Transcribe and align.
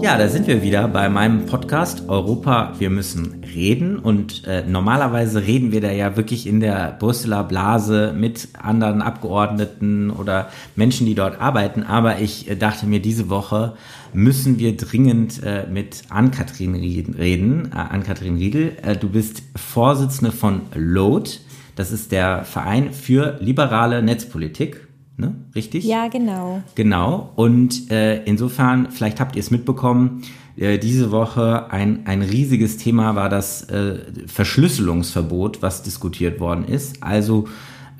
Ja, 0.00 0.18
da 0.18 0.28
sind 0.28 0.46
wir 0.46 0.62
wieder 0.62 0.88
bei 0.88 1.08
meinem 1.08 1.46
Podcast 1.46 2.08
Europa, 2.08 2.74
wir 2.78 2.90
müssen 2.90 3.42
reden. 3.54 3.98
Und 3.98 4.44
äh, 4.46 4.62
normalerweise 4.66 5.46
reden 5.46 5.72
wir 5.72 5.80
da 5.80 5.90
ja 5.90 6.16
wirklich 6.16 6.46
in 6.46 6.60
der 6.60 6.96
Brüsseler 6.98 7.44
Blase 7.44 8.14
mit 8.16 8.48
anderen 8.60 9.02
Abgeordneten 9.02 10.10
oder 10.10 10.48
Menschen, 10.74 11.06
die 11.06 11.14
dort 11.14 11.40
arbeiten. 11.40 11.82
Aber 11.82 12.20
ich 12.20 12.50
äh, 12.50 12.56
dachte 12.56 12.86
mir, 12.86 13.00
diese 13.00 13.28
Woche 13.30 13.74
müssen 14.12 14.58
wir 14.58 14.76
dringend 14.76 15.42
äh, 15.42 15.66
mit 15.68 16.02
Ann-Kathrin 16.08 16.74
reden. 16.74 17.70
Äh, 17.72 17.76
Ann-Kathrin 17.76 18.36
Riedel, 18.36 18.76
äh, 18.82 18.96
du 18.96 19.08
bist 19.08 19.42
Vorsitzende 19.56 20.32
von 20.32 20.62
LOAD. 20.74 21.40
Das 21.74 21.92
ist 21.92 22.10
der 22.12 22.44
Verein 22.44 22.92
für 22.92 23.38
liberale 23.40 24.02
Netzpolitik 24.02 24.85
ne? 25.16 25.34
Richtig? 25.54 25.84
Ja, 25.84 26.08
genau. 26.08 26.62
Genau. 26.74 27.32
Und 27.36 27.90
äh, 27.90 28.24
insofern, 28.24 28.90
vielleicht 28.90 29.20
habt 29.20 29.36
ihr 29.36 29.40
es 29.40 29.50
mitbekommen, 29.50 30.22
äh, 30.56 30.78
diese 30.78 31.10
Woche 31.10 31.70
ein, 31.70 32.06
ein 32.06 32.22
riesiges 32.22 32.76
Thema 32.76 33.14
war 33.14 33.28
das 33.28 33.64
äh, 33.64 33.98
Verschlüsselungsverbot, 34.26 35.62
was 35.62 35.82
diskutiert 35.82 36.40
worden 36.40 36.64
ist. 36.64 37.02
Also 37.02 37.46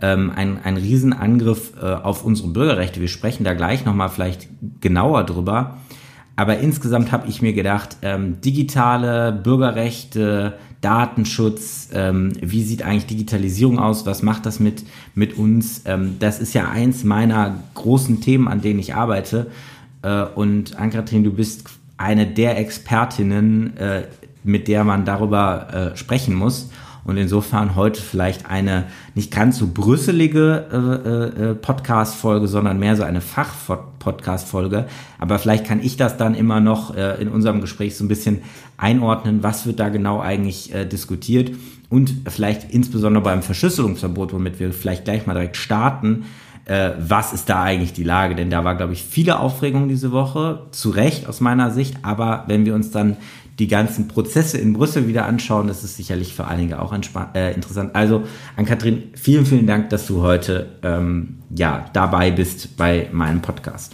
ähm, 0.01 0.33
ein, 0.35 0.63
ein 0.63 0.77
Riesenangriff 0.77 1.73
äh, 1.81 1.87
auf 1.87 2.25
unsere 2.25 2.49
Bürgerrechte. 2.49 3.01
Wir 3.01 3.09
sprechen 3.09 3.45
da 3.45 3.55
gleich 3.55 3.85
nochmal 3.85 4.09
vielleicht 4.09 4.49
genauer 4.81 5.25
drüber. 5.25 5.79
Aber 6.37 6.59
insgesamt 6.59 7.13
habe 7.13 7.29
ich 7.29 7.41
mir 7.41 7.55
gedacht, 7.55 7.97
ähm, 8.03 8.41
digitale 8.43 9.33
Bürgerrechte, 9.33 10.55
Datenschutz, 10.83 11.89
ähm, 11.95 12.33
wie 12.41 12.63
sieht 12.63 12.83
eigentlich 12.83 13.07
Digitalisierung 13.07 13.79
aus, 13.79 14.05
was 14.05 14.23
macht 14.23 14.45
das 14.45 14.61
mit, 14.61 14.85
mit 15.15 15.39
uns? 15.39 15.83
Ähm, 15.87 16.17
das 16.19 16.39
ist 16.39 16.53
ja 16.53 16.69
eins 16.69 17.03
meiner 17.03 17.57
großen 17.75 18.21
Themen, 18.21 18.47
an 18.47 18.61
denen 18.61 18.79
ich 18.79 18.95
arbeite. 18.95 19.47
Äh, 20.03 20.25
und 20.35 20.79
Ann-Kathrin, 20.79 21.25
du 21.25 21.33
bist 21.33 21.65
eine 21.97 22.27
der 22.27 22.59
Expertinnen, 22.59 23.77
äh, 23.79 24.03
mit 24.45 24.69
der 24.69 24.85
man 24.85 25.07
darüber 25.07 25.93
äh, 25.95 25.97
sprechen 25.97 26.35
muss. 26.35 26.71
Und 27.07 27.19
insofern 27.19 27.77
heute 27.77 28.03
vielleicht 28.03 28.51
eine 28.51 28.85
nicht 29.15 29.33
ganz 29.33 29.59
so 29.59 29.69
brüsselige 29.73 30.67
äh, 30.73 31.43
äh, 31.51 31.55
Podcast-Folge, 31.55 32.49
sondern 32.49 32.81
mehr 32.81 32.97
so 32.97 33.05
eine 33.05 33.21
Fach-Podcast-Folge. 33.21 34.87
Aber 35.21 35.39
vielleicht 35.39 35.65
kann 35.65 35.81
ich 35.81 35.97
das 35.97 36.17
dann 36.17 36.35
immer 36.35 36.59
noch 36.59 36.97
äh, 36.97 37.23
in 37.23 37.29
unserem 37.29 37.61
Gespräch 37.61 37.97
so 37.97 38.05
ein 38.05 38.09
bisschen 38.09 38.43
einordnen, 38.77 39.45
was 39.45 39.67
wird 39.67 39.79
da 39.79 39.89
genau 39.89 40.21
eigentlich 40.21 40.75
äh, 40.75 40.85
diskutiert. 40.85 41.53
Und 41.91 42.13
vielleicht 42.29 42.73
insbesondere 42.73 43.23
beim 43.23 43.43
Verschlüsselungsverbot, 43.43 44.33
womit 44.33 44.59
wir 44.59 44.73
vielleicht 44.73 45.05
gleich 45.05 45.29
mal 45.29 45.35
direkt 45.35 45.57
starten, 45.57 46.25
äh, 46.65 46.91
was 46.99 47.33
ist 47.33 47.49
da 47.49 47.63
eigentlich 47.63 47.93
die 47.93 48.03
Lage? 48.03 48.35
Denn 48.35 48.51
da 48.51 48.65
war, 48.65 48.75
glaube 48.75 48.95
ich, 48.95 49.05
viele 49.05 49.39
Aufregung 49.39 49.89
diese 49.89 50.11
Woche, 50.11 50.67
zu 50.73 50.91
Recht 50.91 51.29
aus 51.29 51.41
meiner 51.41 51.71
Sicht. 51.71 51.99
Aber 52.03 52.43
wenn 52.49 52.67
wir 52.67 52.75
uns 52.75 52.91
dann 52.91 53.17
die 53.59 53.69
ganzen 53.69 54.09
Prozesse 54.09 54.59
in 54.59 54.75
Brüssel 54.75 55.09
wieder 55.09 55.27
anschauen. 55.27 55.69
Das 55.69 55.83
ist 55.83 55.97
sicherlich 55.97 56.35
für 56.35 56.47
einige 56.47 56.81
auch 56.81 56.95
äh, 57.35 57.55
interessant. 57.55 57.95
Also 57.95 58.25
an 58.57 58.67
Kathrin, 58.67 59.05
vielen, 59.15 59.47
vielen 59.47 59.67
Dank, 59.67 59.91
dass 59.91 60.07
du 60.07 60.23
heute 60.23 60.67
ähm, 60.83 61.39
ja, 61.55 61.87
dabei 61.93 62.31
bist 62.31 62.77
bei 62.77 63.09
meinem 63.13 63.41
Podcast. 63.41 63.93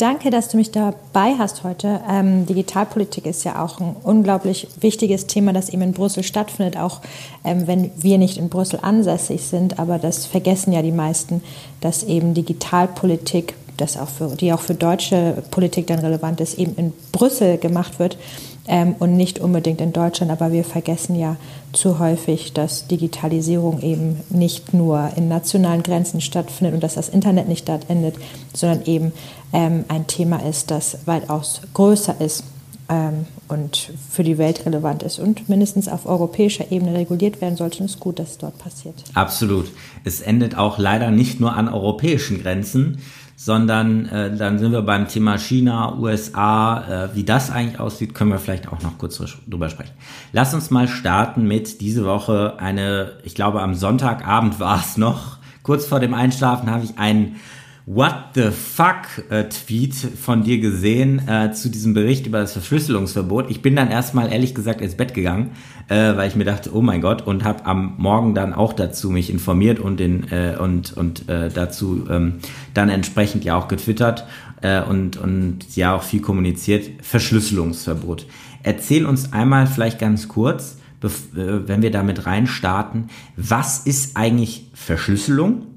Danke, 0.00 0.30
dass 0.30 0.48
du 0.48 0.56
mich 0.56 0.70
dabei 0.70 1.34
hast 1.38 1.62
heute. 1.62 2.00
Ähm, 2.08 2.46
Digitalpolitik 2.46 3.26
ist 3.26 3.44
ja 3.44 3.62
auch 3.62 3.80
ein 3.80 3.94
unglaublich 4.02 4.66
wichtiges 4.80 5.26
Thema, 5.26 5.52
das 5.52 5.68
eben 5.68 5.82
in 5.82 5.92
Brüssel 5.92 6.22
stattfindet, 6.22 6.78
auch 6.78 7.02
ähm, 7.44 7.66
wenn 7.66 7.90
wir 7.98 8.16
nicht 8.16 8.38
in 8.38 8.48
Brüssel 8.48 8.78
ansässig 8.80 9.42
sind. 9.42 9.78
Aber 9.78 9.98
das 9.98 10.24
vergessen 10.24 10.72
ja 10.72 10.80
die 10.80 10.90
meisten, 10.90 11.42
dass 11.82 12.02
eben 12.02 12.32
Digitalpolitik 12.32 13.52
das 13.80 13.96
auch 13.96 14.08
für, 14.08 14.36
die 14.36 14.52
auch 14.52 14.60
für 14.60 14.74
deutsche 14.74 15.42
Politik 15.50 15.86
dann 15.86 15.98
relevant 16.00 16.40
ist, 16.40 16.58
eben 16.58 16.74
in 16.76 16.92
Brüssel 17.12 17.58
gemacht 17.58 17.98
wird 17.98 18.16
ähm, 18.66 18.94
und 18.98 19.16
nicht 19.16 19.38
unbedingt 19.38 19.80
in 19.80 19.92
Deutschland. 19.92 20.30
Aber 20.30 20.52
wir 20.52 20.64
vergessen 20.64 21.18
ja 21.18 21.36
zu 21.72 21.98
häufig, 21.98 22.52
dass 22.52 22.86
Digitalisierung 22.86 23.82
eben 23.82 24.20
nicht 24.30 24.74
nur 24.74 25.10
in 25.16 25.28
nationalen 25.28 25.82
Grenzen 25.82 26.20
stattfindet 26.20 26.74
und 26.74 26.82
dass 26.82 26.94
das 26.94 27.08
Internet 27.08 27.48
nicht 27.48 27.68
dort 27.68 27.88
endet, 27.88 28.16
sondern 28.52 28.84
eben 28.86 29.12
ähm, 29.52 29.84
ein 29.88 30.06
Thema 30.06 30.36
ist, 30.44 30.70
das 30.70 30.98
weitaus 31.06 31.62
größer 31.74 32.20
ist 32.20 32.44
ähm, 32.90 33.26
und 33.48 33.92
für 34.10 34.24
die 34.24 34.36
Welt 34.36 34.66
relevant 34.66 35.02
ist 35.02 35.18
und 35.18 35.48
mindestens 35.48 35.88
auf 35.88 36.06
europäischer 36.06 36.70
Ebene 36.70 36.94
reguliert 36.94 37.40
werden 37.40 37.56
sollte. 37.56 37.78
Und 37.78 37.86
es 37.86 37.92
ist 37.92 38.00
gut, 38.00 38.18
dass 38.18 38.30
es 38.30 38.38
dort 38.38 38.58
passiert. 38.58 38.96
Absolut. 39.14 39.70
Es 40.04 40.20
endet 40.20 40.56
auch 40.56 40.78
leider 40.78 41.10
nicht 41.10 41.40
nur 41.40 41.54
an 41.54 41.68
europäischen 41.68 42.42
Grenzen, 42.42 42.98
sondern 43.42 44.04
äh, 44.04 44.36
dann 44.36 44.58
sind 44.58 44.72
wir 44.72 44.82
beim 44.82 45.08
Thema 45.08 45.38
China, 45.38 45.96
USA, 45.98 47.06
äh, 47.06 47.16
wie 47.16 47.24
das 47.24 47.50
eigentlich 47.50 47.80
aussieht, 47.80 48.12
können 48.12 48.30
wir 48.30 48.38
vielleicht 48.38 48.68
auch 48.68 48.82
noch 48.82 48.98
kurz 48.98 49.16
drüber 49.48 49.70
sprechen. 49.70 49.94
Lass 50.34 50.52
uns 50.52 50.70
mal 50.70 50.88
starten 50.88 51.48
mit 51.48 51.80
diese 51.80 52.04
Woche 52.04 52.56
eine, 52.58 53.12
ich 53.24 53.34
glaube 53.34 53.62
am 53.62 53.74
Sonntagabend 53.74 54.60
war 54.60 54.80
es 54.80 54.98
noch, 54.98 55.38
kurz 55.62 55.86
vor 55.86 56.00
dem 56.00 56.12
Einschlafen 56.12 56.70
habe 56.70 56.84
ich 56.84 56.98
einen 56.98 57.36
What 57.92 58.36
the 58.36 58.50
fuck 58.52 59.24
äh, 59.30 59.48
Tweet 59.48 59.96
von 59.96 60.44
dir 60.44 60.60
gesehen 60.60 61.26
äh, 61.26 61.50
zu 61.50 61.68
diesem 61.68 61.92
Bericht 61.92 62.24
über 62.24 62.38
das 62.38 62.52
Verschlüsselungsverbot. 62.52 63.50
Ich 63.50 63.62
bin 63.62 63.74
dann 63.74 63.90
erstmal 63.90 64.32
ehrlich 64.32 64.54
gesagt 64.54 64.80
ins 64.80 64.94
Bett 64.94 65.12
gegangen, 65.12 65.50
äh, 65.88 66.14
weil 66.14 66.28
ich 66.28 66.36
mir 66.36 66.44
dachte, 66.44 66.72
oh 66.72 66.82
mein 66.82 67.00
Gott, 67.00 67.26
und 67.26 67.42
habe 67.42 67.66
am 67.66 67.94
Morgen 67.98 68.36
dann 68.36 68.54
auch 68.54 68.74
dazu 68.74 69.10
mich 69.10 69.28
informiert 69.28 69.80
und 69.80 69.98
den 69.98 70.30
äh, 70.30 70.56
und 70.56 70.96
und 70.96 71.28
äh, 71.28 71.48
dazu 71.48 72.06
ähm, 72.08 72.34
dann 72.74 72.90
entsprechend 72.90 73.42
ja 73.42 73.56
auch 73.56 73.66
getwittert 73.66 74.24
äh, 74.62 74.82
und 74.82 75.16
und 75.16 75.74
ja 75.74 75.96
auch 75.96 76.04
viel 76.04 76.20
kommuniziert. 76.20 76.88
Verschlüsselungsverbot. 77.02 78.24
Erzähl 78.62 79.04
uns 79.04 79.32
einmal 79.32 79.66
vielleicht 79.66 79.98
ganz 79.98 80.28
kurz, 80.28 80.78
äh, 81.02 81.08
wenn 81.34 81.82
wir 81.82 81.90
damit 81.90 82.24
reinstarten, 82.24 83.08
was 83.36 83.80
ist 83.80 84.16
eigentlich 84.16 84.70
Verschlüsselung? 84.74 85.69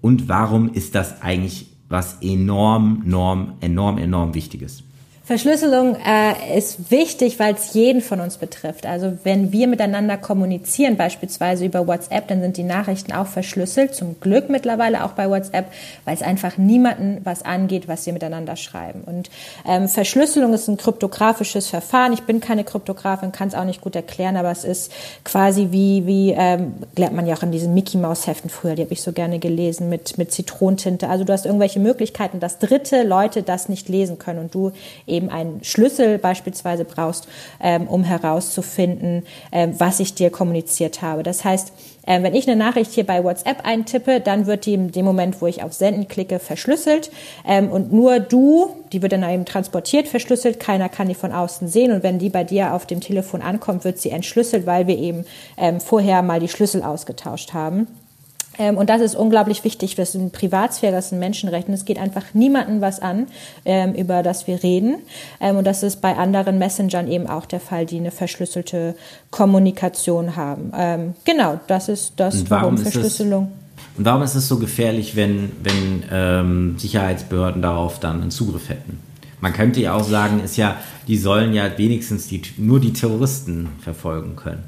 Und 0.00 0.28
warum 0.28 0.72
ist 0.72 0.94
das 0.94 1.22
eigentlich 1.22 1.66
was 1.88 2.18
enorm, 2.22 3.02
enorm, 3.04 3.54
enorm, 3.60 3.98
enorm 3.98 4.34
wichtiges? 4.34 4.84
Verschlüsselung 5.28 5.94
äh, 5.96 6.56
ist 6.56 6.90
wichtig, 6.90 7.38
weil 7.38 7.52
es 7.52 7.74
jeden 7.74 8.00
von 8.00 8.18
uns 8.18 8.38
betrifft. 8.38 8.86
Also 8.86 9.18
wenn 9.24 9.52
wir 9.52 9.66
miteinander 9.66 10.16
kommunizieren, 10.16 10.96
beispielsweise 10.96 11.66
über 11.66 11.86
WhatsApp, 11.86 12.28
dann 12.28 12.40
sind 12.40 12.56
die 12.56 12.62
Nachrichten 12.62 13.12
auch 13.12 13.26
verschlüsselt. 13.26 13.94
Zum 13.94 14.20
Glück 14.20 14.48
mittlerweile 14.48 15.04
auch 15.04 15.10
bei 15.10 15.28
WhatsApp, 15.28 15.66
weil 16.06 16.14
es 16.14 16.22
einfach 16.22 16.56
niemanden 16.56 17.20
was 17.24 17.42
angeht, 17.42 17.88
was 17.88 18.06
wir 18.06 18.14
miteinander 18.14 18.56
schreiben. 18.56 19.02
Und 19.04 19.28
ähm, 19.68 19.90
Verschlüsselung 19.90 20.54
ist 20.54 20.66
ein 20.66 20.78
kryptografisches 20.78 21.68
Verfahren. 21.68 22.14
Ich 22.14 22.22
bin 22.22 22.40
keine 22.40 22.64
Kryptografin, 22.64 23.30
kann 23.30 23.48
es 23.48 23.54
auch 23.54 23.66
nicht 23.66 23.82
gut 23.82 23.96
erklären, 23.96 24.38
aber 24.38 24.50
es 24.50 24.64
ist 24.64 24.90
quasi 25.24 25.68
wie, 25.72 26.06
wie 26.06 26.30
ähm, 26.30 26.72
lernt 26.96 27.14
man 27.14 27.26
ja 27.26 27.36
auch 27.36 27.42
in 27.42 27.52
diesen 27.52 27.74
Mickey 27.74 27.98
Mouse 27.98 28.26
Heften 28.26 28.48
früher, 28.48 28.76
die 28.76 28.82
habe 28.82 28.94
ich 28.94 29.02
so 29.02 29.12
gerne 29.12 29.40
gelesen 29.40 29.90
mit 29.90 30.16
mit 30.16 30.32
Zitronentinte. 30.32 31.10
Also 31.10 31.24
du 31.24 31.34
hast 31.34 31.44
irgendwelche 31.44 31.80
Möglichkeiten, 31.80 32.40
dass 32.40 32.58
dritte 32.58 33.02
Leute 33.02 33.42
das 33.42 33.68
nicht 33.68 33.90
lesen 33.90 34.18
können 34.18 34.38
und 34.38 34.54
du 34.54 34.72
eben 35.06 35.17
eben 35.18 35.28
einen 35.28 35.62
Schlüssel 35.62 36.18
beispielsweise 36.18 36.84
brauchst, 36.84 37.28
ähm, 37.60 37.86
um 37.88 38.04
herauszufinden, 38.04 39.26
ähm, 39.52 39.74
was 39.78 40.00
ich 40.00 40.14
dir 40.14 40.30
kommuniziert 40.30 41.02
habe. 41.02 41.22
Das 41.22 41.44
heißt, 41.44 41.72
äh, 42.06 42.22
wenn 42.22 42.34
ich 42.34 42.48
eine 42.48 42.56
Nachricht 42.56 42.92
hier 42.92 43.04
bei 43.04 43.22
WhatsApp 43.22 43.66
eintippe, 43.66 44.20
dann 44.20 44.46
wird 44.46 44.64
die 44.64 44.74
in 44.74 44.92
dem 44.92 45.04
Moment, 45.04 45.42
wo 45.42 45.46
ich 45.46 45.62
auf 45.62 45.74
Senden 45.74 46.08
klicke, 46.08 46.38
verschlüsselt. 46.38 47.10
Ähm, 47.46 47.70
und 47.70 47.92
nur 47.92 48.18
du, 48.18 48.70
die 48.92 49.02
wird 49.02 49.12
dann 49.12 49.28
eben 49.28 49.44
transportiert, 49.44 50.08
verschlüsselt. 50.08 50.58
Keiner 50.58 50.88
kann 50.88 51.08
die 51.08 51.14
von 51.14 51.32
außen 51.32 51.68
sehen. 51.68 51.92
Und 51.92 52.02
wenn 52.02 52.18
die 52.18 52.30
bei 52.30 52.44
dir 52.44 52.72
auf 52.72 52.86
dem 52.86 53.00
Telefon 53.00 53.42
ankommt, 53.42 53.84
wird 53.84 53.98
sie 53.98 54.10
entschlüsselt, 54.10 54.64
weil 54.64 54.86
wir 54.86 54.96
eben 54.96 55.26
ähm, 55.58 55.80
vorher 55.80 56.22
mal 56.22 56.40
die 56.40 56.48
Schlüssel 56.48 56.82
ausgetauscht 56.82 57.52
haben. 57.52 57.86
Ähm, 58.58 58.76
und 58.76 58.90
das 58.90 59.00
ist 59.00 59.14
unglaublich 59.14 59.64
wichtig. 59.64 59.94
Das 59.94 60.14
ist 60.14 60.20
eine 60.20 60.30
Privatsphäre, 60.30 60.92
das 60.92 61.06
ist 61.06 61.12
ein 61.12 61.18
Menschenrecht. 61.18 61.68
Und 61.68 61.74
es 61.74 61.84
geht 61.84 61.98
einfach 61.98 62.34
niemandem 62.34 62.80
was 62.80 63.00
an, 63.00 63.26
ähm, 63.64 63.94
über 63.94 64.22
das 64.22 64.46
wir 64.46 64.62
reden. 64.62 64.96
Ähm, 65.40 65.56
und 65.56 65.66
das 65.66 65.82
ist 65.82 66.00
bei 66.00 66.16
anderen 66.16 66.58
Messengern 66.58 67.08
eben 67.08 67.26
auch 67.26 67.46
der 67.46 67.60
Fall, 67.60 67.86
die 67.86 67.98
eine 67.98 68.10
verschlüsselte 68.10 68.94
Kommunikation 69.30 70.36
haben. 70.36 71.14
Genau, 71.24 71.60
das 71.66 71.88
ist 71.88 72.14
das, 72.16 72.50
warum, 72.50 72.62
warum 72.62 72.78
Verschlüsselung. 72.78 73.52
und 73.96 74.04
warum 74.04 74.22
ist 74.22 74.34
es 74.34 74.48
so 74.48 74.58
gefährlich, 74.58 75.16
wenn, 75.16 75.52
wenn 75.62 76.04
ähm, 76.10 76.78
Sicherheitsbehörden 76.78 77.62
darauf 77.62 78.00
dann 78.00 78.22
einen 78.22 78.30
Zugriff 78.30 78.68
hätten? 78.68 78.98
Man 79.40 79.52
könnte 79.52 79.80
ja 79.80 79.94
auch 79.94 80.04
sagen, 80.04 80.40
ist 80.40 80.56
ja, 80.56 80.76
die 81.06 81.16
sollen 81.16 81.52
ja 81.52 81.78
wenigstens 81.78 82.26
die, 82.26 82.42
nur 82.56 82.80
die 82.80 82.92
Terroristen 82.92 83.68
verfolgen 83.80 84.36
können. 84.36 84.64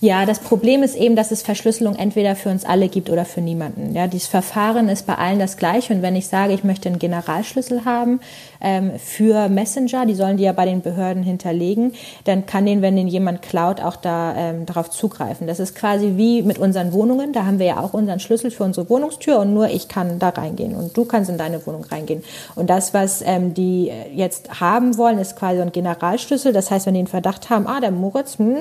Ja, 0.00 0.26
das 0.26 0.38
Problem 0.38 0.84
ist 0.84 0.94
eben, 0.94 1.16
dass 1.16 1.32
es 1.32 1.42
Verschlüsselung 1.42 1.96
entweder 1.96 2.36
für 2.36 2.50
uns 2.50 2.64
alle 2.64 2.88
gibt 2.88 3.10
oder 3.10 3.24
für 3.24 3.40
niemanden. 3.40 3.94
Ja, 3.94 4.06
dieses 4.06 4.28
Verfahren 4.28 4.88
ist 4.88 5.06
bei 5.06 5.16
allen 5.16 5.40
das 5.40 5.56
gleiche. 5.56 5.92
Und 5.92 6.02
wenn 6.02 6.14
ich 6.14 6.28
sage, 6.28 6.52
ich 6.52 6.62
möchte 6.62 6.88
einen 6.88 7.00
Generalschlüssel 7.00 7.84
haben 7.84 8.20
ähm, 8.60 8.92
für 8.98 9.48
Messenger, 9.48 10.06
die 10.06 10.14
sollen 10.14 10.36
die 10.36 10.44
ja 10.44 10.52
bei 10.52 10.64
den 10.64 10.82
Behörden 10.82 11.22
hinterlegen, 11.22 11.92
dann 12.24 12.46
kann 12.46 12.66
den, 12.66 12.82
wenn 12.82 12.96
den 12.96 13.08
jemand 13.08 13.42
klaut, 13.42 13.80
auch 13.80 13.96
da 13.96 14.34
ähm, 14.36 14.66
darauf 14.66 14.90
zugreifen. 14.90 15.46
Das 15.46 15.60
ist 15.60 15.74
quasi 15.74 16.14
wie 16.16 16.42
mit 16.42 16.58
unseren 16.58 16.92
Wohnungen. 16.92 17.32
Da 17.32 17.46
haben 17.46 17.58
wir 17.58 17.66
ja 17.66 17.80
auch 17.80 17.94
unseren 17.94 18.20
Schlüssel 18.20 18.50
für 18.50 18.64
unsere 18.64 18.88
Wohnungstür 18.90 19.38
und 19.38 19.54
nur 19.54 19.68
ich 19.68 19.88
kann 19.88 20.18
da 20.18 20.30
reingehen 20.30 20.74
und 20.74 20.96
du 20.96 21.04
kannst 21.04 21.30
in 21.30 21.38
deine 21.38 21.64
Wohnung 21.66 21.84
reingehen. 21.84 22.22
Und 22.54 22.68
das, 22.68 22.94
was 22.94 23.22
ähm, 23.22 23.54
die 23.54 23.90
jetzt 24.14 24.60
haben 24.60 24.98
wollen, 24.98 25.18
ist 25.18 25.36
quasi 25.36 25.60
ein 25.60 25.72
Generalschlüssel. 25.72 26.52
Das 26.52 26.70
heißt, 26.70 26.86
wenn 26.86 26.94
die 26.94 27.00
einen 27.00 27.06
Verdacht 27.06 27.50
haben, 27.50 27.66
ah, 27.66 27.80
der 27.80 27.90
Moritz, 27.90 28.38
hm, 28.38 28.56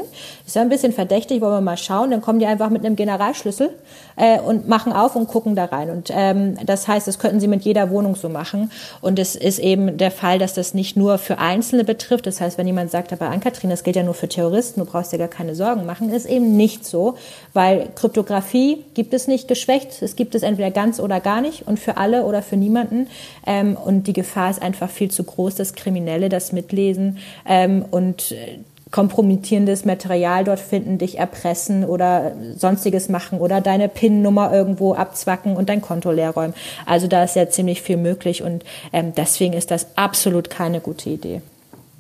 ist 0.46 0.56
ja 0.56 0.62
ein 0.62 0.70
bisschen 0.70 0.94
verdächtig 0.94 1.18
verdächtig, 1.18 1.42
wollen 1.42 1.54
wir 1.54 1.62
mal 1.62 1.78
schauen. 1.78 2.12
Dann 2.12 2.22
kommen 2.22 2.40
die 2.40 2.46
einfach 2.46 2.70
mit 2.70 2.86
einem 2.86 2.96
Generalschlüssel 2.96 3.70
äh, 4.16 4.40
und 4.40 4.68
machen 4.68 4.94
auf 4.94 5.16
und 5.16 5.28
gucken 5.28 5.56
da 5.56 5.66
rein. 5.66 5.90
Und 5.90 6.10
ähm, 6.12 6.58
das 6.66 6.88
heißt, 6.88 7.08
das 7.08 7.18
könnten 7.20 7.40
sie 7.40 7.48
mit 7.48 7.64
jeder 7.64 7.90
Wohnung 7.90 8.16
so 8.16 8.30
machen. 8.30 8.72
Und 9.02 9.20
es 9.20 9.36
ist 9.36 9.60
eben 9.60 9.87
der 9.96 10.12
Fall, 10.12 10.40
dass 10.40 10.54
das 10.54 10.74
nicht 10.74 10.98
nur 10.98 11.18
für 11.18 11.38
Einzelne 11.38 11.84
betrifft. 11.84 12.26
Das 12.26 12.42
heißt, 12.42 12.58
wenn 12.58 12.68
jemand 12.68 12.92
sagt, 12.92 13.14
aber 13.14 13.30
Ann-Kathrin, 13.30 13.70
das 13.70 13.84
gilt 13.84 13.96
ja 13.96 14.04
nur 14.04 14.14
für 14.14 14.28
Terroristen, 14.28 14.80
du 14.80 14.86
brauchst 14.86 15.12
dir 15.12 15.18
gar 15.18 15.28
keine 15.28 15.56
Sorgen 15.56 15.86
machen, 15.86 16.12
ist 16.12 16.26
eben 16.26 16.58
nicht 16.58 16.86
so, 16.86 17.16
weil 17.54 17.90
Kryptographie 17.96 18.84
gibt 18.94 19.14
es 19.14 19.28
nicht 19.28 19.48
geschwächt. 19.48 20.02
Es 20.02 20.16
gibt 20.16 20.36
es 20.36 20.44
entweder 20.44 20.72
ganz 20.72 21.00
oder 21.00 21.20
gar 21.20 21.42
nicht 21.42 21.68
und 21.68 21.80
für 21.80 21.98
alle 21.98 22.26
oder 22.26 22.42
für 22.42 22.58
niemanden. 22.58 23.08
Ähm, 23.46 23.78
und 23.78 24.08
die 24.08 24.14
Gefahr 24.14 24.50
ist 24.50 24.62
einfach 24.62 24.90
viel 24.90 25.10
zu 25.12 25.24
groß, 25.24 25.56
dass 25.56 25.74
Kriminelle 25.74 26.30
das 26.30 26.52
mitlesen 26.52 27.18
ähm, 27.46 27.86
und 27.90 28.32
äh, 28.32 28.60
kompromittierendes 28.92 29.86
Material 29.86 30.44
dort 30.44 30.60
finden, 30.60 30.98
dich 30.98 31.18
erpressen 31.18 31.84
oder 31.84 32.34
sonstiges 32.56 33.10
machen 33.10 33.40
oder 33.40 33.62
deine 33.62 33.90
PIN-Nummer 33.90 34.54
irgendwo 34.54 34.94
abzwacken 34.94 35.56
und 35.56 35.70
dein 35.70 35.82
Konto 35.82 36.12
leer 36.12 36.32
räumen. 36.32 36.54
Also 36.86 37.08
da 37.08 37.24
ist 37.24 37.36
ja 37.36 37.50
ziemlich 37.50 37.82
viel 37.82 37.98
möglich 37.98 38.44
und 38.44 38.64
ähm, 38.94 39.14
deswegen 39.16 39.54
ist 39.54 39.72
das 39.72 39.98
absolut 39.98 40.50
keine 40.50 40.80
gute 40.80 41.10
Idee. 41.10 41.42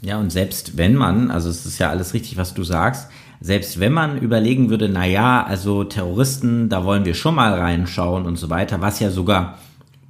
Ja, 0.01 0.19
und 0.19 0.31
selbst 0.31 0.77
wenn 0.77 0.95
man, 0.95 1.31
also 1.31 1.49
es 1.49 1.65
ist 1.65 1.79
ja 1.79 1.89
alles 1.89 2.13
richtig, 2.13 2.37
was 2.37 2.53
du 2.53 2.63
sagst, 2.63 3.07
selbst 3.39 3.79
wenn 3.79 3.93
man 3.93 4.17
überlegen 4.17 4.69
würde, 4.69 4.89
na 4.89 5.05
ja, 5.05 5.43
also 5.43 5.83
Terroristen, 5.83 6.69
da 6.69 6.85
wollen 6.85 7.05
wir 7.05 7.13
schon 7.13 7.35
mal 7.35 7.53
reinschauen 7.53 8.25
und 8.25 8.37
so 8.37 8.49
weiter, 8.49 8.81
was 8.81 8.99
ja 8.99 9.11
sogar 9.11 9.57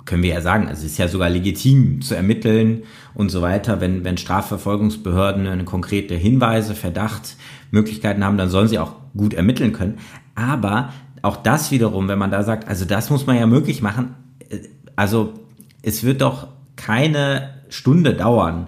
können 0.07 0.24
wir 0.24 0.33
ja 0.33 0.42
sagen, 0.42 0.68
also 0.68 0.86
es 0.86 0.94
ist 0.94 0.98
ja 0.98 1.07
sogar 1.07 1.30
legitim 1.30 2.01
zu 2.01 2.15
ermitteln 2.15 2.83
und 3.13 3.30
so 3.30 3.42
weiter, 3.42 3.81
wenn, 3.81 4.04
wenn 4.04 4.18
Strafverfolgungsbehörden 4.18 5.45
eine 5.45 5.65
konkrete 5.65 6.15
Hinweise, 6.15 6.74
Verdacht, 6.74 7.36
Möglichkeiten 7.69 8.24
haben, 8.24 8.38
dann 8.38 8.50
sollen 8.50 8.69
sie 8.69 8.80
auch 8.80 8.94
gut 9.15 9.33
ermitteln 9.33 9.74
können. 9.74 10.00
Aber 10.33 10.94
auch 11.21 11.36
das 11.36 11.71
wiederum, 11.71 12.07
wenn 12.07 12.18
man 12.18 12.31
da 12.31 12.44
sagt, 12.44 12.68
also 12.68 12.86
das 12.86 13.09
muss 13.09 13.27
man 13.27 13.36
ja 13.36 13.45
möglich 13.45 13.81
machen, 13.81 14.15
äh, 14.50 14.59
also 14.95 15.33
es 15.81 16.04
wird 16.04 16.21
doch 16.21 16.48
keine 16.77 17.50
Stunde 17.69 18.13
dauern, 18.13 18.68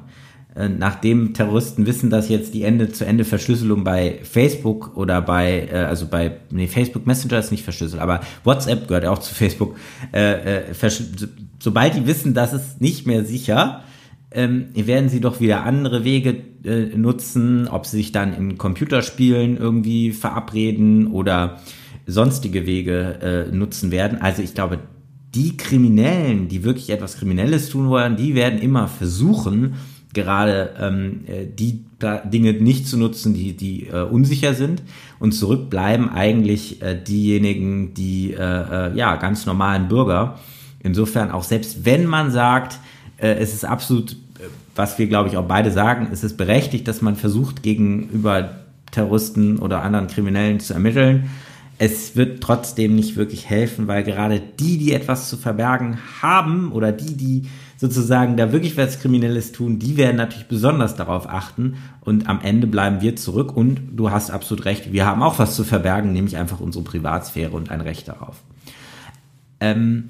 nachdem 0.67 1.33
Terroristen 1.33 1.85
wissen, 1.85 2.09
dass 2.09 2.27
jetzt 2.27 2.53
die 2.53 2.63
Ende-zu-Ende-Verschlüsselung 2.63 3.83
bei 3.83 4.19
Facebook 4.23 4.97
oder 4.97 5.21
bei, 5.21 5.69
äh, 5.71 5.77
also 5.77 6.07
bei, 6.07 6.37
nee, 6.51 6.67
Facebook 6.67 7.07
Messenger 7.07 7.39
ist 7.39 7.51
nicht 7.51 7.63
verschlüsselt, 7.63 8.01
aber 8.01 8.19
WhatsApp 8.43 8.87
gehört 8.87 9.05
auch 9.05 9.19
zu 9.19 9.33
Facebook. 9.33 9.77
Äh, 10.11 10.57
äh, 10.71 10.89
sobald 11.59 11.95
die 11.95 12.07
wissen, 12.07 12.33
dass 12.33 12.51
es 12.51 12.79
nicht 12.79 13.07
mehr 13.07 13.23
sicher, 13.23 13.83
ähm, 14.31 14.67
werden 14.75 15.09
sie 15.09 15.21
doch 15.21 15.39
wieder 15.39 15.63
andere 15.63 16.03
Wege 16.03 16.35
äh, 16.63 16.95
nutzen, 16.95 17.67
ob 17.67 17.85
sie 17.85 17.97
sich 17.97 18.11
dann 18.11 18.33
in 18.33 18.57
Computerspielen 18.57 19.57
irgendwie 19.57 20.11
verabreden 20.11 21.07
oder 21.07 21.59
sonstige 22.05 22.65
Wege 22.65 23.47
äh, 23.49 23.55
nutzen 23.55 23.91
werden. 23.91 24.21
Also 24.21 24.41
ich 24.41 24.53
glaube, 24.53 24.79
die 25.35 25.57
Kriminellen, 25.57 26.47
die 26.47 26.63
wirklich 26.63 26.89
etwas 26.89 27.17
Kriminelles 27.17 27.69
tun 27.69 27.89
wollen, 27.89 28.17
die 28.17 28.35
werden 28.35 28.59
immer 28.59 28.87
versuchen, 28.87 29.75
gerade 30.13 30.75
ähm, 30.79 31.21
äh, 31.27 31.45
die 31.45 31.83
Dinge 32.01 32.53
nicht 32.53 32.87
zu 32.87 32.97
nutzen, 32.97 33.33
die, 33.33 33.55
die 33.55 33.87
äh, 33.87 34.03
unsicher 34.03 34.53
sind. 34.53 34.81
Und 35.19 35.33
zurückbleiben 35.33 36.09
eigentlich 36.09 36.81
äh, 36.81 36.95
diejenigen, 36.95 37.93
die 37.93 38.33
äh, 38.33 38.37
äh, 38.91 38.97
ja 38.97 39.15
ganz 39.17 39.45
normalen 39.45 39.87
Bürger. 39.87 40.39
Insofern 40.81 41.31
auch 41.31 41.43
selbst 41.43 41.85
wenn 41.85 42.05
man 42.05 42.31
sagt, 42.31 42.79
äh, 43.17 43.33
es 43.35 43.53
ist 43.53 43.65
absolut, 43.65 44.13
äh, 44.13 44.15
was 44.75 44.97
wir 44.97 45.07
glaube 45.07 45.29
ich 45.29 45.37
auch 45.37 45.45
beide 45.45 45.71
sagen, 45.71 46.07
es 46.11 46.23
ist 46.23 46.37
berechtigt, 46.37 46.87
dass 46.87 47.01
man 47.01 47.15
versucht 47.15 47.63
gegenüber 47.63 48.51
Terroristen 48.91 49.59
oder 49.59 49.83
anderen 49.83 50.07
Kriminellen 50.07 50.59
zu 50.59 50.73
ermitteln. 50.73 51.29
Es 51.77 52.15
wird 52.15 52.41
trotzdem 52.41 52.95
nicht 52.95 53.15
wirklich 53.15 53.49
helfen, 53.49 53.87
weil 53.87 54.03
gerade 54.03 54.41
die, 54.59 54.77
die 54.77 54.93
etwas 54.93 55.29
zu 55.29 55.37
verbergen 55.37 55.97
haben 56.21 56.71
oder 56.71 56.91
die, 56.91 57.15
die 57.15 57.43
sozusagen 57.79 58.35
da 58.35 58.51
wirklich 58.51 58.75
was 58.75 58.99
Kriminelles 58.99 59.53
tun, 59.53 59.79
die 59.79 59.95
werden 59.95 60.17
natürlich 60.17 60.49
besonders 60.49 60.95
darauf 60.95 61.29
achten 61.29 61.75
und 62.01 62.27
am 62.27 62.41
Ende 62.41 62.67
bleiben 62.67 62.99
wir 62.99 63.15
zurück 63.15 63.55
und 63.55 63.79
du 63.95 64.11
hast 64.11 64.31
absolut 64.31 64.65
recht, 64.65 64.91
wir 64.91 65.05
haben 65.05 65.23
auch 65.23 65.39
was 65.39 65.55
zu 65.55 65.63
verbergen, 65.63 66.11
nämlich 66.11 66.35
einfach 66.35 66.59
unsere 66.59 66.83
Privatsphäre 66.83 67.51
und 67.51 67.71
ein 67.71 67.79
Recht 67.79 68.09
darauf. 68.09 68.43
Ähm, 69.61 70.09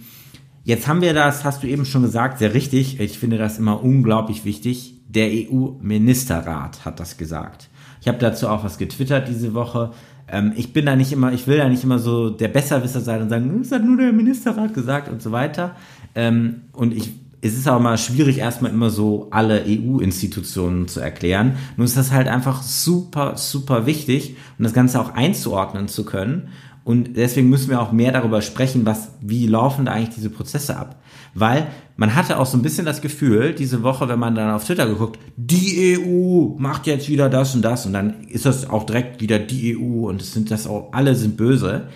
jetzt 0.63 0.87
haben 0.87 1.01
wir 1.01 1.13
das, 1.13 1.43
hast 1.43 1.61
du 1.61 1.67
eben 1.67 1.85
schon 1.85 2.01
gesagt, 2.01 2.39
sehr 2.39 2.55
richtig, 2.55 2.99
ich 2.99 3.19
finde 3.19 3.37
das 3.37 3.59
immer 3.59 3.83
unglaublich 3.83 4.45
wichtig, 4.45 4.95
der 5.07 5.29
EU-Ministerrat 5.29 6.85
hat 6.85 6.99
das 6.99 7.17
gesagt. 7.17 7.69
Ich 8.01 8.07
habe 8.07 8.17
dazu 8.17 8.47
auch 8.47 8.63
was 8.63 8.79
getwittert 8.79 9.27
diese 9.27 9.53
Woche. 9.53 9.91
Ähm, 10.27 10.53
ich 10.55 10.73
bin 10.73 10.87
da 10.87 10.95
nicht 10.95 11.11
immer, 11.11 11.33
ich 11.33 11.45
will 11.45 11.57
da 11.57 11.69
nicht 11.69 11.83
immer 11.83 11.99
so 11.99 12.31
der 12.31 12.47
Besserwisser 12.47 13.01
sein 13.01 13.21
und 13.21 13.29
sagen, 13.29 13.59
das 13.61 13.71
hat 13.71 13.83
nur 13.83 13.97
der 13.97 14.11
Ministerrat 14.11 14.73
gesagt 14.73 15.07
und 15.07 15.21
so 15.21 15.31
weiter. 15.31 15.75
Ähm, 16.15 16.61
und 16.73 16.95
ich 16.95 17.11
es 17.41 17.57
ist 17.57 17.67
auch 17.69 17.79
mal 17.79 17.97
schwierig, 17.97 18.39
erstmal 18.39 18.71
immer 18.71 18.89
so 18.89 19.27
alle 19.31 19.63
EU-Institutionen 19.65 20.87
zu 20.87 20.99
erklären. 20.99 21.57
Nun 21.77 21.85
ist 21.85 21.97
das 21.97 22.11
halt 22.11 22.27
einfach 22.27 22.63
super, 22.63 23.37
super 23.37 23.85
wichtig, 23.85 24.35
um 24.57 24.63
das 24.63 24.73
Ganze 24.73 24.99
auch 24.99 25.13
einzuordnen 25.13 25.87
zu 25.87 26.03
können. 26.03 26.49
Und 26.83 27.17
deswegen 27.17 27.49
müssen 27.49 27.69
wir 27.69 27.81
auch 27.81 27.91
mehr 27.91 28.11
darüber 28.11 28.41
sprechen, 28.41 28.85
was, 28.85 29.11
wie 29.21 29.47
laufen 29.47 29.85
da 29.85 29.91
eigentlich 29.91 30.15
diese 30.15 30.29
Prozesse 30.29 30.75
ab. 30.75 31.01
Weil 31.33 31.67
man 31.97 32.15
hatte 32.15 32.39
auch 32.39 32.45
so 32.45 32.57
ein 32.57 32.61
bisschen 32.61 32.85
das 32.85 33.01
Gefühl, 33.01 33.53
diese 33.53 33.83
Woche, 33.83 34.09
wenn 34.09 34.19
man 34.19 34.33
dann 34.35 34.51
auf 34.51 34.65
Twitter 34.65 34.87
geguckt, 34.87 35.19
die 35.37 35.97
EU 35.97 36.57
macht 36.57 36.87
jetzt 36.87 37.07
wieder 37.07 37.29
das 37.29 37.53
und 37.53 37.61
das 37.61 37.85
und 37.85 37.93
dann 37.93 38.23
ist 38.29 38.45
das 38.45 38.69
auch 38.69 38.85
direkt 38.85 39.21
wieder 39.21 39.37
die 39.37 39.77
EU 39.77 40.09
und 40.09 40.21
es 40.21 40.33
sind 40.33 40.49
das 40.49 40.65
auch, 40.65 40.91
alle 40.91 41.15
sind 41.15 41.37
böse. 41.37 41.89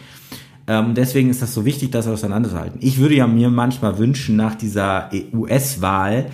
Ähm, 0.67 0.93
deswegen 0.95 1.29
ist 1.29 1.41
das 1.41 1.53
so 1.53 1.65
wichtig, 1.65 1.91
das 1.91 2.07
auseinanderzuhalten. 2.07 2.79
Ich 2.81 2.99
würde 2.99 3.15
ja 3.15 3.27
mir 3.27 3.49
manchmal 3.49 3.97
wünschen, 3.97 4.35
nach 4.35 4.55
dieser 4.55 5.09
US-Wahl, 5.33 6.27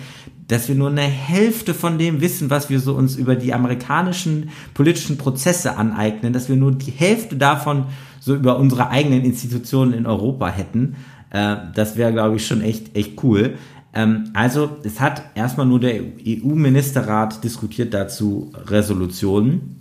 dass 0.46 0.68
wir 0.68 0.74
nur 0.74 0.90
eine 0.90 1.02
Hälfte 1.02 1.74
von 1.74 1.98
dem 1.98 2.20
wissen, 2.20 2.50
was 2.50 2.70
wir 2.70 2.80
so 2.80 2.94
uns 2.94 3.16
über 3.16 3.36
die 3.36 3.54
amerikanischen 3.54 4.50
politischen 4.74 5.16
Prozesse 5.16 5.76
aneignen, 5.76 6.32
dass 6.32 6.48
wir 6.48 6.56
nur 6.56 6.72
die 6.72 6.90
Hälfte 6.90 7.36
davon 7.36 7.84
so 8.18 8.34
über 8.34 8.58
unsere 8.58 8.90
eigenen 8.90 9.24
Institutionen 9.24 9.92
in 9.92 10.06
Europa 10.06 10.48
hätten. 10.48 10.96
Äh, 11.30 11.56
das 11.74 11.96
wäre, 11.96 12.12
glaube 12.12 12.36
ich, 12.36 12.46
schon 12.46 12.62
echt, 12.62 12.96
echt 12.96 13.22
cool. 13.22 13.54
Ähm, 13.94 14.30
also, 14.34 14.76
es 14.82 15.00
hat 15.00 15.22
erstmal 15.34 15.66
nur 15.66 15.80
der 15.80 16.00
EU-Ministerrat 16.26 17.42
diskutiert 17.42 17.94
dazu 17.94 18.52
Resolutionen. 18.66 19.80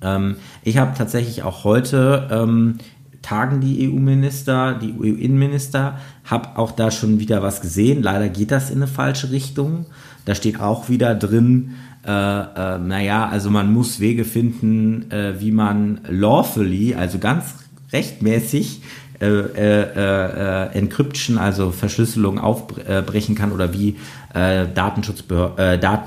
Ähm, 0.00 0.36
ich 0.62 0.78
habe 0.78 0.96
tatsächlich 0.96 1.42
auch 1.42 1.64
heute 1.64 2.28
ähm, 2.30 2.78
tagen 3.24 3.60
die 3.60 3.88
EU-Minister, 3.88 4.74
die 4.74 4.92
EU-Innenminister, 4.92 5.98
habe 6.24 6.58
auch 6.58 6.72
da 6.72 6.90
schon 6.90 7.18
wieder 7.18 7.42
was 7.42 7.60
gesehen. 7.60 8.02
Leider 8.02 8.28
geht 8.28 8.50
das 8.50 8.70
in 8.70 8.76
eine 8.76 8.86
falsche 8.86 9.30
Richtung. 9.30 9.86
Da 10.24 10.34
steht 10.34 10.60
auch 10.60 10.88
wieder 10.88 11.14
drin, 11.14 11.74
äh, 12.06 12.10
äh, 12.10 12.78
naja, 12.78 13.28
also 13.28 13.50
man 13.50 13.72
muss 13.72 13.98
Wege 13.98 14.24
finden, 14.24 15.10
äh, 15.10 15.40
wie 15.40 15.52
man 15.52 16.00
lawfully, 16.08 16.94
also 16.94 17.18
ganz 17.18 17.54
rechtmäßig, 17.92 18.82
äh, 19.20 19.26
äh, 19.26 20.66
äh, 20.74 20.78
Encryption, 20.78 21.38
also 21.38 21.70
Verschlüsselung 21.70 22.38
aufbrechen 22.38 23.34
kann 23.34 23.52
oder 23.52 23.72
wie 23.72 23.96
Datenschutzbehörden, 24.34 25.80
Dat, 25.80 26.00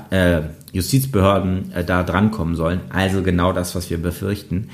Justizbehörden 0.70 1.72
da 1.86 2.02
drankommen 2.02 2.56
sollen. 2.56 2.80
Also 2.90 3.22
genau 3.22 3.54
das, 3.54 3.74
was 3.74 3.88
wir 3.88 3.96
befürchten. 3.96 4.68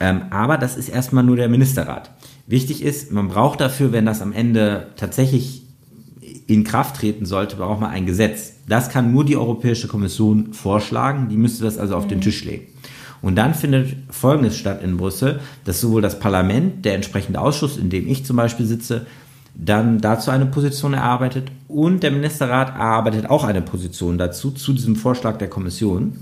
Ähm, 0.00 0.22
aber 0.30 0.58
das 0.58 0.76
ist 0.76 0.88
erstmal 0.88 1.24
nur 1.24 1.36
der 1.36 1.48
Ministerrat. 1.48 2.10
Wichtig 2.46 2.82
ist, 2.82 3.12
man 3.12 3.28
braucht 3.28 3.60
dafür, 3.60 3.92
wenn 3.92 4.06
das 4.06 4.22
am 4.22 4.32
Ende 4.32 4.88
tatsächlich 4.96 5.64
in 6.46 6.64
Kraft 6.64 6.96
treten 6.96 7.26
sollte, 7.26 7.56
braucht 7.56 7.80
man 7.80 7.90
ein 7.90 8.06
Gesetz. 8.06 8.54
Das 8.66 8.90
kann 8.90 9.12
nur 9.12 9.24
die 9.24 9.36
Europäische 9.36 9.88
Kommission 9.88 10.52
vorschlagen, 10.52 11.28
die 11.28 11.36
müsste 11.36 11.64
das 11.64 11.78
also 11.78 11.96
auf 11.96 12.04
mhm. 12.04 12.10
den 12.10 12.20
Tisch 12.20 12.44
legen. 12.44 12.66
Und 13.20 13.36
dann 13.36 13.54
findet 13.54 13.96
Folgendes 14.10 14.56
statt 14.56 14.82
in 14.82 14.96
Brüssel, 14.96 15.40
dass 15.64 15.80
sowohl 15.80 16.02
das 16.02 16.20
Parlament, 16.20 16.84
der 16.84 16.94
entsprechende 16.94 17.40
Ausschuss, 17.40 17.76
in 17.76 17.90
dem 17.90 18.06
ich 18.06 18.24
zum 18.24 18.36
Beispiel 18.36 18.64
sitze, 18.64 19.06
dann 19.54 20.00
dazu 20.00 20.30
eine 20.30 20.46
Position 20.46 20.94
erarbeitet 20.94 21.50
und 21.66 22.04
der 22.04 22.12
Ministerrat 22.12 22.68
erarbeitet 22.68 23.28
auch 23.28 23.42
eine 23.42 23.60
Position 23.60 24.16
dazu, 24.16 24.52
zu 24.52 24.72
diesem 24.72 24.94
Vorschlag 24.94 25.36
der 25.38 25.48
Kommission. 25.48 26.18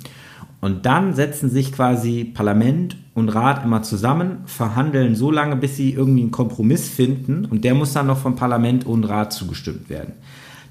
Und 0.61 0.87
dann 0.87 1.15
setzen 1.15 1.51
sich 1.51 1.73
quasi 1.73 2.25
Parlament 2.25 2.97
und 3.15 3.29
Rat 3.29 3.65
immer 3.65 3.83
zusammen, 3.83 4.39
verhandeln 4.47 5.15
so 5.15 5.31
lange, 5.31 5.57
bis 5.57 5.77
sie 5.77 5.93
irgendwie 5.93 6.23
einen 6.23 6.31
Kompromiss 6.31 6.89
finden 6.89 7.45
und 7.45 7.65
der 7.65 7.75
muss 7.75 7.93
dann 7.93 8.07
noch 8.07 8.19
vom 8.19 8.37
Parlament 8.37 8.87
und 8.87 9.05
Rat 9.05 9.33
zugestimmt 9.33 9.89
werden. 9.91 10.15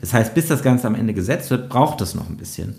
Das 0.01 0.13
heißt, 0.13 0.34
bis 0.36 0.48
das 0.48 0.62
Ganze 0.62 0.88
am 0.88 0.96
Ende 0.96 1.13
gesetzt 1.13 1.50
wird, 1.50 1.70
braucht 1.70 2.01
es 2.01 2.15
noch 2.15 2.30
ein 2.30 2.38
bisschen. 2.38 2.75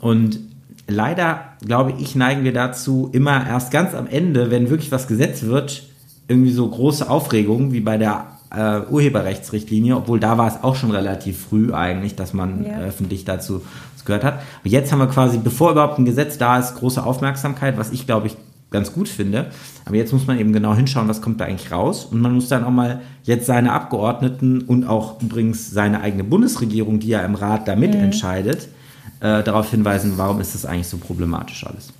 Und 0.00 0.40
leider, 0.88 1.54
glaube 1.64 1.94
ich, 1.98 2.14
neigen 2.14 2.44
wir 2.44 2.52
dazu, 2.52 3.10
immer 3.12 3.46
erst 3.46 3.70
ganz 3.70 3.94
am 3.94 4.06
Ende, 4.06 4.50
wenn 4.50 4.70
wirklich 4.70 4.92
was 4.92 5.06
gesetzt 5.06 5.46
wird, 5.46 5.84
irgendwie 6.28 6.52
so 6.52 6.68
große 6.68 7.08
Aufregungen 7.08 7.72
wie 7.72 7.80
bei 7.80 7.98
der 7.98 8.26
äh, 8.54 8.80
Urheberrechtsrichtlinie, 8.90 9.96
obwohl 9.96 10.20
da 10.20 10.38
war 10.38 10.48
es 10.48 10.62
auch 10.62 10.76
schon 10.76 10.90
relativ 10.90 11.46
früh 11.46 11.72
eigentlich, 11.72 12.14
dass 12.14 12.32
man 12.32 12.64
ja. 12.64 12.78
öffentlich 12.80 13.24
dazu 13.24 13.62
gehört 14.04 14.24
hat. 14.24 14.34
Aber 14.34 14.68
jetzt 14.68 14.92
haben 14.92 14.98
wir 14.98 15.08
quasi, 15.08 15.38
bevor 15.38 15.72
überhaupt 15.72 15.98
ein 15.98 16.04
Gesetz 16.04 16.38
da 16.38 16.58
ist, 16.58 16.76
große 16.76 17.04
Aufmerksamkeit, 17.04 17.78
was 17.78 17.90
ich 17.90 18.06
glaube 18.06 18.26
ich 18.28 18.36
ganz 18.70 18.92
gut 18.92 19.08
finde. 19.08 19.46
Aber 19.86 19.96
jetzt 19.96 20.12
muss 20.12 20.26
man 20.26 20.38
eben 20.38 20.52
genau 20.52 20.74
hinschauen, 20.74 21.08
was 21.08 21.22
kommt 21.22 21.40
da 21.40 21.46
eigentlich 21.46 21.72
raus. 21.72 22.04
Und 22.04 22.20
man 22.20 22.34
muss 22.34 22.48
dann 22.48 22.64
auch 22.64 22.70
mal 22.70 23.00
jetzt 23.22 23.46
seine 23.46 23.72
Abgeordneten 23.72 24.62
und 24.62 24.84
auch 24.84 25.22
übrigens 25.22 25.70
seine 25.70 26.00
eigene 26.00 26.24
Bundesregierung, 26.24 26.98
die 27.00 27.08
ja 27.08 27.20
im 27.20 27.36
Rat 27.36 27.68
da 27.68 27.76
mitentscheidet, 27.76 28.68
mhm. 29.20 29.26
äh, 29.26 29.42
darauf 29.42 29.70
hinweisen, 29.70 30.14
warum 30.16 30.40
ist 30.40 30.54
das 30.54 30.66
eigentlich 30.66 30.88
so 30.88 30.98
problematisch 30.98 31.64
alles. 31.66 31.92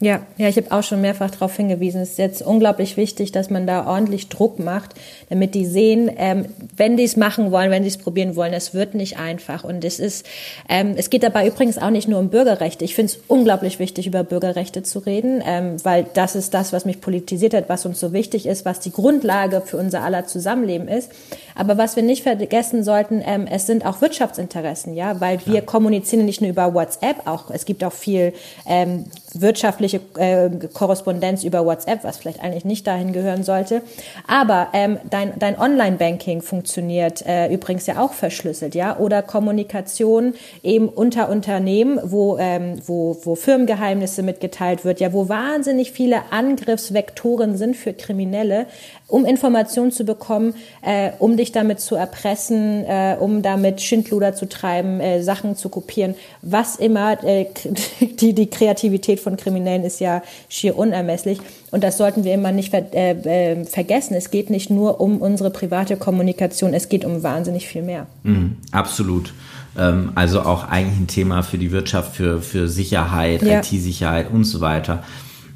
Ja, 0.00 0.26
ja, 0.38 0.48
ich 0.48 0.56
habe 0.56 0.72
auch 0.72 0.82
schon 0.82 1.00
mehrfach 1.00 1.30
darauf 1.30 1.56
hingewiesen. 1.56 2.00
Es 2.00 2.10
ist 2.10 2.18
jetzt 2.18 2.42
unglaublich 2.42 2.96
wichtig, 2.96 3.30
dass 3.30 3.48
man 3.48 3.64
da 3.64 3.86
ordentlich 3.86 4.28
Druck 4.28 4.58
macht, 4.58 4.90
damit 5.30 5.54
die 5.54 5.64
sehen, 5.64 6.10
ähm, 6.16 6.46
wenn 6.76 6.96
die 6.96 7.04
es 7.04 7.16
machen 7.16 7.52
wollen, 7.52 7.70
wenn 7.70 7.84
sie 7.84 7.90
es 7.90 7.96
probieren 7.96 8.34
wollen, 8.34 8.52
es 8.52 8.74
wird 8.74 8.94
nicht 8.94 9.18
einfach. 9.18 9.62
Und 9.62 9.84
es 9.84 10.00
ist, 10.00 10.26
ähm, 10.68 10.94
es 10.96 11.10
geht 11.10 11.22
dabei 11.22 11.46
übrigens 11.46 11.78
auch 11.78 11.90
nicht 11.90 12.08
nur 12.08 12.18
um 12.18 12.28
Bürgerrechte. 12.28 12.84
Ich 12.84 12.96
finde 12.96 13.12
es 13.12 13.20
unglaublich 13.28 13.78
wichtig, 13.78 14.08
über 14.08 14.24
Bürgerrechte 14.24 14.82
zu 14.82 14.98
reden, 14.98 15.40
ähm, 15.46 15.76
weil 15.84 16.06
das 16.12 16.34
ist 16.34 16.54
das, 16.54 16.72
was 16.72 16.84
mich 16.84 17.00
politisiert 17.00 17.54
hat, 17.54 17.68
was 17.68 17.86
uns 17.86 18.00
so 18.00 18.12
wichtig 18.12 18.46
ist, 18.46 18.64
was 18.64 18.80
die 18.80 18.92
Grundlage 18.92 19.62
für 19.64 19.76
unser 19.76 20.02
aller 20.02 20.26
Zusammenleben 20.26 20.88
ist. 20.88 21.12
Aber 21.54 21.78
was 21.78 21.94
wir 21.94 22.02
nicht 22.02 22.24
vergessen 22.24 22.82
sollten, 22.82 23.22
ähm, 23.24 23.46
es 23.48 23.66
sind 23.66 23.86
auch 23.86 24.00
Wirtschaftsinteressen, 24.00 24.94
ja, 24.94 25.20
weil 25.20 25.38
wir 25.46 25.62
kommunizieren 25.62 26.26
nicht 26.26 26.40
nur 26.40 26.50
über 26.50 26.74
WhatsApp, 26.74 27.28
auch 27.28 27.50
es 27.50 27.64
gibt 27.64 27.84
auch 27.84 27.92
viel 27.92 28.32
ähm, 28.66 29.04
wirtschaftliche 29.40 30.00
äh, 30.16 30.50
Korrespondenz 30.72 31.44
über 31.44 31.64
WhatsApp, 31.64 32.04
was 32.04 32.18
vielleicht 32.18 32.40
eigentlich 32.40 32.64
nicht 32.64 32.86
dahin 32.86 33.12
gehören 33.12 33.42
sollte. 33.44 33.82
Aber 34.26 34.68
ähm, 34.72 34.98
dein, 35.08 35.38
dein 35.38 35.58
Online-Banking 35.58 36.42
funktioniert 36.42 37.24
äh, 37.26 37.52
übrigens 37.52 37.86
ja 37.86 38.00
auch 38.00 38.12
verschlüsselt, 38.12 38.74
ja, 38.74 38.98
oder 38.98 39.22
Kommunikation 39.22 40.34
eben 40.62 40.88
unter 40.88 41.28
Unternehmen, 41.28 42.00
wo, 42.04 42.38
ähm, 42.38 42.80
wo, 42.86 43.16
wo 43.22 43.34
Firmengeheimnisse 43.34 44.22
mitgeteilt 44.22 44.84
wird, 44.84 45.00
ja, 45.00 45.12
wo 45.12 45.28
wahnsinnig 45.28 45.92
viele 45.92 46.22
Angriffsvektoren 46.30 47.56
sind 47.56 47.76
für 47.76 47.92
Kriminelle, 47.92 48.66
um 49.14 49.24
Informationen 49.24 49.92
zu 49.92 50.04
bekommen, 50.04 50.54
äh, 50.82 51.12
um 51.20 51.36
dich 51.36 51.52
damit 51.52 51.78
zu 51.78 51.94
erpressen, 51.94 52.82
äh, 52.84 53.16
um 53.20 53.42
damit 53.42 53.80
Schindluder 53.80 54.34
zu 54.34 54.48
treiben, 54.48 54.98
äh, 54.98 55.22
Sachen 55.22 55.54
zu 55.54 55.68
kopieren, 55.68 56.16
was 56.42 56.74
immer. 56.74 57.22
Äh, 57.22 57.46
die, 58.20 58.32
die 58.32 58.50
Kreativität 58.50 59.20
von 59.20 59.36
Kriminellen 59.36 59.84
ist 59.84 60.00
ja 60.00 60.20
schier 60.48 60.76
unermesslich. 60.76 61.38
Und 61.70 61.84
das 61.84 61.96
sollten 61.96 62.24
wir 62.24 62.34
immer 62.34 62.50
nicht 62.50 62.70
ver 62.70 62.92
äh, 62.92 63.12
äh, 63.52 63.64
vergessen. 63.64 64.14
Es 64.14 64.32
geht 64.32 64.50
nicht 64.50 64.68
nur 64.68 65.00
um 65.00 65.18
unsere 65.18 65.50
private 65.50 65.96
Kommunikation, 65.96 66.74
es 66.74 66.88
geht 66.88 67.04
um 67.04 67.22
wahnsinnig 67.22 67.68
viel 67.68 67.82
mehr. 67.82 68.08
Mhm, 68.24 68.56
absolut 68.72 69.32
ähm, 69.78 70.10
also 70.16 70.40
auch 70.40 70.64
eigentlich 70.68 70.98
ein 70.98 71.06
Thema 71.06 71.42
für 71.42 71.58
die 71.58 71.70
Wirtschaft, 71.70 72.16
für, 72.16 72.42
für 72.42 72.66
Sicherheit, 72.66 73.42
ja. 73.42 73.60
IT-Sicherheit 73.60 74.28
und 74.32 74.42
so 74.42 74.60
weiter. 74.60 75.04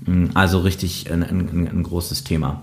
Mhm, 0.07 0.31
also 0.35 0.61
richtig 0.61 1.11
ein, 1.11 1.25
ein, 1.25 1.69
ein 1.73 1.83
großes 1.83 2.23
Thema. 2.23 2.63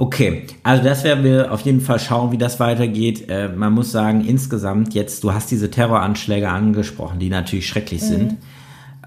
Okay, 0.00 0.44
also 0.62 0.84
das 0.84 1.02
werden 1.02 1.24
wir 1.24 1.50
auf 1.50 1.62
jeden 1.62 1.80
Fall 1.80 1.98
schauen, 1.98 2.30
wie 2.30 2.38
das 2.38 2.60
weitergeht. 2.60 3.28
Äh, 3.28 3.48
man 3.48 3.72
muss 3.72 3.90
sagen, 3.90 4.24
insgesamt 4.24 4.94
jetzt, 4.94 5.24
du 5.24 5.34
hast 5.34 5.50
diese 5.50 5.72
Terroranschläge 5.72 6.48
angesprochen, 6.48 7.18
die 7.18 7.28
natürlich 7.28 7.66
schrecklich 7.66 8.02
mhm. 8.02 8.06
sind. 8.06 8.36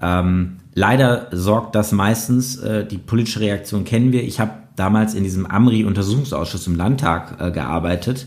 Ähm, 0.02 0.56
leider 0.74 1.28
sorgt 1.32 1.74
das 1.76 1.92
meistens, 1.92 2.58
äh, 2.58 2.84
die 2.84 2.98
politische 2.98 3.40
Reaktion 3.40 3.84
kennen 3.84 4.12
wir. 4.12 4.22
Ich 4.22 4.38
habe 4.38 4.50
damals 4.76 5.14
in 5.14 5.24
diesem 5.24 5.46
AMRI-Untersuchungsausschuss 5.46 6.66
im 6.66 6.76
Landtag 6.76 7.40
äh, 7.40 7.50
gearbeitet. 7.50 8.26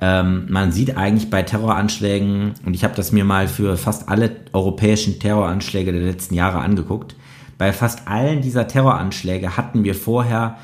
Ähm, 0.00 0.46
man 0.48 0.70
sieht 0.70 0.96
eigentlich 0.96 1.30
bei 1.30 1.42
Terroranschlägen, 1.42 2.54
und 2.64 2.74
ich 2.74 2.84
habe 2.84 2.94
das 2.94 3.10
mir 3.10 3.24
mal 3.24 3.48
für 3.48 3.76
fast 3.76 4.08
alle 4.08 4.36
europäischen 4.52 5.18
Terroranschläge 5.18 5.90
der 5.90 6.02
letzten 6.02 6.34
Jahre 6.34 6.60
angeguckt, 6.60 7.16
bei 7.58 7.72
fast 7.72 8.06
allen 8.06 8.40
dieser 8.40 8.68
Terroranschläge 8.68 9.56
hatten 9.56 9.82
wir 9.82 9.96
vorher 9.96 10.58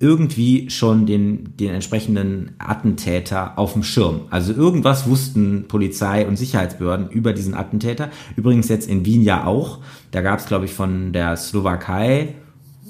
irgendwie 0.00 0.70
schon 0.70 1.06
den, 1.06 1.56
den 1.56 1.70
entsprechenden 1.74 2.52
Attentäter 2.58 3.58
auf 3.58 3.72
dem 3.72 3.82
Schirm. 3.82 4.22
Also 4.30 4.52
irgendwas 4.52 5.08
wussten 5.08 5.64
Polizei 5.66 6.26
und 6.26 6.36
Sicherheitsbehörden 6.36 7.10
über 7.10 7.32
diesen 7.32 7.54
Attentäter. 7.54 8.08
Übrigens 8.36 8.68
jetzt 8.68 8.88
in 8.88 9.04
Wien 9.04 9.22
ja 9.22 9.44
auch. 9.44 9.78
Da 10.12 10.20
gab 10.20 10.38
es, 10.38 10.46
glaube 10.46 10.66
ich, 10.66 10.72
von 10.72 11.12
der 11.12 11.36
Slowakei, 11.36 12.36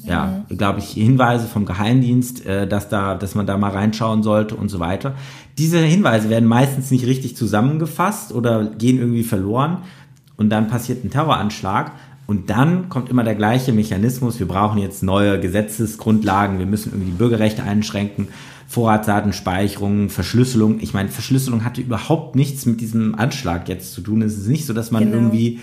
ja, 0.04 0.44
mhm. 0.48 0.56
glaube 0.58 0.80
ich, 0.80 0.90
Hinweise 0.90 1.46
vom 1.46 1.64
Geheimdienst, 1.64 2.44
äh, 2.44 2.66
dass 2.66 2.88
da, 2.88 3.14
dass 3.14 3.34
man 3.34 3.46
da 3.46 3.56
mal 3.56 3.70
reinschauen 3.70 4.22
sollte 4.22 4.54
und 4.54 4.68
so 4.68 4.78
weiter. 4.78 5.14
Diese 5.56 5.78
Hinweise 5.78 6.28
werden 6.28 6.48
meistens 6.48 6.90
nicht 6.90 7.06
richtig 7.06 7.36
zusammengefasst 7.36 8.32
oder 8.32 8.66
gehen 8.66 8.98
irgendwie 8.98 9.24
verloren 9.24 9.78
und 10.36 10.50
dann 10.50 10.68
passiert 10.68 11.04
ein 11.04 11.10
Terroranschlag. 11.10 11.92
Und 12.28 12.50
dann 12.50 12.90
kommt 12.90 13.08
immer 13.08 13.24
der 13.24 13.36
gleiche 13.36 13.72
Mechanismus. 13.72 14.38
Wir 14.38 14.46
brauchen 14.46 14.76
jetzt 14.76 15.02
neue 15.02 15.40
Gesetzesgrundlagen. 15.40 16.58
Wir 16.58 16.66
müssen 16.66 16.92
irgendwie 16.92 17.12
Bürgerrechte 17.12 17.62
einschränken. 17.62 18.28
Vorratsdatenspeicherung, 18.66 20.10
Verschlüsselung. 20.10 20.78
Ich 20.80 20.92
meine, 20.92 21.08
Verschlüsselung 21.08 21.64
hatte 21.64 21.80
überhaupt 21.80 22.36
nichts 22.36 22.66
mit 22.66 22.82
diesem 22.82 23.14
Anschlag 23.14 23.66
jetzt 23.70 23.94
zu 23.94 24.02
tun. 24.02 24.20
Es 24.20 24.36
ist 24.36 24.46
nicht 24.46 24.66
so, 24.66 24.74
dass 24.74 24.90
man 24.90 25.04
genau. 25.04 25.16
irgendwie 25.16 25.60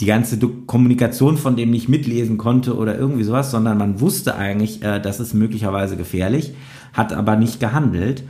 die 0.00 0.06
ganze 0.06 0.38
Kommunikation 0.38 1.36
von 1.36 1.54
dem 1.54 1.70
nicht 1.70 1.90
mitlesen 1.90 2.38
konnte 2.38 2.76
oder 2.76 2.98
irgendwie 2.98 3.24
sowas, 3.24 3.50
sondern 3.50 3.76
man 3.76 4.00
wusste 4.00 4.36
eigentlich, 4.36 4.82
äh, 4.82 4.98
das 4.98 5.20
ist 5.20 5.34
möglicherweise 5.34 5.98
gefährlich, 5.98 6.54
hat 6.94 7.12
aber 7.12 7.36
nicht 7.36 7.60
gehandelt. 7.60 8.22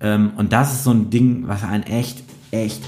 Ähm, 0.00 0.32
und 0.36 0.52
das 0.52 0.74
ist 0.74 0.84
so 0.84 0.90
ein 0.90 1.08
Ding, 1.08 1.44
was 1.46 1.64
ein 1.64 1.84
echt, 1.84 2.22
echt 2.50 2.82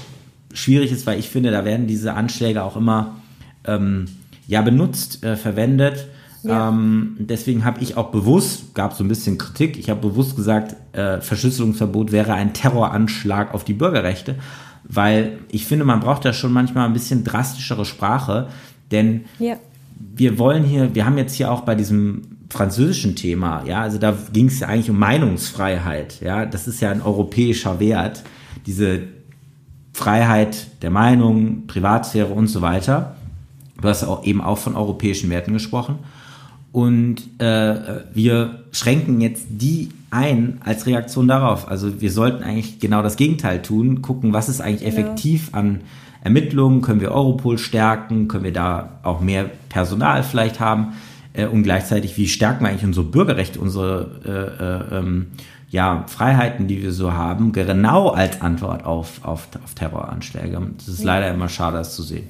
schwierig 0.53 0.91
ist, 0.91 1.07
weil 1.07 1.17
ich 1.17 1.29
finde, 1.29 1.49
da 1.49 1.65
werden 1.65 1.87
diese 1.87 2.13
Anschläge 2.13 2.61
auch 2.61 2.77
immer 2.77 3.15
ähm, 3.63 4.05
ja 4.47 4.61
benutzt, 4.61 5.23
äh, 5.23 5.35
verwendet. 5.35 6.07
Ja. 6.43 6.69
Ähm, 6.69 7.17
deswegen 7.19 7.65
habe 7.65 7.81
ich 7.81 7.97
auch 7.97 8.11
bewusst, 8.11 8.75
gab 8.75 8.93
so 8.93 9.03
ein 9.03 9.07
bisschen 9.07 9.37
Kritik, 9.37 9.77
ich 9.79 9.89
habe 9.89 10.01
bewusst 10.01 10.35
gesagt, 10.35 10.75
äh, 10.95 11.19
Verschlüsselungsverbot 11.19 12.11
wäre 12.11 12.33
ein 12.33 12.53
Terroranschlag 12.53 13.53
auf 13.53 13.63
die 13.63 13.73
Bürgerrechte, 13.73 14.35
weil 14.83 15.39
ich 15.49 15.65
finde, 15.65 15.85
man 15.85 16.01
braucht 16.01 16.23
da 16.23 16.33
schon 16.33 16.53
manchmal 16.53 16.85
ein 16.85 16.93
bisschen 16.93 17.23
drastischere 17.23 17.83
Sprache, 17.83 18.49
denn 18.91 19.25
ja. 19.39 19.55
wir 20.15 20.37
wollen 20.37 20.63
hier, 20.63 20.93
wir 20.93 21.05
haben 21.05 21.17
jetzt 21.17 21.33
hier 21.33 21.51
auch 21.51 21.61
bei 21.61 21.73
diesem 21.73 22.37
französischen 22.51 23.15
Thema, 23.15 23.63
ja, 23.65 23.81
also 23.81 23.97
da 23.97 24.15
ging 24.31 24.45
es 24.45 24.59
ja 24.59 24.67
eigentlich 24.67 24.91
um 24.91 24.99
Meinungsfreiheit, 24.99 26.21
ja, 26.21 26.45
das 26.45 26.67
ist 26.67 26.79
ja 26.79 26.91
ein 26.91 27.01
europäischer 27.01 27.79
Wert, 27.79 28.23
diese 28.67 29.01
Freiheit 29.93 30.67
der 30.83 30.91
Meinung, 30.91 31.65
Privatsphäre 31.65 32.33
und 32.33 32.47
so 32.47 32.61
weiter. 32.61 33.15
Du 33.81 33.87
hast 33.87 34.03
auch 34.03 34.23
eben 34.23 34.41
auch 34.41 34.57
von 34.57 34.75
europäischen 34.75 35.29
Werten 35.29 35.53
gesprochen. 35.53 35.99
Und 36.71 37.39
äh, 37.39 38.01
wir 38.13 38.65
schränken 38.71 39.21
jetzt 39.21 39.45
die 39.49 39.89
ein 40.11 40.59
als 40.63 40.85
Reaktion 40.85 41.27
darauf. 41.27 41.69
Also 41.69 42.01
wir 42.01 42.11
sollten 42.11 42.43
eigentlich 42.43 42.79
genau 42.79 43.01
das 43.01 43.15
Gegenteil 43.15 43.61
tun, 43.61 44.01
gucken, 44.01 44.33
was 44.33 44.49
ist 44.49 44.61
eigentlich 44.61 44.85
effektiv 44.85 45.49
an 45.53 45.81
Ermittlungen, 46.21 46.81
können 46.81 47.01
wir 47.01 47.11
Europol 47.11 47.57
stärken, 47.57 48.27
können 48.27 48.43
wir 48.43 48.53
da 48.53 48.99
auch 49.03 49.21
mehr 49.21 49.49
Personal 49.69 50.23
vielleicht 50.23 50.59
haben 50.59 50.93
äh, 51.33 51.45
und 51.45 51.63
gleichzeitig, 51.63 52.17
wie 52.17 52.27
stärken 52.27 52.65
wir 52.65 52.69
eigentlich 52.69 52.83
unsere 52.83 53.05
Bürgerrechte, 53.05 53.59
unsere 53.59 54.09
äh, 54.91 54.95
äh, 54.95 54.99
ähm, 54.99 55.27
ja, 55.69 56.05
Freiheiten, 56.07 56.67
die 56.67 56.81
wir 56.81 56.91
so 56.91 57.13
haben, 57.13 57.51
genau 57.51 58.09
als 58.09 58.41
Antwort 58.41 58.85
auf, 58.85 59.23
auf, 59.23 59.47
auf 59.63 59.73
Terroranschläge. 59.75 60.59
Das 60.77 60.87
ist 60.87 60.99
ja. 61.01 61.05
leider 61.05 61.33
immer 61.33 61.49
schade, 61.49 61.77
das 61.77 61.95
zu 61.95 62.03
sehen. 62.03 62.27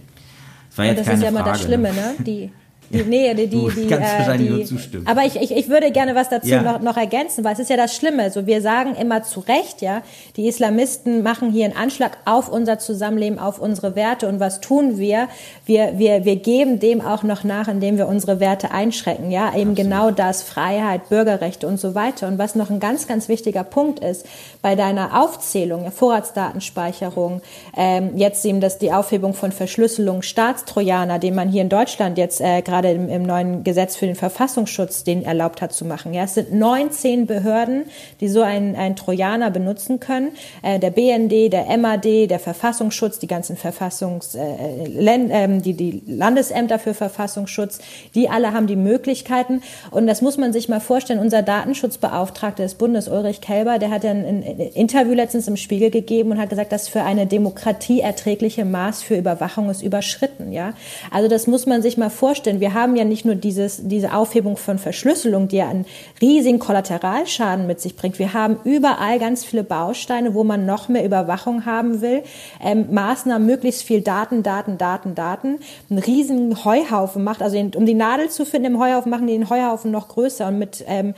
Das 0.76 0.78
war 0.80 0.86
jetzt 0.88 1.00
das 1.00 1.06
keine 1.08 1.18
ist 1.18 1.24
ja 1.24 1.30
immer 1.30 1.40
Frage, 1.40 1.52
das 1.52 1.62
Schlimme, 1.64 1.94
ne? 1.94 2.16
Die, 2.20 2.52
Die, 2.90 3.04
nee, 3.04 3.34
die, 3.34 3.48
die, 3.48 3.88
kannst 3.88 4.30
äh, 4.30 4.38
die, 4.38 4.50
nur 4.50 4.66
zustimmen. 4.66 5.08
Aber 5.08 5.24
ich, 5.24 5.36
ich, 5.36 5.52
ich 5.52 5.70
würde 5.70 5.92
gerne 5.92 6.16
was 6.16 6.30
dazu 6.30 6.50
Ja. 6.50 6.62
noch, 6.62 6.82
noch 6.82 6.98
ergänzen, 6.98 7.44
weil 7.44 7.54
es 7.54 7.60
ist 7.60 7.70
ja 7.70 7.78
das 7.78 7.96
Schlimme. 7.96 8.24
Also 8.24 8.46
wir 8.46 8.62
sagen 8.62 8.96
immer 8.96 9.24
zu 9.24 9.40
Recht, 9.40 9.82
ja, 9.82 10.02
die 10.38 10.48
Islamisten 10.48 11.24
machen 11.24 11.52
hier 11.52 11.66
einen 11.66 11.76
Anschlag 11.76 12.18
auf 12.26 12.50
unser 12.50 12.78
Zusammenleben, 12.78 13.40
auf 13.40 13.60
unsere 13.60 13.96
Werte. 13.96 14.28
Und 14.28 14.40
was 14.40 14.62
tun 14.62 14.98
wir? 14.98 15.28
Wir, 15.66 15.98
wir, 15.98 16.26
wir 16.26 16.36
geben 16.36 16.80
dem 16.80 17.02
auch 17.02 17.24
noch 17.24 17.44
nach, 17.44 17.68
indem 17.68 17.98
wir 17.98 18.08
unsere 18.08 18.40
Werte 18.40 18.72
einschränken. 18.72 19.32
Ja, 19.32 19.56
eben 19.56 19.74
genau 19.74 20.12
das, 20.12 20.44
Freiheit, 20.44 21.10
Bürgerrechte 21.10 21.68
und 21.68 21.80
so 21.80 21.96
weiter. 21.96 22.28
Und 22.28 22.38
was 22.38 22.56
noch 22.56 22.70
ein 22.70 22.80
ganz, 22.80 23.08
ganz 23.08 23.30
wichtiger 23.30 23.64
Punkt 23.64 24.00
ist, 24.00 24.26
bei 24.62 24.76
deiner 24.76 25.22
Aufzählung, 25.22 25.92
Vorratsdatenspeicherung, 25.92 27.42
ähm, 27.76 28.12
jetzt 28.16 28.46
eben 28.46 28.62
das, 28.62 28.78
die 28.78 28.92
Aufhebung 28.92 29.34
von 29.34 29.52
Verschlüsselung, 29.52 30.22
Staatstrojaner, 30.22 31.20
den 31.20 31.36
man 31.36 31.50
hier 31.50 31.62
in 31.62 31.70
Deutschland 31.70 32.18
jetzt 32.18 32.42
äh, 32.42 32.62
gerade 32.62 32.75
im, 32.84 33.10
im 33.10 33.24
neuen 33.24 33.64
Gesetz 33.64 33.96
für 33.96 34.06
den 34.06 34.16
Verfassungsschutz 34.16 35.04
den 35.04 35.24
erlaubt 35.24 35.62
hat 35.62 35.74
zu 35.74 35.86
machen. 35.86 36.14
Ja, 36.14 36.24
es 36.24 36.34
sind 36.34 36.54
19 36.54 37.26
Behörden, 37.28 37.86
die 38.20 38.28
so 38.28 38.42
einen, 38.42 38.76
einen 38.76 38.96
Trojaner 38.96 39.52
benutzen 39.52 40.00
können. 40.00 40.32
Äh, 40.62 40.80
der 40.80 40.92
BND, 40.92 41.54
der 41.54 41.78
MAD, 41.78 42.30
der 42.30 42.40
Verfassungsschutz, 42.40 43.20
die 43.20 43.28
ganzen 43.28 43.56
Verfassungs, 43.56 44.36
äh, 44.36 44.86
Len, 44.88 45.30
ähm, 45.32 45.62
die, 45.62 45.74
die 45.74 46.04
Landesämter 46.08 46.80
für 46.80 46.94
Verfassungsschutz, 46.94 47.80
die 48.14 48.30
alle 48.30 48.54
haben 48.54 48.68
die 48.68 48.76
Möglichkeiten. 48.76 49.62
Und 49.92 50.08
das 50.08 50.22
muss 50.22 50.38
man 50.38 50.54
sich 50.54 50.70
mal 50.70 50.80
vorstellen. 50.80 51.20
Unser 51.20 51.42
Datenschutzbeauftragter 51.42 52.64
des 52.64 52.76
Bundes, 52.76 53.08
Ulrich 53.08 53.42
Kelber, 53.42 53.80
der 53.80 53.92
hat 53.92 54.04
ja 54.04 54.12
ein, 54.12 54.26
ein 54.26 54.44
Interview 54.44 55.14
letztens 55.14 55.48
im 55.48 55.58
Spiegel 55.58 55.90
gegeben 55.90 56.32
und 56.32 56.40
hat 56.40 56.50
gesagt, 56.50 56.72
dass 56.72 56.88
für 56.88 57.04
eine 57.04 57.28
Demokratie 57.28 58.02
erträgliche 58.02 58.66
Maß 58.66 59.04
für 59.04 59.16
Überwachung 59.16 59.70
ist 59.70 59.82
überschritten. 59.82 60.52
Ja, 60.52 60.74
also 61.12 61.28
das 61.28 61.48
muss 61.48 61.66
man 61.66 61.82
sich 61.82 61.98
mal 61.98 62.10
vorstellen. 62.10 62.60
Wir 62.60 62.65
haben 62.74 62.96
ja 62.96 63.04
nicht 63.04 63.26
nur 63.26 63.36
dieses, 63.36 63.88
diese 63.88 64.14
Aufhebung 64.14 64.58
von 64.58 64.78
Verschlüsselung, 64.78 65.48
die 65.48 65.58
ja 65.58 65.70
einen 65.70 65.86
riesigen 66.22 66.60
Kollateralschaden 66.60 67.68
mit 67.68 67.80
sich 67.80 67.96
bringt. 67.96 68.20
Wir 68.20 68.34
haben 68.34 68.58
überall 68.64 69.20
ganz 69.20 69.44
viele 69.44 69.64
Bausteine, 69.64 70.34
wo 70.34 70.44
man 70.44 70.66
noch 70.66 70.90
mehr 70.90 71.06
Überwachung 71.06 71.66
haben 71.66 72.02
will. 72.02 72.24
Ähm, 72.64 72.88
Maßnahmen, 72.92 73.46
möglichst 73.46 73.84
viel 73.84 74.02
Daten, 74.02 74.44
Daten, 74.44 74.78
Daten, 74.78 75.16
Daten. 75.16 75.60
Einen 75.90 76.00
riesigen 76.00 76.66
Heuhaufen 76.66 77.24
macht, 77.24 77.42
also 77.42 77.58
um 77.58 77.86
die 77.86 77.94
Nadel 77.94 78.30
zu 78.30 78.46
finden 78.46 78.74
im 78.74 78.80
Heuhaufen, 78.80 79.10
machen 79.10 79.28
die 79.28 79.34
den 79.34 79.50
Heuhaufen 79.50 79.92
noch 79.92 80.08
größer 80.08 80.48
und 80.48 80.60
mit 80.60 80.84
ähm, 80.88 81.14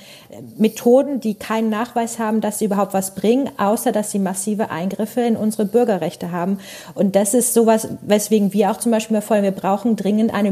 Methoden, 0.57 1.19
die 1.19 1.35
keinen 1.35 1.69
Nachweis 1.69 2.19
haben, 2.19 2.41
dass 2.41 2.59
sie 2.59 2.65
überhaupt 2.65 2.93
was 2.93 3.15
bringen, 3.15 3.49
außer 3.57 3.91
dass 3.91 4.11
sie 4.11 4.19
massive 4.19 4.69
Eingriffe 4.69 5.21
in 5.21 5.35
unsere 5.35 5.65
Bürgerrechte 5.65 6.31
haben. 6.31 6.59
Und 6.93 7.15
das 7.15 7.33
ist 7.33 7.53
sowas, 7.53 7.87
weswegen 8.01 8.53
wir 8.53 8.71
auch 8.71 8.77
zum 8.77 8.91
Beispiel 8.91 9.15
mal 9.15 9.21
vorhin, 9.21 9.43
wir 9.43 9.51
brauchen 9.51 9.95
dringend 9.95 10.33
eine 10.33 10.49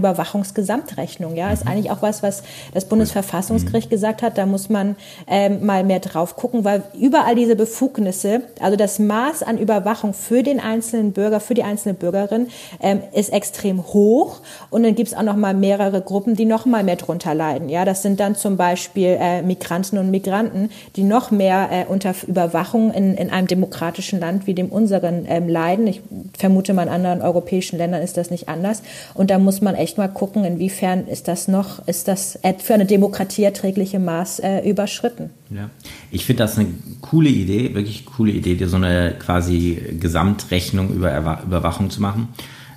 Überwachungsgesamtrechnung. 0.85 1.35
Ja, 1.35 1.51
ist 1.51 1.67
eigentlich 1.67 1.91
auch 1.91 2.01
was, 2.01 2.23
was 2.23 2.43
das 2.73 2.85
Bundesverfassungsgericht 2.85 3.89
gesagt 3.89 4.21
hat. 4.21 4.37
Da 4.37 4.45
muss 4.45 4.69
man 4.69 4.95
ähm, 5.27 5.65
mal 5.65 5.83
mehr 5.83 5.99
drauf 5.99 6.35
gucken, 6.35 6.63
weil 6.63 6.83
überall 6.99 7.35
diese 7.35 7.55
Befugnisse, 7.55 8.41
also 8.59 8.77
das 8.77 8.99
Maß 8.99 9.43
an 9.43 9.57
Überwachung 9.57 10.13
für 10.13 10.43
den 10.43 10.59
einzelnen 10.59 11.11
Bürger, 11.11 11.39
für 11.39 11.53
die 11.53 11.63
einzelne 11.63 11.93
Bürgerin, 11.93 12.47
ähm, 12.81 13.01
ist 13.13 13.31
extrem 13.33 13.83
hoch. 13.83 14.41
Und 14.69 14.83
dann 14.83 14.95
gibt 14.95 15.09
es 15.09 15.13
auch 15.15 15.23
noch 15.23 15.35
mal 15.35 15.53
mehrere 15.53 16.01
Gruppen, 16.01 16.35
die 16.35 16.45
noch 16.45 16.65
mal 16.65 16.83
mehr 16.83 16.95
drunter 16.95 17.33
leiden. 17.33 17.69
Ja, 17.69 17.85
das 17.85 18.01
sind 18.01 18.19
dann 18.19 18.35
zum 18.35 18.57
Beispiel 18.57 19.17
äh, 19.19 19.41
Migranten 19.41 19.97
und 19.97 20.11
Migranten, 20.11 20.69
die 20.95 21.03
noch 21.03 21.31
mehr 21.31 21.69
äh, 21.71 21.85
unter 21.85 22.13
Überwachung 22.27 22.91
in, 22.91 23.15
in 23.15 23.29
einem 23.29 23.47
demokratischen 23.47 24.19
Land 24.19 24.47
wie 24.47 24.53
dem 24.53 24.69
unseren 24.69 25.25
ähm, 25.27 25.49
leiden. 25.49 25.87
Ich 25.87 26.01
vermute 26.37 26.73
mal 26.73 26.83
in 26.83 26.89
anderen 26.89 27.21
europäischen 27.21 27.77
Ländern 27.77 28.01
ist 28.01 28.17
das 28.17 28.29
nicht 28.31 28.49
anders. 28.49 28.81
Und 29.13 29.29
da 29.29 29.39
muss 29.39 29.61
man 29.61 29.75
echt 29.75 29.97
mal 29.97 30.07
gucken, 30.07 30.43
inwiefern 30.43 30.74
ist 31.07 31.27
das 31.27 31.47
noch, 31.47 31.87
ist 31.87 32.07
das 32.07 32.39
für 32.59 32.73
eine 32.73 32.85
Demokratie 32.85 33.43
erträgliche 33.43 33.99
Maß 33.99 34.39
äh, 34.39 34.69
überschritten. 34.69 35.29
Ja. 35.49 35.69
Ich 36.11 36.25
finde 36.25 36.43
das 36.43 36.57
eine 36.57 36.67
coole 37.01 37.29
Idee, 37.29 37.73
wirklich 37.75 38.05
coole 38.05 38.31
Idee, 38.31 38.55
dir 38.55 38.67
so 38.69 38.77
eine 38.77 39.15
quasi 39.19 39.81
Gesamtrechnung 39.99 40.89
über 40.93 41.09
Erwa- 41.11 41.43
Überwachung 41.43 41.89
zu 41.89 42.01
machen. 42.01 42.29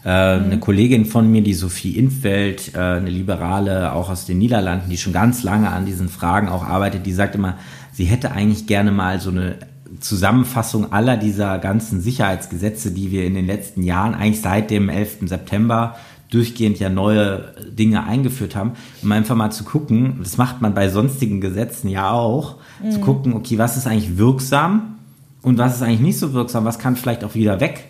Äh, 0.04 0.08
Eine 0.10 0.58
Kollegin 0.60 1.06
von 1.06 1.30
mir, 1.30 1.42
die 1.42 1.54
Sophie 1.54 1.98
Infeld, 1.98 2.74
äh, 2.74 2.78
eine 2.78 3.10
Liberale, 3.10 3.92
auch 3.92 4.10
aus 4.10 4.26
den 4.26 4.38
Niederlanden, 4.38 4.90
die 4.90 4.96
schon 4.96 5.12
ganz 5.12 5.42
lange 5.42 5.70
an 5.70 5.86
diesen 5.86 6.08
Fragen 6.08 6.48
auch 6.48 6.64
arbeitet, 6.64 7.04
die 7.04 7.12
sagt 7.12 7.34
immer, 7.34 7.58
sie 7.92 8.04
hätte 8.04 8.30
eigentlich 8.30 8.66
gerne 8.66 8.92
mal 8.92 9.18
so 9.20 9.30
eine 9.30 9.56
Zusammenfassung 10.00 10.92
aller 10.92 11.16
dieser 11.16 11.58
ganzen 11.58 12.00
Sicherheitsgesetze, 12.00 12.92
die 12.92 13.10
wir 13.10 13.24
in 13.24 13.34
den 13.34 13.46
letzten 13.46 13.82
Jahren, 13.82 14.14
eigentlich 14.14 14.40
seit 14.40 14.70
dem 14.70 14.88
11. 14.88 15.18
September, 15.28 15.96
durchgehend 16.30 16.78
ja 16.78 16.88
neue 16.90 17.54
Dinge 17.70 18.04
eingeführt 18.04 18.54
haben, 18.54 18.72
um 19.02 19.10
einfach 19.12 19.34
mal 19.34 19.50
zu 19.50 19.64
gucken, 19.64 20.18
das 20.22 20.36
macht 20.36 20.60
man 20.60 20.74
bei 20.74 20.88
sonstigen 20.90 21.40
Gesetzen 21.40 21.88
ja 21.88 22.10
auch, 22.10 22.56
zu 22.90 23.00
gucken, 23.00 23.32
okay, 23.34 23.56
was 23.58 23.76
ist 23.76 23.86
eigentlich 23.86 24.18
wirksam 24.18 24.96
und 25.42 25.56
was 25.58 25.76
ist 25.76 25.82
eigentlich 25.82 26.00
nicht 26.00 26.18
so 26.18 26.32
wirksam, 26.34 26.64
was 26.64 26.78
kann 26.78 26.96
vielleicht 26.96 27.24
auch 27.24 27.34
wieder 27.34 27.60
weg. 27.60 27.86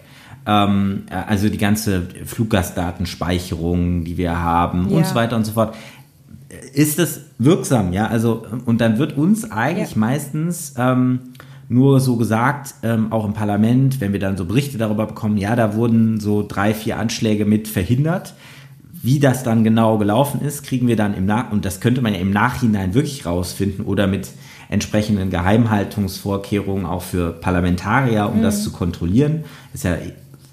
Ähm, 0.47 1.03
also 1.11 1.49
die 1.49 1.59
ganze 1.59 2.07
Fluggastdatenspeicherung, 2.25 4.05
die 4.05 4.17
wir 4.17 4.39
haben 4.41 4.89
Ja. 4.91 4.97
und 4.99 5.07
so 5.07 5.15
weiter 5.15 5.37
und 5.37 5.45
so 5.45 5.53
fort. 5.53 5.75
Ist 6.73 6.99
das 6.99 7.21
wirksam, 7.39 7.93
ja? 7.93 8.07
Also, 8.07 8.47
und 8.65 8.81
dann 8.81 8.99
wird 8.99 9.19
uns 9.19 9.51
eigentlich 9.51 9.93
Ja. 9.93 9.99
meistens 9.99 10.75
ähm, 10.79 11.21
nur 11.69 12.01
so 12.01 12.17
gesagt, 12.17 12.75
ähm, 12.83 13.13
auch 13.13 13.27
im 13.27 13.35
Parlament, 13.35 14.01
wenn 14.01 14.13
wir 14.13 14.21
dann 14.21 14.37
so 14.37 14.47
Berichte 14.47 14.79
darüber 14.79 15.07
bekommen, 15.07 15.37
ja, 15.37 15.55
da 15.55 15.75
wurden 15.75 16.19
so 16.19 16.45
drei, 16.47 16.73
vier 16.73 16.99
Anschläge 16.99 17.45
mit 17.45 17.69
verhindert. 17.69 18.35
Wie 19.03 19.21
das 19.21 19.43
dann 19.45 19.63
genau 19.65 19.99
gelaufen 19.99 20.41
ist, 20.41 20.65
kriegen 20.65 20.89
wir 20.89 20.97
dann 20.97 21.15
im 21.15 21.27
Nach 21.27 21.53
und 21.53 21.65
das 21.65 21.81
könnte 21.81 22.01
man 22.01 22.15
ja 22.15 22.21
im 22.21 22.33
Nachhinein 22.33 22.95
wirklich 22.95 23.27
rausfinden 23.27 23.85
oder 23.85 24.07
mit 24.07 24.31
entsprechenden 24.71 25.31
Geheimhaltungsvorkehrungen 25.31 26.85
auch 26.85 27.03
für 27.03 27.33
Parlamentarier, 27.33 28.31
um 28.33 28.43
das 28.43 28.65
zu 28.65 28.73
kontrollieren. 28.73 29.45
Ist 29.73 29.85
ja 29.85 29.97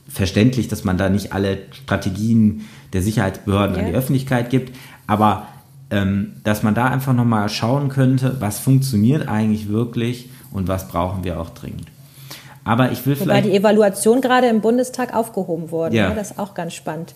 verständlich, 0.07 0.67
dass 0.67 0.83
man 0.83 0.97
da 0.97 1.09
nicht 1.09 1.33
alle 1.33 1.57
Strategien 1.71 2.61
der 2.93 3.01
Sicherheitsbehörden 3.01 3.75
an 3.75 3.81
Ja. 3.83 3.89
die 3.89 3.95
Öffentlichkeit 3.95 4.49
gibt, 4.49 4.75
aber 5.07 5.47
ähm, 5.91 6.33
dass 6.43 6.63
man 6.63 6.75
da 6.75 6.85
einfach 6.85 7.13
nochmal 7.13 7.49
schauen 7.49 7.89
könnte, 7.89 8.37
was 8.39 8.59
funktioniert 8.59 9.27
eigentlich 9.27 9.69
wirklich 9.69 10.29
und 10.51 10.67
was 10.67 10.87
brauchen 10.87 11.23
wir 11.23 11.39
auch 11.39 11.49
dringend. 11.49 11.85
Aber 12.67 12.91
ich 12.91 13.05
will 13.05 13.13
Wobei 13.13 13.25
vielleicht. 13.25 13.45
die 13.45 13.55
Evaluation 13.55 14.21
gerade 14.21 14.47
im 14.47 14.59
Bundestag 14.59 15.15
aufgehoben 15.15 15.69
wurde. 15.69 15.95
Ja. 15.95 16.09
Ja. 16.09 16.15
Das 16.15 16.31
ist 16.31 16.39
auch 16.39 16.55
ganz 16.55 16.73
spannend. 16.73 17.13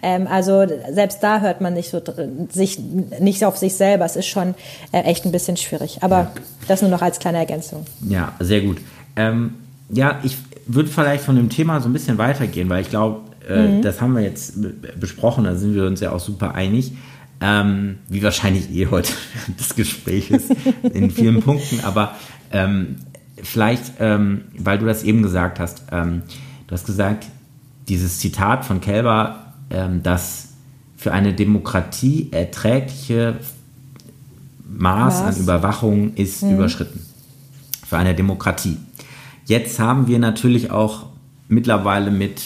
Ähm, 0.00 0.28
also 0.28 0.64
selbst 0.92 1.22
da 1.22 1.40
hört 1.40 1.60
man 1.60 1.74
nicht 1.74 1.90
so 1.90 2.00
sich 2.50 2.78
nicht 2.78 3.44
auf 3.44 3.56
sich 3.56 3.74
selber. 3.74 4.04
Es 4.04 4.14
ist 4.14 4.26
schon 4.26 4.54
äh, 4.92 5.00
echt 5.00 5.24
ein 5.24 5.32
bisschen 5.32 5.56
schwierig. 5.56 5.98
Aber 6.02 6.30
das 6.68 6.82
nur 6.82 6.90
noch 6.90 7.02
als 7.02 7.18
kleine 7.18 7.38
Ergänzung. 7.38 7.84
Ja, 8.08 8.32
sehr 8.38 8.60
gut. 8.60 8.78
Ähm, 9.16 9.54
ja, 9.90 10.20
ich 10.22 10.36
würde 10.66 10.88
vielleicht 10.88 11.24
von 11.24 11.34
dem 11.34 11.50
Thema 11.50 11.80
so 11.80 11.88
ein 11.88 11.92
bisschen 11.92 12.18
weitergehen, 12.18 12.68
weil 12.68 12.82
ich 12.82 12.90
glaube, 12.90 13.20
äh, 13.48 13.80
das 13.80 14.00
haben 14.00 14.14
wir 14.14 14.22
jetzt 14.22 14.54
besprochen, 15.00 15.44
da 15.44 15.56
sind 15.56 15.74
wir 15.74 15.84
uns 15.84 16.00
ja 16.00 16.12
auch 16.12 16.20
super 16.20 16.54
einig. 16.54 16.92
Ähm, 17.44 17.98
wie 18.08 18.22
wahrscheinlich 18.22 18.70
eh 18.70 18.86
heute 18.86 19.12
während 19.34 19.58
des 19.58 19.74
Gespräches 19.74 20.44
in 20.94 21.10
vielen 21.10 21.42
Punkten, 21.42 21.80
aber 21.80 22.14
ähm, 22.52 22.96
vielleicht, 23.42 23.94
ähm, 23.98 24.42
weil 24.56 24.78
du 24.78 24.86
das 24.86 25.02
eben 25.02 25.22
gesagt 25.22 25.58
hast, 25.58 25.82
ähm, 25.90 26.22
du 26.68 26.72
hast 26.72 26.86
gesagt, 26.86 27.26
dieses 27.88 28.20
Zitat 28.20 28.64
von 28.64 28.80
Kelber, 28.80 29.54
ähm, 29.70 30.02
dass 30.04 30.50
für 30.96 31.12
eine 31.12 31.34
Demokratie 31.34 32.28
erträgliche 32.30 33.40
Maß 34.64 35.18
an 35.18 35.24
Maß. 35.26 35.38
Überwachung 35.40 36.14
ist 36.14 36.42
überschritten. 36.42 37.04
Für 37.86 37.98
eine 37.98 38.14
Demokratie. 38.14 38.78
Jetzt 39.46 39.78
haben 39.80 40.06
wir 40.06 40.18
natürlich 40.18 40.70
auch 40.70 41.06
mittlerweile 41.48 42.10
mit 42.10 42.42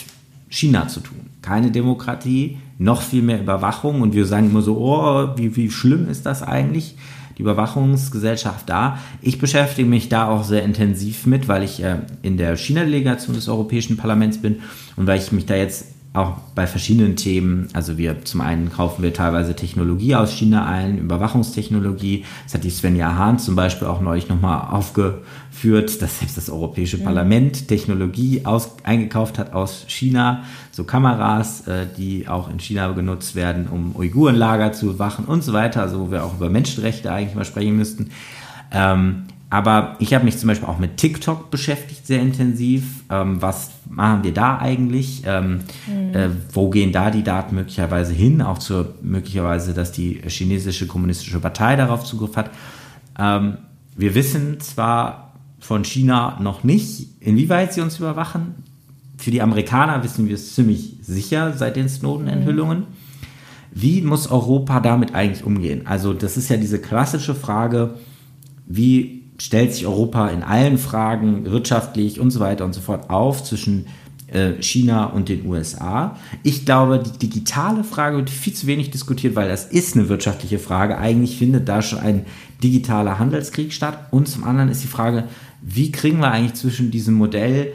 China 0.48 0.88
zu 0.88 1.00
tun. 1.00 1.26
Keine 1.46 1.70
Demokratie, 1.70 2.58
noch 2.76 3.02
viel 3.02 3.22
mehr 3.22 3.40
Überwachung 3.40 4.00
und 4.00 4.14
wir 4.14 4.26
sagen 4.26 4.50
immer 4.50 4.62
so, 4.62 4.78
oh, 4.78 5.28
wie, 5.36 5.54
wie 5.54 5.70
schlimm 5.70 6.08
ist 6.08 6.26
das 6.26 6.42
eigentlich? 6.42 6.96
Die 7.38 7.42
Überwachungsgesellschaft 7.42 8.68
da. 8.68 8.98
Ich 9.22 9.38
beschäftige 9.38 9.88
mich 9.88 10.08
da 10.08 10.26
auch 10.26 10.42
sehr 10.42 10.64
intensiv 10.64 11.24
mit, 11.24 11.46
weil 11.46 11.62
ich 11.62 11.80
äh, 11.84 11.98
in 12.22 12.36
der 12.36 12.56
China-Delegation 12.56 13.36
des 13.36 13.48
Europäischen 13.48 13.96
Parlaments 13.96 14.38
bin 14.38 14.56
und 14.96 15.06
weil 15.06 15.20
ich 15.20 15.30
mich 15.30 15.46
da 15.46 15.54
jetzt 15.54 15.95
auch 16.16 16.38
bei 16.54 16.66
verschiedenen 16.66 17.16
Themen, 17.16 17.68
also 17.72 17.98
wir 17.98 18.24
zum 18.24 18.40
einen 18.40 18.72
kaufen 18.72 19.02
wir 19.02 19.12
teilweise 19.12 19.54
Technologie 19.54 20.14
aus 20.14 20.32
China 20.32 20.66
ein, 20.66 20.98
Überwachungstechnologie. 20.98 22.24
Das 22.44 22.54
hat 22.54 22.64
die 22.64 22.70
Svenja 22.70 23.14
Hahn 23.14 23.38
zum 23.38 23.56
Beispiel 23.56 23.86
auch 23.86 24.00
neulich 24.00 24.28
nochmal 24.28 24.68
aufgeführt, 24.70 26.00
dass 26.00 26.18
selbst 26.18 26.36
das 26.36 26.50
Europäische 26.50 26.98
Parlament 26.98 27.68
Technologie 27.68 28.42
aus, 28.44 28.76
eingekauft 28.82 29.38
hat 29.38 29.52
aus 29.52 29.84
China, 29.88 30.44
so 30.72 30.84
Kameras, 30.84 31.66
äh, 31.68 31.86
die 31.96 32.28
auch 32.28 32.50
in 32.50 32.60
China 32.60 32.90
genutzt 32.92 33.34
werden, 33.34 33.68
um 33.68 33.94
Uigurenlager 33.94 34.72
zu 34.72 34.86
bewachen 34.86 35.26
und 35.26 35.44
so 35.44 35.52
weiter, 35.52 35.82
also 35.82 36.00
wo 36.00 36.10
wir 36.10 36.24
auch 36.24 36.34
über 36.34 36.48
Menschenrechte 36.48 37.12
eigentlich 37.12 37.34
mal 37.34 37.44
sprechen 37.44 37.76
müssten. 37.76 38.10
Ähm, 38.72 39.24
aber 39.48 39.94
ich 40.00 40.12
habe 40.12 40.24
mich 40.24 40.38
zum 40.38 40.48
Beispiel 40.48 40.68
auch 40.68 40.78
mit 40.78 40.96
TikTok 40.96 41.50
beschäftigt, 41.50 42.06
sehr 42.06 42.20
intensiv. 42.20 43.04
Ähm, 43.10 43.40
was 43.40 43.70
machen 43.88 44.24
wir 44.24 44.34
da 44.34 44.58
eigentlich? 44.58 45.22
Ähm, 45.24 45.60
mhm. 45.86 46.14
äh, 46.14 46.30
wo 46.52 46.68
gehen 46.68 46.90
da 46.90 47.10
die 47.10 47.22
Daten 47.22 47.54
möglicherweise 47.54 48.12
hin? 48.12 48.42
Auch 48.42 48.58
zur 48.58 48.94
möglicherweise, 49.02 49.72
dass 49.72 49.92
die 49.92 50.20
chinesische 50.26 50.88
kommunistische 50.88 51.38
Partei 51.38 51.76
darauf 51.76 52.04
Zugriff 52.04 52.36
hat. 52.36 52.50
Ähm, 53.18 53.58
wir 53.96 54.16
wissen 54.16 54.58
zwar 54.60 55.32
von 55.60 55.84
China 55.84 56.38
noch 56.40 56.64
nicht, 56.64 57.08
inwieweit 57.20 57.72
sie 57.72 57.82
uns 57.82 57.98
überwachen. 57.98 58.56
Für 59.16 59.30
die 59.30 59.42
Amerikaner 59.42 60.02
wissen 60.02 60.26
wir 60.26 60.34
es 60.34 60.54
ziemlich 60.56 60.96
sicher 61.02 61.52
seit 61.52 61.76
den 61.76 61.88
Snowden-Enthüllungen. 61.88 62.80
Mhm. 62.80 62.86
Wie 63.70 64.02
muss 64.02 64.28
Europa 64.28 64.80
damit 64.80 65.14
eigentlich 65.14 65.44
umgehen? 65.44 65.86
Also 65.86 66.12
das 66.12 66.36
ist 66.36 66.48
ja 66.48 66.56
diese 66.56 66.80
klassische 66.80 67.34
Frage, 67.34 67.94
wie 68.66 69.25
stellt 69.38 69.72
sich 69.72 69.86
Europa 69.86 70.28
in 70.28 70.42
allen 70.42 70.78
Fragen 70.78 71.44
wirtschaftlich 71.44 72.20
und 72.20 72.30
so 72.30 72.40
weiter 72.40 72.64
und 72.64 72.74
so 72.74 72.80
fort 72.80 73.10
auf 73.10 73.44
zwischen 73.44 73.86
äh, 74.28 74.60
China 74.60 75.06
und 75.06 75.28
den 75.28 75.46
USA. 75.46 76.16
Ich 76.42 76.64
glaube, 76.64 77.02
die 77.02 77.28
digitale 77.28 77.84
Frage 77.84 78.16
wird 78.16 78.30
viel 78.30 78.54
zu 78.54 78.66
wenig 78.66 78.90
diskutiert, 78.90 79.36
weil 79.36 79.48
das 79.48 79.66
ist 79.66 79.96
eine 79.96 80.08
wirtschaftliche 80.08 80.58
Frage. 80.58 80.98
Eigentlich 80.98 81.36
findet 81.36 81.68
da 81.68 81.82
schon 81.82 82.00
ein 82.00 82.26
digitaler 82.62 83.18
Handelskrieg 83.18 83.72
statt. 83.72 84.08
Und 84.10 84.26
zum 84.26 84.44
anderen 84.44 84.70
ist 84.70 84.82
die 84.82 84.88
Frage, 84.88 85.24
wie 85.62 85.92
kriegen 85.92 86.18
wir 86.18 86.30
eigentlich 86.30 86.54
zwischen 86.54 86.90
diesem 86.90 87.14
Modell 87.14 87.72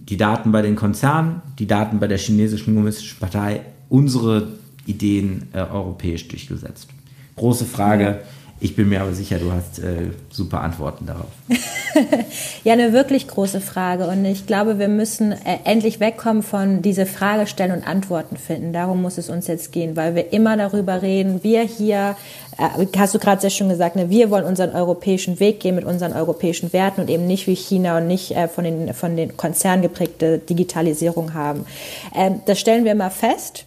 die 0.00 0.16
Daten 0.16 0.50
bei 0.50 0.62
den 0.62 0.76
Konzernen, 0.76 1.42
die 1.58 1.66
Daten 1.66 2.00
bei 2.00 2.08
der 2.08 2.18
chinesischen 2.18 2.74
kommunistischen 2.74 3.20
Partei, 3.20 3.60
unsere 3.88 4.48
Ideen 4.86 5.48
äh, 5.52 5.58
europäisch 5.58 6.26
durchgesetzt? 6.26 6.88
Große 7.36 7.64
Frage. 7.64 8.04
Ja 8.04 8.18
ich 8.62 8.76
bin 8.76 8.88
mir 8.88 9.00
aber 9.00 9.12
sicher, 9.12 9.38
du 9.38 9.50
hast 9.50 9.80
äh, 9.80 10.10
super 10.30 10.60
Antworten 10.60 11.04
darauf. 11.04 11.26
ja, 12.64 12.74
eine 12.74 12.92
wirklich 12.92 13.26
große 13.26 13.60
Frage. 13.60 14.06
Und 14.06 14.24
ich 14.24 14.46
glaube, 14.46 14.78
wir 14.78 14.86
müssen 14.86 15.32
äh, 15.32 15.58
endlich 15.64 15.98
wegkommen 15.98 16.44
von 16.44 16.80
diese 16.80 17.04
Frage 17.04 17.48
stellen 17.48 17.72
und 17.72 17.84
Antworten 17.84 18.36
finden. 18.36 18.72
Darum 18.72 19.02
muss 19.02 19.18
es 19.18 19.28
uns 19.28 19.48
jetzt 19.48 19.72
gehen, 19.72 19.96
weil 19.96 20.14
wir 20.14 20.32
immer 20.32 20.56
darüber 20.56 21.02
reden, 21.02 21.42
wir 21.42 21.62
hier, 21.62 22.14
äh, 22.56 22.86
hast 22.96 23.16
du 23.16 23.18
gerade 23.18 23.40
sehr 23.40 23.50
schön 23.50 23.68
gesagt, 23.68 23.96
ne, 23.96 24.10
wir 24.10 24.30
wollen 24.30 24.44
unseren 24.44 24.70
europäischen 24.70 25.40
Weg 25.40 25.58
gehen 25.58 25.74
mit 25.74 25.84
unseren 25.84 26.12
europäischen 26.12 26.72
Werten 26.72 27.00
und 27.00 27.10
eben 27.10 27.26
nicht 27.26 27.48
wie 27.48 27.56
China 27.56 27.98
und 27.98 28.06
nicht 28.06 28.30
äh, 28.36 28.46
von, 28.46 28.62
den, 28.62 28.94
von 28.94 29.16
den 29.16 29.36
Konzernen 29.36 29.82
geprägte 29.82 30.38
Digitalisierung 30.38 31.34
haben. 31.34 31.66
Ähm, 32.14 32.42
das 32.46 32.60
stellen 32.60 32.84
wir 32.84 32.94
mal 32.94 33.10
fest. 33.10 33.66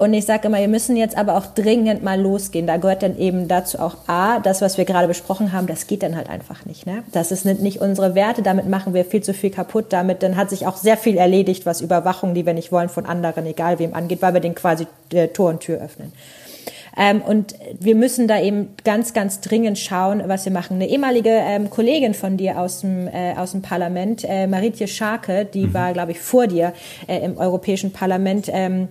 Und 0.00 0.14
ich 0.14 0.26
sage 0.26 0.46
immer, 0.46 0.58
wir 0.58 0.68
müssen 0.68 0.96
jetzt 0.96 1.18
aber 1.18 1.36
auch 1.36 1.46
dringend 1.46 2.04
mal 2.04 2.20
losgehen. 2.20 2.68
Da 2.68 2.76
gehört 2.76 3.02
dann 3.02 3.18
eben 3.18 3.48
dazu 3.48 3.80
auch 3.80 3.96
A, 4.06 4.38
das, 4.38 4.62
was 4.62 4.78
wir 4.78 4.84
gerade 4.84 5.08
besprochen 5.08 5.52
haben, 5.52 5.66
das 5.66 5.88
geht 5.88 6.04
dann 6.04 6.14
halt 6.14 6.30
einfach 6.30 6.64
nicht. 6.64 6.86
Ne? 6.86 7.02
Das 7.10 7.32
ist 7.32 7.44
nicht 7.44 7.80
unsere 7.80 8.14
Werte, 8.14 8.42
damit 8.42 8.68
machen 8.68 8.94
wir 8.94 9.04
viel 9.04 9.24
zu 9.24 9.34
viel 9.34 9.50
kaputt. 9.50 9.86
Damit 9.90 10.22
dann 10.22 10.36
hat 10.36 10.50
sich 10.50 10.68
auch 10.68 10.76
sehr 10.76 10.96
viel 10.96 11.16
erledigt, 11.16 11.66
was 11.66 11.80
Überwachung, 11.80 12.32
die 12.34 12.46
wir 12.46 12.54
nicht 12.54 12.70
wollen, 12.70 12.88
von 12.88 13.06
anderen, 13.06 13.44
egal 13.44 13.80
wem 13.80 13.92
angeht, 13.92 14.22
weil 14.22 14.34
wir 14.34 14.40
den 14.40 14.54
quasi 14.54 14.86
äh, 15.12 15.28
Tor 15.28 15.50
und 15.50 15.60
Tür 15.60 15.80
öffnen. 15.80 16.12
Ähm, 16.96 17.20
und 17.20 17.56
wir 17.78 17.96
müssen 17.96 18.28
da 18.28 18.40
eben 18.40 18.74
ganz, 18.84 19.14
ganz 19.14 19.40
dringend 19.40 19.78
schauen, 19.80 20.22
was 20.26 20.44
wir 20.44 20.52
machen. 20.52 20.74
Eine 20.74 20.88
ehemalige 20.88 21.30
ähm, 21.30 21.70
Kollegin 21.70 22.14
von 22.14 22.36
dir 22.36 22.60
aus 22.60 22.82
dem, 22.82 23.08
äh, 23.08 23.34
aus 23.36 23.50
dem 23.50 23.62
Parlament, 23.62 24.24
äh, 24.24 24.46
Maritje 24.46 24.86
Scharke, 24.86 25.44
die 25.44 25.66
mhm. 25.66 25.74
war, 25.74 25.92
glaube 25.92 26.12
ich, 26.12 26.20
vor 26.20 26.46
dir 26.46 26.72
äh, 27.08 27.18
im 27.18 27.36
Europäischen 27.36 27.92
Parlament, 27.92 28.48
ähm, 28.52 28.88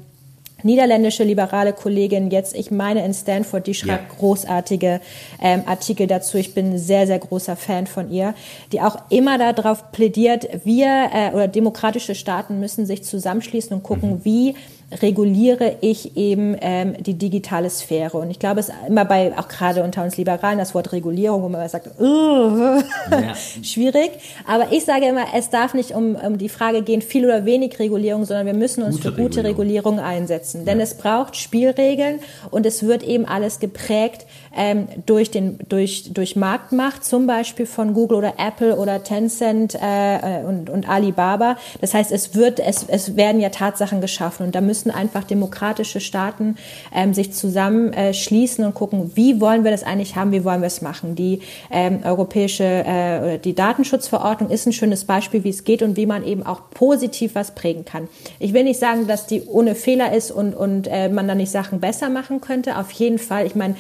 niederländische 0.63 1.23
liberale 1.23 1.73
Kollegin 1.73 2.31
jetzt, 2.31 2.55
ich 2.55 2.71
meine 2.71 3.05
in 3.05 3.13
Stanford, 3.13 3.67
die 3.67 3.73
schreibt 3.73 4.11
ja. 4.11 4.17
großartige 4.17 5.01
ähm, 5.41 5.63
Artikel 5.65 6.07
dazu. 6.07 6.37
Ich 6.37 6.53
bin 6.53 6.77
sehr, 6.77 7.07
sehr 7.07 7.19
großer 7.19 7.55
Fan 7.55 7.87
von 7.87 8.11
ihr, 8.11 8.33
die 8.71 8.81
auch 8.81 8.97
immer 9.09 9.37
darauf 9.37 9.91
plädiert, 9.91 10.47
wir 10.63 11.09
äh, 11.13 11.31
oder 11.33 11.47
demokratische 11.47 12.15
Staaten 12.15 12.59
müssen 12.59 12.85
sich 12.85 13.03
zusammenschließen 13.03 13.75
und 13.75 13.83
gucken, 13.83 14.11
mhm. 14.11 14.25
wie 14.25 14.55
reguliere 15.01 15.77
ich 15.81 16.15
eben 16.15 16.55
ähm, 16.61 16.95
die 17.01 17.15
digitale 17.15 17.69
Sphäre. 17.69 18.17
Und 18.17 18.31
ich 18.31 18.39
glaube, 18.39 18.61
es 18.61 18.69
ist 18.69 18.75
immer 18.87 19.03
bei, 19.05 19.37
auch 19.37 19.47
gerade 19.47 19.83
unter 19.83 20.03
uns 20.03 20.15
Liberalen, 20.17 20.57
das 20.57 20.73
Wort 20.73 20.93
Regulierung, 20.93 21.43
wo 21.43 21.49
man 21.49 21.67
sagt, 21.67 21.99
uh, 21.99 22.81
ja. 23.11 23.35
schwierig. 23.63 24.11
Aber 24.47 24.71
ich 24.71 24.85
sage 24.85 25.07
immer, 25.07 25.25
es 25.35 25.49
darf 25.49 25.73
nicht 25.73 25.91
um, 25.91 26.15
um 26.15 26.37
die 26.37 26.49
Frage 26.49 26.83
gehen, 26.83 27.01
viel 27.01 27.25
oder 27.25 27.45
wenig 27.45 27.79
Regulierung, 27.79 28.23
sondern 28.25 28.45
wir 28.45 28.53
müssen 28.53 28.81
uns 28.83 28.95
gute 28.95 29.11
für 29.11 29.21
gute 29.21 29.43
Regulierung, 29.43 29.57
Regulierung 29.57 29.99
einsetzen. 29.99 30.65
Denn 30.65 30.77
ja. 30.77 30.83
es 30.83 30.95
braucht 30.95 31.35
Spielregeln 31.35 32.19
und 32.51 32.65
es 32.65 32.83
wird 32.83 33.03
eben 33.03 33.25
alles 33.25 33.59
geprägt 33.59 34.25
ähm, 34.57 34.87
durch, 35.05 35.31
den, 35.31 35.59
durch, 35.69 36.11
durch 36.13 36.35
Marktmacht, 36.35 37.05
zum 37.05 37.27
Beispiel 37.27 37.65
von 37.65 37.93
Google 37.93 38.17
oder 38.17 38.33
Apple 38.37 38.75
oder 38.75 39.03
Tencent 39.03 39.75
äh, 39.75 40.43
und, 40.45 40.69
und 40.69 40.89
Alibaba. 40.89 41.57
Das 41.79 41.93
heißt, 41.93 42.11
es 42.11 42.35
wird, 42.35 42.59
es, 42.59 42.85
es 42.87 43.15
werden 43.15 43.39
ja 43.39 43.49
Tatsachen 43.49 44.01
geschaffen 44.01 44.47
und 44.47 44.55
da 44.55 44.61
müssen 44.61 44.91
einfach 44.91 45.23
demokratische 45.23 45.99
Staaten 45.99 46.57
ähm, 46.93 47.13
sich 47.13 47.33
zusammenschließen 47.33 48.63
äh, 48.63 48.67
und 48.67 48.73
gucken, 48.73 49.11
wie 49.15 49.39
wollen 49.39 49.63
wir 49.63 49.71
das 49.71 49.83
eigentlich 49.83 50.15
haben, 50.15 50.31
wie 50.31 50.43
wollen 50.43 50.61
wir 50.61 50.67
es 50.67 50.81
machen. 50.81 51.15
Die 51.15 51.41
ähm, 51.71 51.99
europäische 52.03 52.63
äh, 52.63 53.19
oder 53.19 53.37
die 53.37 53.53
Datenschutzverordnung 53.53 54.49
ist 54.49 54.65
ein 54.65 54.73
schönes 54.73 55.05
Beispiel, 55.05 55.43
wie 55.43 55.49
es 55.49 55.63
geht 55.63 55.83
und 55.83 55.97
wie 55.97 56.05
man 56.05 56.25
eben 56.25 56.45
auch 56.45 56.61
positiv 56.71 57.35
was 57.35 57.51
prägen 57.51 57.85
kann. 57.85 58.07
Ich 58.39 58.53
will 58.53 58.63
nicht 58.63 58.79
sagen, 58.79 59.07
dass 59.07 59.27
die 59.27 59.43
ohne 59.45 59.75
Fehler 59.75 60.13
ist 60.13 60.31
und, 60.31 60.55
und 60.55 60.87
äh, 60.87 61.09
man 61.09 61.27
dann 61.27 61.37
nicht 61.37 61.51
Sachen 61.51 61.79
besser 61.79 62.09
machen 62.09 62.41
könnte. 62.41 62.77
Auf 62.77 62.91
jeden 62.91 63.19
Fall. 63.19 63.45
Ich 63.45 63.55
meine, 63.55 63.75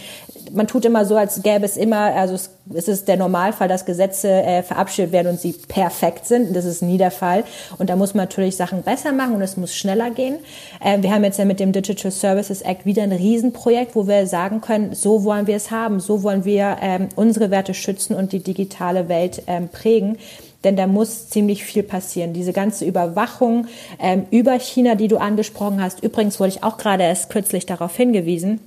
man 0.51 0.67
tut 0.67 0.85
immer 0.85 1.05
so, 1.05 1.15
als 1.15 1.41
gäbe 1.43 1.65
es 1.65 1.77
immer, 1.77 2.15
also 2.15 2.35
es, 2.35 2.49
es 2.73 2.87
ist 2.87 3.07
der 3.07 3.17
Normalfall, 3.17 3.67
dass 3.67 3.85
Gesetze 3.85 4.29
äh, 4.29 4.63
verabschiedet 4.63 5.11
werden 5.11 5.29
und 5.29 5.39
sie 5.39 5.53
perfekt 5.53 6.25
sind. 6.25 6.55
Das 6.55 6.65
ist 6.65 6.81
nie 6.81 6.97
der 6.97 7.11
Fall. 7.11 7.43
Und 7.77 7.89
da 7.89 7.95
muss 7.95 8.13
man 8.13 8.23
natürlich 8.23 8.55
Sachen 8.55 8.83
besser 8.83 9.11
machen 9.11 9.35
und 9.35 9.41
es 9.41 9.57
muss 9.57 9.75
schneller 9.75 10.11
gehen. 10.11 10.37
Äh, 10.83 11.01
wir 11.01 11.11
haben 11.11 11.23
jetzt 11.23 11.39
ja 11.39 11.45
mit 11.45 11.59
dem 11.59 11.71
Digital 11.71 12.11
Services 12.11 12.61
Act 12.61 12.85
wieder 12.85 13.03
ein 13.03 13.11
Riesenprojekt, 13.11 13.95
wo 13.95 14.07
wir 14.07 14.27
sagen 14.27 14.61
können, 14.61 14.93
so 14.93 15.23
wollen 15.23 15.47
wir 15.47 15.55
es 15.55 15.71
haben, 15.71 15.99
so 15.99 16.23
wollen 16.23 16.45
wir 16.45 16.77
ähm, 16.81 17.09
unsere 17.15 17.51
Werte 17.51 17.73
schützen 17.73 18.15
und 18.15 18.31
die 18.31 18.39
digitale 18.39 19.09
Welt 19.09 19.43
ähm, 19.47 19.69
prägen 19.69 20.17
denn 20.63 20.75
da 20.75 20.87
muss 20.87 21.29
ziemlich 21.29 21.63
viel 21.63 21.83
passieren. 21.83 22.33
Diese 22.33 22.51
ganze 22.51 22.83
Überwachung 22.83 23.67
ähm, 23.99 24.25
über 24.31 24.59
China, 24.59 24.95
die 24.95 25.07
du 25.07 25.17
angesprochen 25.17 25.81
hast, 25.81 26.03
übrigens 26.03 26.39
wurde 26.39 26.49
ich 26.49 26.63
auch 26.63 26.77
gerade 26.77 27.03
erst 27.03 27.29
kürzlich 27.29 27.65
darauf 27.65 27.95
hingewiesen, 27.95 28.59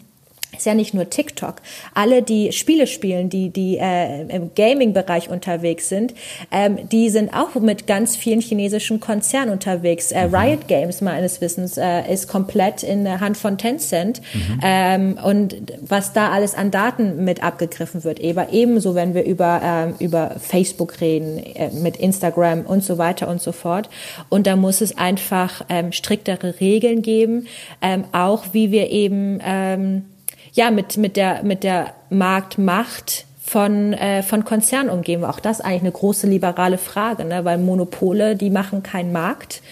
ist 0.56 0.66
ja 0.66 0.74
nicht 0.74 0.94
nur 0.94 1.08
TikTok. 1.08 1.56
Alle, 1.94 2.22
die 2.22 2.52
Spiele 2.52 2.86
spielen, 2.86 3.28
die, 3.28 3.50
die 3.50 3.78
äh, 3.78 4.22
im 4.22 4.50
Gaming-Bereich 4.54 5.30
unterwegs 5.30 5.88
sind, 5.88 6.14
ähm, 6.50 6.88
die 6.90 7.08
sind 7.08 7.32
auch 7.32 7.54
mit 7.54 7.86
ganz 7.86 8.16
vielen 8.16 8.40
chinesischen 8.40 9.00
Konzernen 9.00 9.50
unterwegs. 9.50 10.12
Äh, 10.12 10.28
mhm. 10.28 10.34
Riot 10.34 10.68
Games, 10.68 11.00
meines 11.00 11.40
Wissens, 11.40 11.78
äh, 11.78 12.12
ist 12.12 12.28
komplett 12.28 12.82
in 12.82 13.04
der 13.04 13.20
Hand 13.20 13.36
von 13.36 13.58
Tencent. 13.58 14.20
Mhm. 14.34 14.60
Ähm, 14.62 15.18
und 15.22 15.56
was 15.80 16.12
da 16.12 16.30
alles 16.30 16.54
an 16.54 16.70
Daten 16.70 17.24
mit 17.24 17.42
abgegriffen 17.42 18.04
wird, 18.04 18.18
eben 18.20 18.40
ebenso, 18.50 18.94
wenn 18.94 19.14
wir 19.14 19.24
über, 19.24 19.60
ähm, 19.62 19.94
über 19.98 20.36
Facebook 20.40 21.00
reden, 21.00 21.38
äh, 21.38 21.70
mit 21.70 21.96
Instagram 21.96 22.62
und 22.62 22.82
so 22.82 22.98
weiter 22.98 23.28
und 23.28 23.40
so 23.40 23.52
fort. 23.52 23.88
Und 24.28 24.46
da 24.46 24.56
muss 24.56 24.80
es 24.80 24.98
einfach 24.98 25.64
ähm, 25.68 25.92
striktere 25.92 26.60
Regeln 26.60 27.02
geben, 27.02 27.46
ähm, 27.80 28.04
auch 28.12 28.46
wie 28.52 28.70
wir 28.70 28.90
eben 28.90 29.38
ähm, 29.44 30.04
ja, 30.52 30.70
mit, 30.70 30.96
mit 30.96 31.16
der, 31.16 31.42
mit 31.42 31.64
der 31.64 31.94
Marktmacht 32.10 33.26
von, 33.50 33.92
äh, 33.94 34.22
von 34.22 34.44
Konzernen 34.44 34.90
umgehen. 34.90 35.24
Auch 35.24 35.40
das 35.40 35.60
eigentlich 35.60 35.82
eine 35.82 35.92
große 35.92 36.26
liberale 36.28 36.78
Frage, 36.78 37.24
ne? 37.24 37.44
weil 37.44 37.58
Monopole, 37.58 38.36
die 38.36 38.50
machen 38.50 38.82
keinen 38.82 39.12
Markt. 39.12 39.62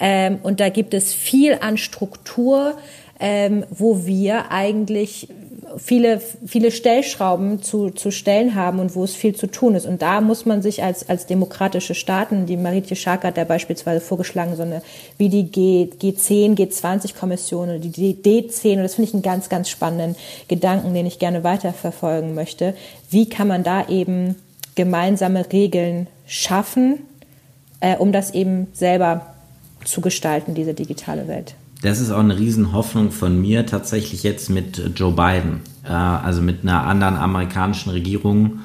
Ähm, 0.00 0.40
und 0.42 0.58
da 0.58 0.68
gibt 0.70 0.92
es 0.92 1.14
viel 1.14 1.56
an 1.60 1.76
Struktur, 1.76 2.74
ähm, 3.20 3.64
wo 3.70 4.06
wir 4.06 4.50
eigentlich 4.50 5.28
viele, 5.76 6.20
viele 6.46 6.70
Stellschrauben 6.70 7.62
zu, 7.62 7.90
zu 7.90 8.10
stellen 8.10 8.54
haben 8.54 8.78
und 8.78 8.94
wo 8.94 9.04
es 9.04 9.14
viel 9.14 9.34
zu 9.34 9.46
tun 9.46 9.74
ist. 9.74 9.86
Und 9.86 10.02
da 10.02 10.20
muss 10.20 10.46
man 10.46 10.62
sich 10.62 10.82
als, 10.82 11.08
als 11.08 11.26
demokratische 11.26 11.94
Staaten, 11.94 12.46
die 12.46 12.56
Maritje 12.56 12.96
Schark 12.96 13.24
hat 13.24 13.36
ja 13.36 13.44
beispielsweise 13.44 14.00
vorgeschlagen, 14.00 14.56
so 14.56 14.62
eine, 14.62 14.82
wie 15.18 15.28
die 15.28 15.44
G, 15.44 15.88
G10, 16.00 16.56
G20-Kommission 16.56 17.68
oder 17.68 17.78
die 17.78 18.14
D10, 18.14 18.76
und 18.76 18.82
das 18.82 18.94
finde 18.94 19.08
ich 19.08 19.14
einen 19.14 19.22
ganz, 19.22 19.48
ganz 19.48 19.68
spannenden 19.68 20.16
Gedanken, 20.48 20.94
den 20.94 21.06
ich 21.06 21.18
gerne 21.18 21.44
weiterverfolgen 21.44 22.34
möchte. 22.34 22.74
Wie 23.10 23.28
kann 23.28 23.48
man 23.48 23.62
da 23.62 23.88
eben 23.88 24.36
gemeinsame 24.74 25.50
Regeln 25.52 26.06
schaffen, 26.26 27.00
äh, 27.80 27.96
um 27.96 28.12
das 28.12 28.32
eben 28.32 28.68
selber 28.72 29.34
zu 29.84 30.00
gestalten, 30.00 30.54
diese 30.54 30.74
digitale 30.74 31.28
Welt? 31.28 31.54
Das 31.82 32.00
ist 32.00 32.10
auch 32.10 32.18
eine 32.18 32.38
Riesenhoffnung 32.38 33.10
von 33.10 33.40
mir 33.40 33.66
tatsächlich 33.66 34.22
jetzt 34.22 34.50
mit 34.50 34.82
Joe 34.96 35.12
Biden, 35.12 35.60
äh, 35.84 35.88
also 35.92 36.42
mit 36.42 36.62
einer 36.62 36.84
anderen 36.84 37.16
amerikanischen 37.16 37.90
Regierung, 37.90 38.60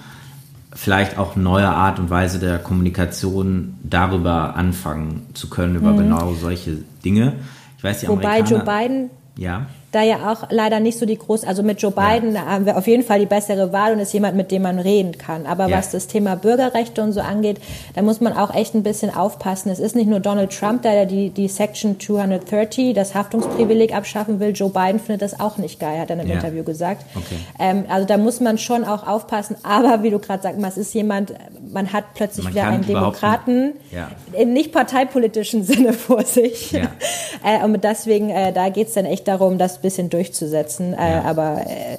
vielleicht 0.73 1.17
auch 1.17 1.35
neue 1.35 1.69
Art 1.69 1.99
und 1.99 2.09
Weise 2.09 2.39
der 2.39 2.57
Kommunikation 2.57 3.75
darüber 3.83 4.55
anfangen 4.55 5.27
zu 5.33 5.49
können, 5.49 5.75
über 5.75 5.91
mhm. 5.91 5.97
genau 5.97 6.33
solche 6.33 6.79
Dinge. 7.05 7.33
Ich 7.77 7.83
weiß, 7.83 8.01
die 8.01 8.07
Wobei 8.07 8.39
Joe 8.39 8.63
Biden 8.63 9.09
ja 9.37 9.67
da 9.93 10.01
ja 10.01 10.31
auch 10.31 10.49
leider 10.49 10.79
nicht 10.79 10.97
so 10.97 11.05
die 11.05 11.17
große, 11.17 11.47
also 11.47 11.61
mit 11.61 11.79
Joe 11.79 11.91
Biden 11.91 12.33
ja. 12.33 12.47
haben 12.47 12.65
wir 12.65 12.77
auf 12.77 12.87
jeden 12.87 13.03
Fall 13.03 13.19
die 13.19 13.27
bessere 13.27 13.71
Wahl 13.71 13.93
und 13.93 13.99
ist 13.99 14.11
jemand, 14.11 14.35
mit 14.35 14.51
dem 14.51 14.63
man 14.63 14.79
reden 14.79 15.17
kann. 15.19 15.45
Aber 15.45 15.67
ja. 15.67 15.77
was 15.77 15.91
das 15.91 16.07
Thema 16.07 16.35
Bürgerrechte 16.35 17.03
und 17.03 17.11
so 17.11 17.21
angeht, 17.21 17.57
da 17.93 18.01
muss 18.01 18.19
man 18.19 18.33
auch 18.33 18.55
echt 18.55 18.73
ein 18.73 18.81
bisschen 18.81 19.13
aufpassen. 19.13 19.69
Es 19.69 19.79
ist 19.79 19.95
nicht 19.95 20.07
nur 20.07 20.19
Donald 20.19 20.51
Trump, 20.51 20.81
der 20.81 21.05
die, 21.05 21.29
die 21.29 21.47
Section 21.47 21.99
230, 21.99 22.95
das 22.95 23.13
Haftungsprivileg 23.13 23.95
abschaffen 23.95 24.39
will. 24.39 24.49
Joe 24.49 24.69
Biden 24.69 24.99
findet 24.99 25.21
das 25.21 25.39
auch 25.39 25.57
nicht 25.57 25.79
geil, 25.79 25.99
hat 25.99 26.09
er 26.09 26.15
in 26.15 26.21
einem 26.21 26.29
ja. 26.31 26.35
Interview 26.37 26.63
gesagt. 26.63 27.05
Okay. 27.15 27.35
Ähm, 27.59 27.85
also 27.87 28.07
da 28.07 28.17
muss 28.17 28.39
man 28.39 28.57
schon 28.57 28.85
auch 28.85 29.05
aufpassen. 29.05 29.57
Aber 29.61 30.01
wie 30.01 30.09
du 30.09 30.17
gerade 30.17 30.41
sagst, 30.41 30.59
es 30.59 30.77
ist 30.77 30.93
jemand, 30.95 31.33
man 31.73 31.91
hat 31.91 32.13
plötzlich 32.13 32.45
man 32.45 32.53
wieder 32.53 32.67
einen 32.67 32.85
Demokraten 32.85 33.73
ja. 33.91 34.11
im 34.37 34.53
nicht 34.53 34.71
parteipolitischen 34.71 35.63
Sinne 35.63 35.93
vor 35.93 36.23
sich. 36.23 36.71
Ja. 36.71 36.91
äh, 37.43 37.63
und 37.63 37.83
deswegen, 37.83 38.29
äh, 38.29 38.53
da 38.53 38.69
geht 38.69 38.87
es 38.87 38.93
dann 38.93 39.05
echt 39.05 39.27
darum, 39.27 39.57
das 39.57 39.77
ein 39.77 39.81
bisschen 39.81 40.09
durchzusetzen. 40.09 40.93
Äh, 40.93 41.21
aber 41.25 41.61
äh, 41.65 41.97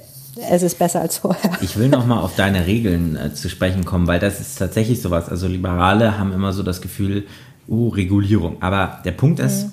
es 0.49 0.63
ist 0.63 0.79
besser 0.79 1.01
als 1.01 1.17
vorher. 1.17 1.51
Ich 1.61 1.77
will 1.77 1.89
nochmal 1.89 2.21
auf 2.21 2.35
deine 2.35 2.65
Regeln 2.65 3.15
äh, 3.15 3.33
zu 3.33 3.49
sprechen 3.49 3.85
kommen, 3.85 4.07
weil 4.07 4.19
das 4.19 4.39
ist 4.39 4.57
tatsächlich 4.57 5.01
sowas. 5.01 5.29
Also 5.29 5.47
Liberale 5.47 6.17
haben 6.17 6.33
immer 6.33 6.53
so 6.53 6.63
das 6.63 6.81
Gefühl, 6.81 7.25
uh, 7.67 7.89
Regulierung. 7.89 8.57
Aber 8.61 8.99
der 9.05 9.11
Punkt 9.11 9.39
ist, 9.39 9.65
mhm. 9.65 9.71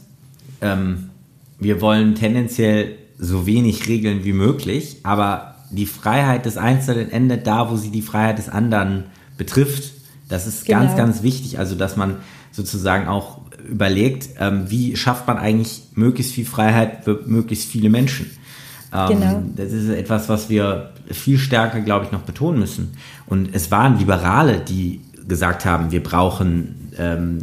ähm, 0.61 1.11
wir 1.59 1.81
wollen 1.81 2.15
tendenziell 2.15 2.97
so 3.19 3.47
wenig 3.47 3.89
Regeln 3.89 4.25
wie 4.25 4.33
möglich, 4.33 4.99
aber 5.03 5.55
die 5.71 5.87
Freiheit 5.87 6.45
des 6.45 6.57
Einzelnen 6.57 7.11
endet 7.11 7.47
da, 7.47 7.71
wo 7.71 7.77
sie 7.77 7.91
die 7.91 8.03
Freiheit 8.03 8.39
des 8.39 8.49
anderen 8.49 9.05
betrifft. 9.45 9.93
Das 10.29 10.47
ist 10.47 10.65
genau. 10.65 10.81
ganz, 10.81 10.97
ganz 10.97 11.23
wichtig. 11.23 11.59
Also, 11.59 11.75
dass 11.75 11.97
man 11.97 12.17
sozusagen 12.53 13.09
auch 13.09 13.41
überlegt, 13.69 14.29
ähm, 14.39 14.71
wie 14.71 14.97
schafft 14.97 15.27
man 15.27 15.39
eigentlich 15.39 15.83
möglichst 15.95 16.33
viel 16.33 16.45
Freiheit 16.47 17.05
für 17.05 17.23
möglichst 17.27 17.69
viele 17.69 17.91
Menschen. 17.91 18.31
Ähm, 18.93 19.09
genau. 19.09 19.43
Das 19.57 19.73
ist 19.73 19.89
etwas, 19.89 20.29
was 20.29 20.49
wir 20.49 20.93
viel 21.11 21.39
stärker, 21.39 21.81
glaube 21.81 22.07
ich, 22.07 22.13
noch 22.13 22.23
betonen 22.23 22.61
müssen. 22.61 22.97
Und 23.27 23.55
es 23.55 23.71
waren 23.71 23.99
Liberale, 23.99 24.61
die 24.61 25.01
gesagt 25.27 25.65
haben, 25.65 25.91
wir 25.91 26.03
brauchen 26.03 26.93
ähm, 26.99 27.39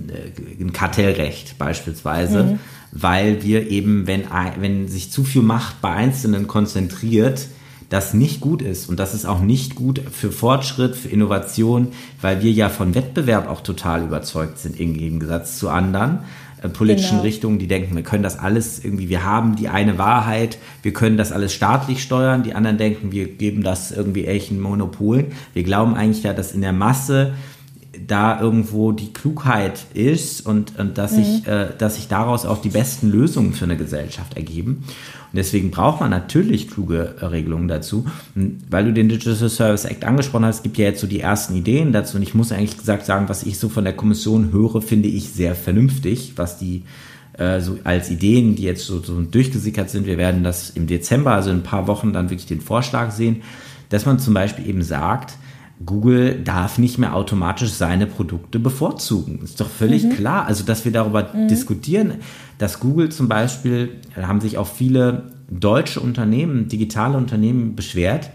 ein 0.60 0.74
Kartellrecht 0.74 1.58
beispielsweise, 1.58 2.44
mhm. 2.44 2.60
weil 2.92 3.44
wir 3.44 3.70
eben, 3.70 4.08
wenn, 4.08 4.24
wenn 4.60 4.88
sich 4.88 5.12
zu 5.12 5.24
viel 5.24 5.42
Macht 5.42 5.82
bei 5.82 5.92
Einzelnen 5.92 6.48
konzentriert, 6.48 7.48
das 7.90 8.14
nicht 8.14 8.40
gut 8.40 8.62
ist. 8.62 8.88
Und 8.88 9.00
das 9.00 9.14
ist 9.14 9.26
auch 9.26 9.42
nicht 9.42 9.76
gut 9.76 10.02
für 10.12 10.32
Fortschritt, 10.32 10.96
für 10.96 11.10
Innovation, 11.10 11.90
weil 12.22 12.42
wir 12.42 12.52
ja 12.52 12.70
von 12.70 12.96
Wettbewerb 12.96 13.50
auch 13.50 13.62
total 13.62 14.04
überzeugt 14.04 14.60
sind, 14.60 14.80
im 14.80 14.94
Gegensatz 14.94 15.58
zu 15.58 15.70
anderen 15.70 16.20
äh, 16.62 16.70
politischen 16.70 17.12
genau. 17.12 17.24
Richtungen, 17.24 17.60
die 17.60 17.68
denken, 17.68 17.96
wir 17.96 18.04
können 18.04 18.24
das 18.24 18.38
alles 18.38 18.84
irgendwie, 18.84 19.10
wir 19.10 19.24
haben 19.24 19.56
die 19.56 19.70
eine 19.70 19.98
Wahrheit, 19.98 20.60
wir 20.84 20.94
können 20.94 21.18
das 21.18 21.32
alles 21.32 21.54
staatlich 21.54 22.04
steuern. 22.04 22.44
Die 22.44 22.54
anderen 22.54 22.78
denken, 22.78 23.12
wir 23.12 23.28
geben 23.28 23.64
das 23.64 23.92
irgendwie 23.92 24.26
echten 24.26 24.60
Monopolen. 24.60 25.28
Wir 25.54 25.64
glauben 25.64 25.96
eigentlich 25.96 26.24
ja, 26.24 26.34
dass 26.34 26.52
in 26.52 26.62
der 26.62 26.74
Masse 26.74 27.34
da 28.06 28.40
irgendwo 28.40 28.92
die 28.92 29.14
Klugheit 29.14 29.86
ist 29.94 30.46
und, 30.46 30.78
und 30.80 30.98
dass, 30.98 31.14
mhm. 31.14 31.24
sich, 31.24 31.48
äh, 31.48 31.70
dass 31.78 31.96
sich 31.96 32.08
daraus 32.08 32.46
auch 32.46 32.62
die 32.62 32.70
besten 32.70 33.10
Lösungen 33.10 33.54
für 33.54 33.66
eine 33.66 33.78
Gesellschaft 33.78 34.38
ergeben. 34.38 34.84
Und 35.32 35.38
deswegen 35.38 35.70
braucht 35.70 36.02
man 36.02 36.10
natürlich 36.10 36.70
kluge 36.70 37.16
äh, 37.20 37.26
Regelungen 37.26 37.68
dazu. 37.68 38.06
Und 38.36 38.64
weil 38.70 38.86
du 38.86 38.94
den 38.94 39.10
Digital 39.10 39.50
Service 39.50 39.86
Act 39.86 40.04
angesprochen 40.04 40.46
hast, 40.46 40.64
gibt 40.64 40.78
ja 40.78 40.86
jetzt 40.86 41.02
so 41.02 41.08
die 41.08 41.20
ersten 41.20 41.56
Ideen 41.56 41.92
dazu. 41.92 42.18
Und 42.18 42.24
ich 42.24 42.34
muss 42.34 42.52
eigentlich 42.52 42.78
gesagt 42.78 43.06
sagen, 43.06 43.30
was 43.30 43.44
ich 43.44 43.60
so 43.60 43.70
von 43.70 43.84
der 43.84 43.94
Kommission 43.94 44.52
höre, 44.52 44.82
finde 44.82 45.08
ich 45.08 45.30
sehr 45.30 45.56
vernünftig, 45.56 46.34
was 46.36 46.58
die 46.58 46.84
äh, 47.38 47.62
so 47.62 47.78
als 47.84 48.10
Ideen, 48.10 48.56
die 48.56 48.64
jetzt 48.64 48.86
so, 48.86 49.02
so 49.02 49.22
durchgesickert 49.22 49.90
sind. 49.90 50.08
Wir 50.08 50.18
werden 50.18 50.44
das 50.44 50.72
im 50.72 50.88
Dezember, 50.88 51.34
also 51.34 51.52
in 51.52 51.58
ein 51.58 51.64
paar 51.64 51.88
Wochen, 51.88 52.12
dann 52.12 52.30
wirklich 52.30 52.48
den 52.48 52.62
Vorschlag 52.62 53.12
sehen, 53.12 53.44
dass 53.90 54.06
man 54.06 54.20
zum 54.20 54.34
Beispiel 54.34 54.68
eben 54.68 54.82
sagt, 54.82 55.36
Google 55.86 56.42
darf 56.44 56.78
nicht 56.78 56.98
mehr 56.98 57.16
automatisch 57.16 57.72
seine 57.72 58.06
Produkte 58.06 58.60
bevorzugen. 58.60 59.40
Ist 59.44 59.62
doch 59.62 59.70
völlig 59.70 60.04
mhm. 60.04 60.12
klar. 60.12 60.46
Also, 60.46 60.64
dass 60.66 60.84
wir 60.84 60.92
darüber 60.92 61.34
mhm. 61.34 61.48
diskutieren, 61.48 62.16
dass 62.58 62.80
Google 62.80 63.10
zum 63.10 63.30
Beispiel, 63.30 63.98
da 64.16 64.28
haben 64.28 64.42
sich 64.42 64.58
auch 64.58 64.68
viele 64.68 65.32
deutsche 65.50 66.02
Unternehmen, 66.02 66.68
digitale 66.68 67.18
Unternehmen 67.18 67.76
beschwert, 67.76 68.30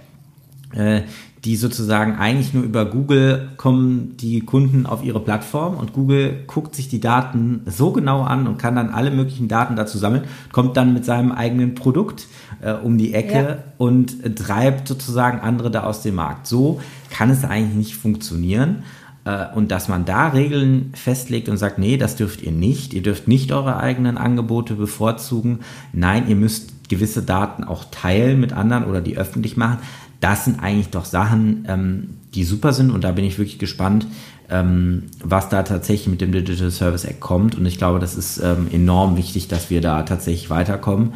äh, 0.73 1.03
die 1.45 1.57
sozusagen 1.57 2.17
eigentlich 2.17 2.55
nur 2.55 2.65
über 2.65 2.87
Google 2.87 3.51
kommen 3.59 4.17
die 4.17 4.41
Kunden 4.41 4.87
auf 4.87 5.05
ihre 5.05 5.21
Plattform 5.21 5.77
und 5.77 5.93
Google 5.93 6.45
guckt 6.47 6.75
sich 6.75 6.89
die 6.89 7.01
Daten 7.01 7.63
so 7.67 7.93
genau 7.93 8.23
an 8.23 8.47
und 8.47 8.59
kann 8.59 8.77
dann 8.77 8.91
alle 8.91 9.11
möglichen 9.11 9.47
Daten 9.47 9.77
dazu 9.77 9.99
sammeln, 9.99 10.25
kommt 10.53 10.77
dann 10.79 10.95
mit 10.95 11.05
seinem 11.05 11.33
eigenen 11.33 11.75
Produkt 11.75 12.29
äh, 12.63 12.73
um 12.73 12.97
die 12.97 13.13
Ecke 13.13 13.35
ja. 13.35 13.59
und 13.77 14.37
treibt 14.37 14.89
sozusagen 14.89 15.41
andere 15.41 15.71
da 15.71 15.85
aus 15.85 16.01
dem 16.01 16.15
Markt. 16.15 16.47
So 16.47 16.81
kann 17.11 17.29
es 17.29 17.45
eigentlich 17.45 17.77
nicht 17.77 17.97
funktionieren. 17.97 18.83
Äh, 19.27 19.47
und 19.55 19.71
dass 19.71 19.89
man 19.89 20.07
da 20.07 20.29
Regeln 20.29 20.93
festlegt 20.95 21.51
und 21.51 21.59
sagt, 21.59 21.79
nee, 21.79 21.99
das 21.99 22.17
dürft 22.17 22.43
ihr 22.43 22.53
nicht. 22.53 22.95
Ihr 22.95 23.03
dürft 23.03 23.29
nicht 23.29 23.53
eure 23.53 23.77
eigenen 23.77 24.17
Angebote 24.17 24.75
bevorzugen. 24.75 25.61
Nein, 25.93 26.29
ihr 26.29 26.37
müsst 26.37 26.89
gewisse 26.89 27.23
Daten 27.23 27.65
auch 27.65 27.85
teilen 27.91 28.41
mit 28.41 28.53
anderen 28.53 28.85
oder 28.85 29.01
die 29.01 29.17
öffentlich 29.17 29.57
machen 29.57 29.79
das 30.25 30.47
sind 30.47 30.63
eigentlich 30.63 30.89
doch 30.89 31.05
Sachen, 31.05 31.67
ähm, 31.69 32.09
die 32.35 32.45
super 32.45 32.73
sind 32.73 32.91
und 32.91 33.05
da 33.05 33.13
bin 33.13 33.27
ich 33.27 33.39
wirklich 33.39 33.59
gespannt, 33.59 34.07
ähm, 34.49 35.03
was 35.23 35.51
da 35.51 35.65
tatsächlich 35.65 36.09
mit 36.09 36.23
dem 36.23 36.33
Digital 36.33 36.71
Service 36.71 37.05
Act 37.05 37.21
kommt. 37.21 37.57
Und 37.57 37.67
ich 37.67 37.77
glaube, 37.77 37.99
das 37.99 38.17
ist 38.17 38.39
ähm, 38.39 38.69
enorm 38.73 39.19
wichtig, 39.19 39.49
dass 39.49 39.69
wir 39.69 39.83
da 39.83 40.03
tatsächlich 40.03 40.49
weiterkommen. 40.49 41.13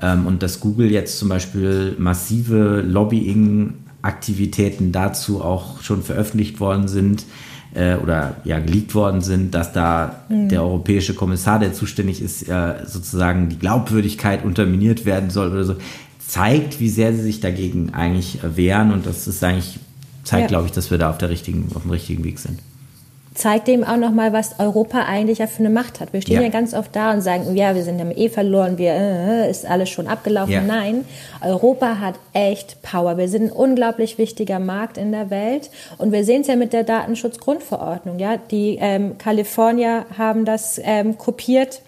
Ähm, 0.00 0.26
und 0.26 0.42
dass 0.42 0.60
Google 0.60 0.90
jetzt 0.90 1.18
zum 1.18 1.28
Beispiel 1.28 1.96
massive 1.98 2.80
Lobbying-Aktivitäten 2.80 4.90
dazu 4.90 5.44
auch 5.44 5.82
schon 5.82 6.02
veröffentlicht 6.02 6.58
worden 6.58 6.88
sind 6.88 7.26
äh, 7.74 7.96
oder 7.96 8.36
ja 8.44 8.58
geleakt 8.58 8.94
worden 8.94 9.20
sind, 9.20 9.54
dass 9.54 9.74
da 9.74 10.24
mhm. 10.30 10.48
der 10.48 10.62
europäische 10.62 11.12
Kommissar, 11.12 11.58
der 11.58 11.74
zuständig 11.74 12.22
ist, 12.22 12.48
äh, 12.48 12.76
sozusagen 12.86 13.50
die 13.50 13.58
Glaubwürdigkeit 13.58 14.46
unterminiert 14.46 15.04
werden 15.04 15.28
soll 15.28 15.52
oder 15.52 15.64
so 15.64 15.76
zeigt, 16.26 16.80
wie 16.80 16.88
sehr 16.88 17.12
sie 17.12 17.22
sich 17.22 17.40
dagegen 17.40 17.94
eigentlich 17.94 18.38
wehren 18.42 18.92
und 18.92 19.06
das 19.06 19.26
ist 19.26 19.42
eigentlich, 19.44 19.78
zeigt, 20.24 20.42
ja. 20.42 20.48
glaube 20.48 20.66
ich, 20.66 20.72
dass 20.72 20.90
wir 20.90 20.98
da 20.98 21.10
auf, 21.10 21.18
der 21.18 21.30
richtigen, 21.30 21.68
auf 21.74 21.82
dem 21.82 21.90
richtigen 21.90 22.24
Weg 22.24 22.38
sind 22.38 22.58
zeigt 23.36 23.68
dem 23.68 23.84
auch 23.84 23.96
nochmal, 23.96 24.32
was 24.32 24.58
Europa 24.58 25.04
eigentlich 25.04 25.38
ja 25.38 25.46
für 25.46 25.60
eine 25.60 25.70
Macht 25.70 26.00
hat. 26.00 26.12
Wir 26.12 26.22
stehen 26.22 26.36
ja, 26.36 26.42
ja 26.42 26.48
ganz 26.48 26.74
oft 26.74 26.94
da 26.96 27.12
und 27.12 27.20
sagen, 27.20 27.54
ja, 27.54 27.74
wir 27.74 27.84
sind 27.84 27.98
ja 27.98 28.10
eh 28.10 28.28
verloren, 28.28 28.78
wir 28.78 28.92
äh, 28.92 29.50
ist 29.50 29.66
alles 29.66 29.90
schon 29.90 30.06
abgelaufen. 30.06 30.52
Ja. 30.52 30.62
Nein, 30.62 31.04
Europa 31.40 31.98
hat 32.00 32.14
echt 32.32 32.82
Power. 32.82 33.18
Wir 33.18 33.28
sind 33.28 33.44
ein 33.44 33.52
unglaublich 33.52 34.18
wichtiger 34.18 34.58
Markt 34.58 34.98
in 34.98 35.12
der 35.12 35.30
Welt 35.30 35.70
und 35.98 36.12
wir 36.12 36.24
sehen 36.24 36.40
es 36.40 36.48
ja 36.48 36.56
mit 36.56 36.72
der 36.72 36.84
Datenschutzgrundverordnung. 36.84 38.18
Ja, 38.18 38.36
die 38.38 38.78
ähm, 38.80 39.18
Kalifornier 39.18 40.06
haben 40.16 40.44
das 40.44 40.80
ähm, 40.82 41.18
kopiert 41.18 41.82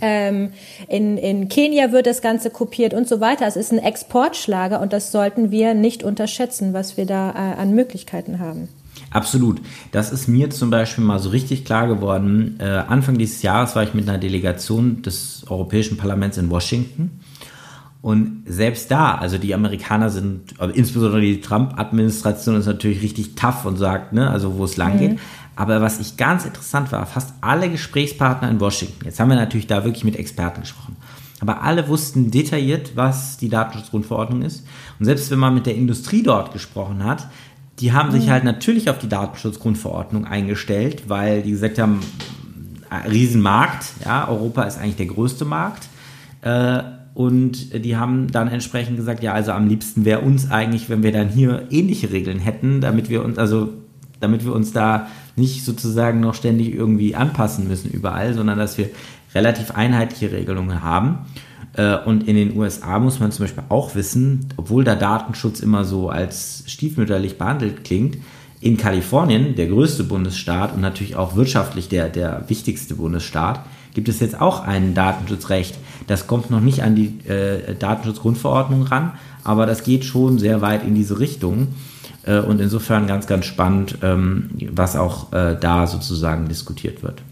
ähm, 0.00 0.50
in, 0.88 1.18
in 1.18 1.48
Kenia 1.48 1.92
wird 1.92 2.06
das 2.06 2.22
Ganze 2.22 2.50
kopiert 2.50 2.94
und 2.94 3.08
so 3.08 3.20
weiter. 3.20 3.46
Es 3.46 3.56
ist 3.56 3.72
ein 3.72 3.78
Exportschlager 3.78 4.80
und 4.80 4.92
das 4.92 5.12
sollten 5.12 5.50
wir 5.50 5.74
nicht 5.74 6.02
unterschätzen, 6.02 6.72
was 6.72 6.96
wir 6.96 7.06
da 7.06 7.30
äh, 7.30 7.60
an 7.60 7.74
Möglichkeiten 7.74 8.38
haben. 8.38 8.68
Absolut. 9.10 9.60
Das 9.92 10.12
ist 10.12 10.28
mir 10.28 10.50
zum 10.50 10.70
Beispiel 10.70 11.04
mal 11.04 11.18
so 11.18 11.30
richtig 11.30 11.64
klar 11.64 11.86
geworden. 11.86 12.58
Äh, 12.60 12.64
Anfang 12.64 13.16
dieses 13.16 13.42
Jahres 13.42 13.74
war 13.74 13.82
ich 13.82 13.94
mit 13.94 14.08
einer 14.08 14.18
Delegation 14.18 15.02
des 15.02 15.44
Europäischen 15.48 15.96
Parlaments 15.96 16.36
in 16.36 16.50
Washington. 16.50 17.20
Und 18.00 18.44
selbst 18.46 18.90
da, 18.90 19.16
also 19.16 19.38
die 19.38 19.54
Amerikaner 19.54 20.10
sind, 20.10 20.54
insbesondere 20.74 21.20
die 21.20 21.40
Trump-Administration 21.40 22.56
ist 22.56 22.66
natürlich 22.66 23.02
richtig 23.02 23.34
tough 23.34 23.64
und 23.64 23.76
sagt, 23.76 24.12
ne, 24.12 24.30
also 24.30 24.56
wo 24.56 24.64
es 24.64 24.76
lang 24.76 24.94
mhm. 24.94 24.98
geht. 24.98 25.18
Aber 25.58 25.80
was 25.80 25.98
ich 25.98 26.16
ganz 26.16 26.44
interessant 26.44 26.92
war, 26.92 27.04
fast 27.04 27.34
alle 27.40 27.68
Gesprächspartner 27.68 28.48
in 28.48 28.60
Washington, 28.60 29.04
jetzt 29.04 29.18
haben 29.18 29.28
wir 29.28 29.34
natürlich 29.34 29.66
da 29.66 29.82
wirklich 29.82 30.04
mit 30.04 30.14
Experten 30.14 30.60
gesprochen, 30.60 30.94
aber 31.40 31.62
alle 31.62 31.88
wussten 31.88 32.30
detailliert, 32.30 32.92
was 32.94 33.38
die 33.38 33.48
Datenschutzgrundverordnung 33.48 34.42
ist. 34.42 34.64
Und 35.00 35.06
selbst 35.06 35.32
wenn 35.32 35.40
man 35.40 35.54
mit 35.54 35.66
der 35.66 35.74
Industrie 35.74 36.22
dort 36.22 36.52
gesprochen 36.52 37.02
hat, 37.02 37.26
die 37.80 37.92
haben 37.92 38.12
sich 38.12 38.26
mhm. 38.26 38.30
halt 38.30 38.44
natürlich 38.44 38.88
auf 38.88 38.98
die 38.98 39.08
Datenschutzgrundverordnung 39.08 40.26
eingestellt, 40.26 41.08
weil 41.08 41.42
die 41.42 41.50
gesagt 41.50 41.80
haben, 41.80 42.02
äh, 42.88 43.08
Riesenmarkt, 43.08 43.84
ja, 44.04 44.28
Europa 44.28 44.62
ist 44.62 44.78
eigentlich 44.78 44.94
der 44.94 45.06
größte 45.06 45.44
Markt. 45.44 45.88
Äh, 46.42 46.82
und 47.14 47.84
die 47.84 47.96
haben 47.96 48.30
dann 48.30 48.46
entsprechend 48.46 48.96
gesagt, 48.96 49.24
ja, 49.24 49.32
also 49.32 49.50
am 49.50 49.66
liebsten 49.66 50.04
wäre 50.04 50.20
uns 50.20 50.52
eigentlich, 50.52 50.88
wenn 50.88 51.02
wir 51.02 51.10
dann 51.10 51.28
hier 51.28 51.66
ähnliche 51.70 52.12
Regeln 52.12 52.38
hätten, 52.38 52.80
damit 52.80 53.10
wir 53.10 53.24
uns, 53.24 53.38
also 53.38 53.70
damit 54.20 54.44
wir 54.44 54.52
uns 54.52 54.72
da 54.72 55.08
nicht 55.38 55.64
sozusagen 55.64 56.20
noch 56.20 56.34
ständig 56.34 56.74
irgendwie 56.74 57.14
anpassen 57.14 57.68
müssen 57.68 57.90
überall, 57.90 58.34
sondern 58.34 58.58
dass 58.58 58.78
wir 58.78 58.90
relativ 59.34 59.72
einheitliche 59.72 60.32
Regelungen 60.32 60.82
haben. 60.82 61.18
Äh, 61.74 61.96
und 61.96 62.26
in 62.26 62.36
den 62.36 62.56
USA 62.56 62.98
muss 62.98 63.20
man 63.20 63.32
zum 63.32 63.44
Beispiel 63.44 63.64
auch 63.68 63.94
wissen, 63.94 64.48
obwohl 64.56 64.84
der 64.84 64.96
Datenschutz 64.96 65.60
immer 65.60 65.84
so 65.84 66.08
als 66.08 66.64
stiefmütterlich 66.66 67.38
behandelt 67.38 67.84
klingt, 67.84 68.18
In 68.60 68.76
Kalifornien, 68.76 69.54
der 69.54 69.68
größte 69.68 70.02
Bundesstaat 70.02 70.74
und 70.74 70.80
natürlich 70.80 71.14
auch 71.14 71.36
wirtschaftlich 71.36 71.88
der, 71.88 72.08
der 72.08 72.44
wichtigste 72.48 72.96
Bundesstaat, 72.96 73.64
gibt 73.94 74.08
es 74.08 74.18
jetzt 74.18 74.40
auch 74.40 74.66
ein 74.66 74.94
Datenschutzrecht. 74.94 75.78
Das 76.08 76.26
kommt 76.26 76.50
noch 76.50 76.60
nicht 76.60 76.82
an 76.82 76.96
die 76.96 77.20
äh, 77.28 77.76
Datenschutzgrundverordnung 77.76 78.82
ran, 78.82 79.12
aber 79.44 79.64
das 79.64 79.84
geht 79.84 80.04
schon 80.04 80.40
sehr 80.40 80.60
weit 80.60 80.84
in 80.84 80.96
diese 80.96 81.20
Richtung. 81.20 81.68
Äh, 82.24 82.40
und 82.40 82.60
insofern 82.60 83.06
ganz, 83.06 83.26
ganz 83.26 83.46
spannend, 83.46 83.98
ähm, 84.02 84.50
was 84.70 84.96
auch 84.96 85.32
äh, 85.32 85.56
da 85.58 85.86
sozusagen 85.86 86.48
diskutiert 86.48 87.02
wird. 87.02 87.22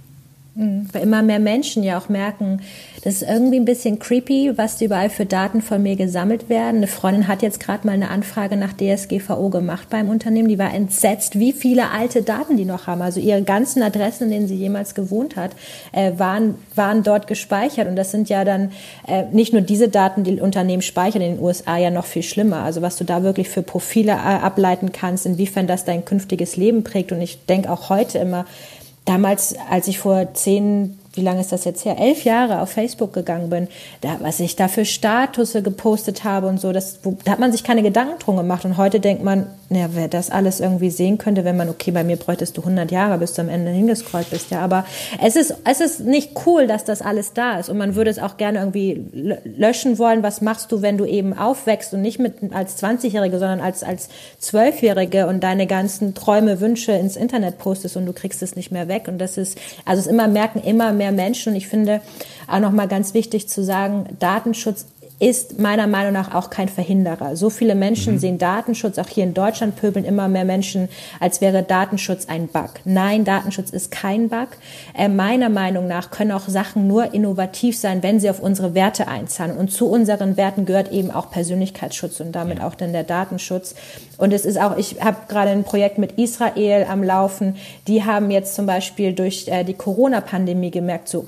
Mhm. 0.57 0.89
Weil 0.93 1.03
immer 1.03 1.23
mehr 1.23 1.39
Menschen 1.39 1.83
ja 1.83 1.99
auch 1.99 2.09
merken, 2.09 2.63
das 3.05 3.17
ist 3.17 3.29
irgendwie 3.29 3.57
ein 3.57 3.67
bisschen 3.67 3.99
creepy, 3.99 4.57
was 4.57 4.81
überall 4.81 5.11
für 5.11 5.27
Daten 5.27 5.61
von 5.61 5.83
mir 5.83 5.97
gesammelt 5.97 6.49
werden. 6.49 6.79
Eine 6.79 6.87
Freundin 6.87 7.29
hat 7.29 7.43
jetzt 7.43 7.61
gerade 7.61 7.87
mal 7.87 7.93
eine 7.93 8.09
Anfrage 8.09 8.57
nach 8.57 8.73
DSGVO 8.73 9.51
gemacht 9.51 9.89
beim 9.91 10.09
Unternehmen. 10.09 10.49
Die 10.49 10.59
war 10.59 10.73
entsetzt, 10.73 11.39
wie 11.39 11.53
viele 11.53 11.91
alte 11.91 12.23
Daten 12.23 12.57
die 12.57 12.65
noch 12.65 12.87
haben. 12.87 13.03
Also 13.03 13.21
ihre 13.21 13.43
ganzen 13.43 13.83
Adressen, 13.83 14.25
in 14.25 14.31
denen 14.31 14.49
sie 14.49 14.57
jemals 14.57 14.95
gewohnt 14.95 15.37
hat, 15.37 15.51
äh, 15.93 16.13
waren, 16.17 16.55
waren 16.75 17.03
dort 17.03 17.27
gespeichert. 17.27 17.87
Und 17.87 17.97
das 17.97 18.11
sind 18.11 18.31
ja 18.31 18.45
dann 18.45 18.73
äh, 19.07 19.25
nicht 19.31 19.53
nur 19.53 19.63
diese 19.63 19.91
Daten, 19.91 20.25
die 20.25 20.41
Unternehmen 20.41 20.83
speichern 20.83 21.21
in 21.21 21.35
den 21.35 21.45
USA, 21.45 21.77
ja 21.77 21.91
noch 21.91 22.07
viel 22.07 22.23
schlimmer. 22.23 22.63
Also 22.63 22.81
was 22.81 22.97
du 22.97 23.05
da 23.05 23.23
wirklich 23.23 23.51
für 23.51 23.63
Profile 23.63 24.13
äh, 24.13 24.15
ableiten 24.15 24.91
kannst, 24.91 25.27
inwiefern 25.27 25.67
das 25.67 25.85
dein 25.85 26.07
künftiges 26.07 26.57
Leben 26.57 26.83
prägt. 26.83 27.13
Und 27.13 27.21
ich 27.21 27.45
denke 27.45 27.71
auch 27.71 27.91
heute 27.91 28.19
immer, 28.19 28.47
damals, 29.07 29.55
als 29.71 29.89
ich 29.89 29.99
vor 29.99 30.35
zehn 30.35 30.99
wie 31.17 31.23
lange 31.23 31.41
ist 31.41 31.53
das 31.53 31.65
jetzt 31.65 31.85
her, 31.85 31.97
elf 31.99 32.25
Jahre 32.25 32.61
auf 32.61 32.71
Facebook 32.71 33.13
gegangen 33.13 33.51
bin, 33.51 33.69
da, 34.01 34.17
was 34.21 34.41
ich 34.41 34.57
da 34.57 34.69
für 34.69 34.85
Statusse 34.85 35.63
gepostet 35.63 36.25
habe 36.25 36.47
und 36.47 36.61
so, 36.61 36.73
das, 36.73 37.01
wo, 37.03 37.17
da 37.25 37.33
hat 37.33 37.39
man 37.39 37.53
sich 37.53 37.65
keine 37.65 37.83
Gedanken 37.83 38.19
drum 38.19 38.37
gemacht. 38.37 38.65
Und 38.65 38.77
heute 38.77 39.01
denkt 39.01 39.25
man, 39.25 39.47
naja, 39.69 39.89
wer 39.93 40.09
das 40.09 40.31
alles 40.31 40.61
irgendwie 40.61 40.91
sehen 40.91 41.19
könnte, 41.19 41.45
wenn 41.45 41.57
man, 41.57 41.69
okay, 41.69 41.91
bei 41.91 42.05
mir 42.05 42.17
bräuchtest 42.17 42.57
du 42.57 42.61
100 42.61 42.91
Jahre, 42.91 43.19
bis 43.19 43.33
du 43.33 43.43
am 43.43 43.49
Ende 43.49 43.71
hingescrollt 43.71 44.31
bist, 44.31 44.51
ja, 44.51 44.61
aber 44.61 44.85
es 45.23 45.35
ist, 45.35 45.55
es 45.65 45.81
ist 45.81 46.01
nicht 46.01 46.33
cool, 46.47 46.67
dass 46.67 46.85
das 46.85 47.03
alles 47.03 47.33
da 47.33 47.59
ist. 47.59 47.69
Und 47.69 47.79
man 47.79 47.95
würde 47.95 48.11
es 48.11 48.19
auch 48.19 48.37
gerne 48.37 48.59
irgendwie 48.59 49.03
löschen 49.57 49.99
wollen, 49.99 50.23
was 50.23 50.41
machst 50.41 50.71
du, 50.71 50.83
wenn 50.83 50.99
du 50.99 51.05
eben 51.05 51.37
aufwächst 51.37 51.95
und 51.95 52.03
nicht 52.03 52.19
mit 52.19 52.53
als 52.53 52.81
20-Jährige, 52.83 53.39
sondern 53.39 53.61
als, 53.61 53.83
als 53.83 54.09
12-Jährige 54.43 55.27
und 55.27 55.43
deine 55.43 55.67
ganzen 55.67 56.15
Träume, 56.15 56.61
Wünsche 56.61 56.93
ins 56.93 57.17
Internet 57.17 57.59
postest 57.59 57.97
und 57.97 58.07
du 58.07 58.13
kriegst 58.13 58.43
es 58.43 58.55
nicht 58.55 58.71
mehr 58.71 58.89
weg. 58.89 59.09
Und 59.09 59.19
das 59.19 59.37
ist, 59.37 59.59
also 59.85 60.01
es 60.01 60.07
immer 60.07 60.29
merken 60.29 60.61
immer 60.61 60.93
mehr 60.93 61.06
mehr 61.07 61.25
Menschen. 61.25 61.53
Und 61.53 61.57
ich 61.57 61.69
finde 61.69 62.01
auch 62.49 62.61
nochmal 62.61 62.89
ganz 62.89 63.15
wichtig 63.15 63.49
zu 63.49 63.63
sagen, 63.63 64.17
Datenschutz 64.19 64.87
ist 65.19 65.59
meiner 65.59 65.87
Meinung 65.87 66.13
nach 66.13 66.35
auch 66.35 66.51
kein 66.51 66.69
Verhinderer. 66.69 67.37
So 67.37 67.49
viele 67.49 67.75
Menschen 67.75 68.15
mhm. 68.15 68.19
sehen 68.19 68.39
Datenschutz, 68.39 68.99
auch 68.99 69.09
hier 69.09 69.25
in 69.25 69.33
Deutschland 69.33 69.77
pöbeln 69.77 70.05
immer 70.05 70.29
mehr 70.29 70.45
Menschen, 70.45 70.89
als 71.21 71.41
wäre 71.41 71.63
Datenschutz 71.63 72.27
ein 72.29 72.49
Bug. 72.49 72.71
Nein, 72.85 73.25
Datenschutz 73.25 73.71
ist 73.71 73.91
kein 73.91 74.29
Bug. 74.29 74.49
Äh, 74.95 75.09
meiner 75.09 75.49
Meinung 75.49 75.87
nach 75.87 76.11
können 76.11 76.33
auch 76.33 76.49
Sachen 76.49 76.87
nur 76.87 77.15
innovativ 77.15 77.79
sein, 77.79 78.03
wenn 78.03 78.21
sie 78.21 78.29
auf 78.29 78.41
unsere 78.41 78.75
Werte 78.75 79.09
einzahlen. 79.09 79.57
Und 79.57 79.73
zu 79.73 79.89
unseren 79.89 80.37
Werten 80.37 80.67
gehört 80.67 80.93
eben 80.93 81.11
auch 81.11 81.31
Persönlichkeitsschutz 81.31 82.21
und 82.21 82.33
damit 82.33 82.61
auch 82.61 82.75
dann 82.75 82.93
der 82.93 83.05
Datenschutz. 83.05 83.75
Und 84.19 84.35
es 84.35 84.45
ist 84.45 84.61
auch, 84.61 84.77
ich 84.77 85.01
habe 85.01 85.17
gerade 85.29 85.51
ein 85.51 85.65
Projekt 85.65 85.97
mit 85.97 86.13
Israel 86.13 86.87
am 86.91 87.03
Laufen. 87.03 87.57
Die 87.87 88.05
haben 88.05 88.31
jetzt 88.31 88.55
zum 88.55 88.67
Beispiel 88.67 89.15
durch 89.15 89.49
äh, 89.49 89.65
die 89.65 89.75
Corona-Pandemie 89.75 90.71
gemerkt, 90.71 91.09
so, 91.09 91.27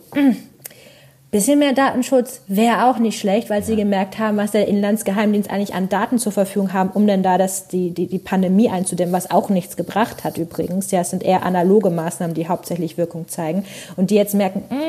Bisschen 1.30 1.58
mehr 1.58 1.74
Datenschutz 1.74 2.40
wäre 2.46 2.86
auch 2.86 2.98
nicht 2.98 3.20
schlecht, 3.20 3.50
weil 3.50 3.62
sie 3.62 3.76
gemerkt 3.76 4.18
haben, 4.18 4.38
was 4.38 4.52
der 4.52 4.66
Inlandsgeheimdienst 4.66 5.50
eigentlich 5.50 5.74
an 5.74 5.90
Daten 5.90 6.18
zur 6.18 6.32
Verfügung 6.32 6.72
haben, 6.72 6.90
um 6.94 7.06
denn 7.06 7.22
da 7.22 7.36
das, 7.36 7.68
die, 7.68 7.90
die, 7.90 8.06
die 8.06 8.18
Pandemie 8.18 8.70
einzudämmen, 8.70 9.12
was 9.12 9.30
auch 9.30 9.50
nichts 9.50 9.76
gebracht 9.76 10.24
hat 10.24 10.38
übrigens. 10.38 10.90
Ja, 10.90 11.00
es 11.00 11.10
sind 11.10 11.22
eher 11.22 11.44
analoge 11.44 11.90
Maßnahmen, 11.90 12.34
die 12.34 12.48
hauptsächlich 12.48 12.96
Wirkung 12.96 13.28
zeigen. 13.28 13.64
Und 13.96 14.10
die 14.10 14.14
jetzt 14.14 14.34
merken, 14.34 14.64
mm 14.70 14.88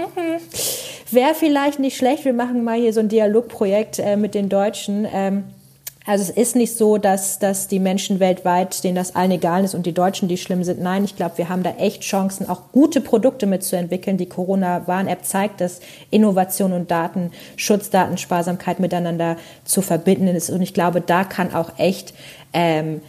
wäre 1.12 1.34
vielleicht 1.34 1.80
nicht 1.80 1.98
schlecht, 1.98 2.26
wir 2.26 2.34
machen 2.34 2.64
mal 2.64 2.80
hier 2.80 2.94
so 2.94 3.00
ein 3.00 3.10
Dialogprojekt 3.10 4.00
äh, 4.00 4.16
mit 4.16 4.36
den 4.36 4.50
Deutschen. 4.50 5.08
Ähm, 5.12 5.44
also 6.10 6.24
es 6.24 6.32
ist 6.32 6.56
nicht 6.56 6.76
so, 6.76 6.98
dass, 6.98 7.38
dass 7.38 7.68
die 7.68 7.78
Menschen 7.78 8.20
weltweit, 8.20 8.84
denen 8.84 8.96
das 8.96 9.16
allen 9.16 9.30
egal 9.30 9.64
ist 9.64 9.76
und 9.76 9.86
die 9.86 9.94
Deutschen, 9.94 10.28
die 10.28 10.38
schlimm 10.38 10.64
sind. 10.64 10.82
Nein, 10.82 11.04
ich 11.04 11.16
glaube, 11.16 11.38
wir 11.38 11.50
haben 11.50 11.62
da 11.62 11.70
echt 11.78 12.02
Chancen, 12.02 12.50
auch 12.50 12.72
gute 12.72 13.00
Produkte 13.00 13.46
mitzuentwickeln. 13.46 14.18
Die 14.18 14.26
Corona-Warn-App 14.26 15.24
zeigt, 15.24 15.62
dass 15.62 15.82
Innovation 16.10 16.74
und 16.74 16.90
Datenschutz, 16.90 17.92
Datensparsamkeit 17.92 18.80
miteinander 18.80 19.38
zu 19.66 19.84
verbinden 19.84 20.30
ist. 20.30 20.50
Und 20.50 20.64
ich 20.64 20.74
glaube, 20.74 21.00
da 21.00 21.24
kann 21.24 21.54
auch 21.54 21.78
echt 21.78 22.16
ähm, 22.54 23.02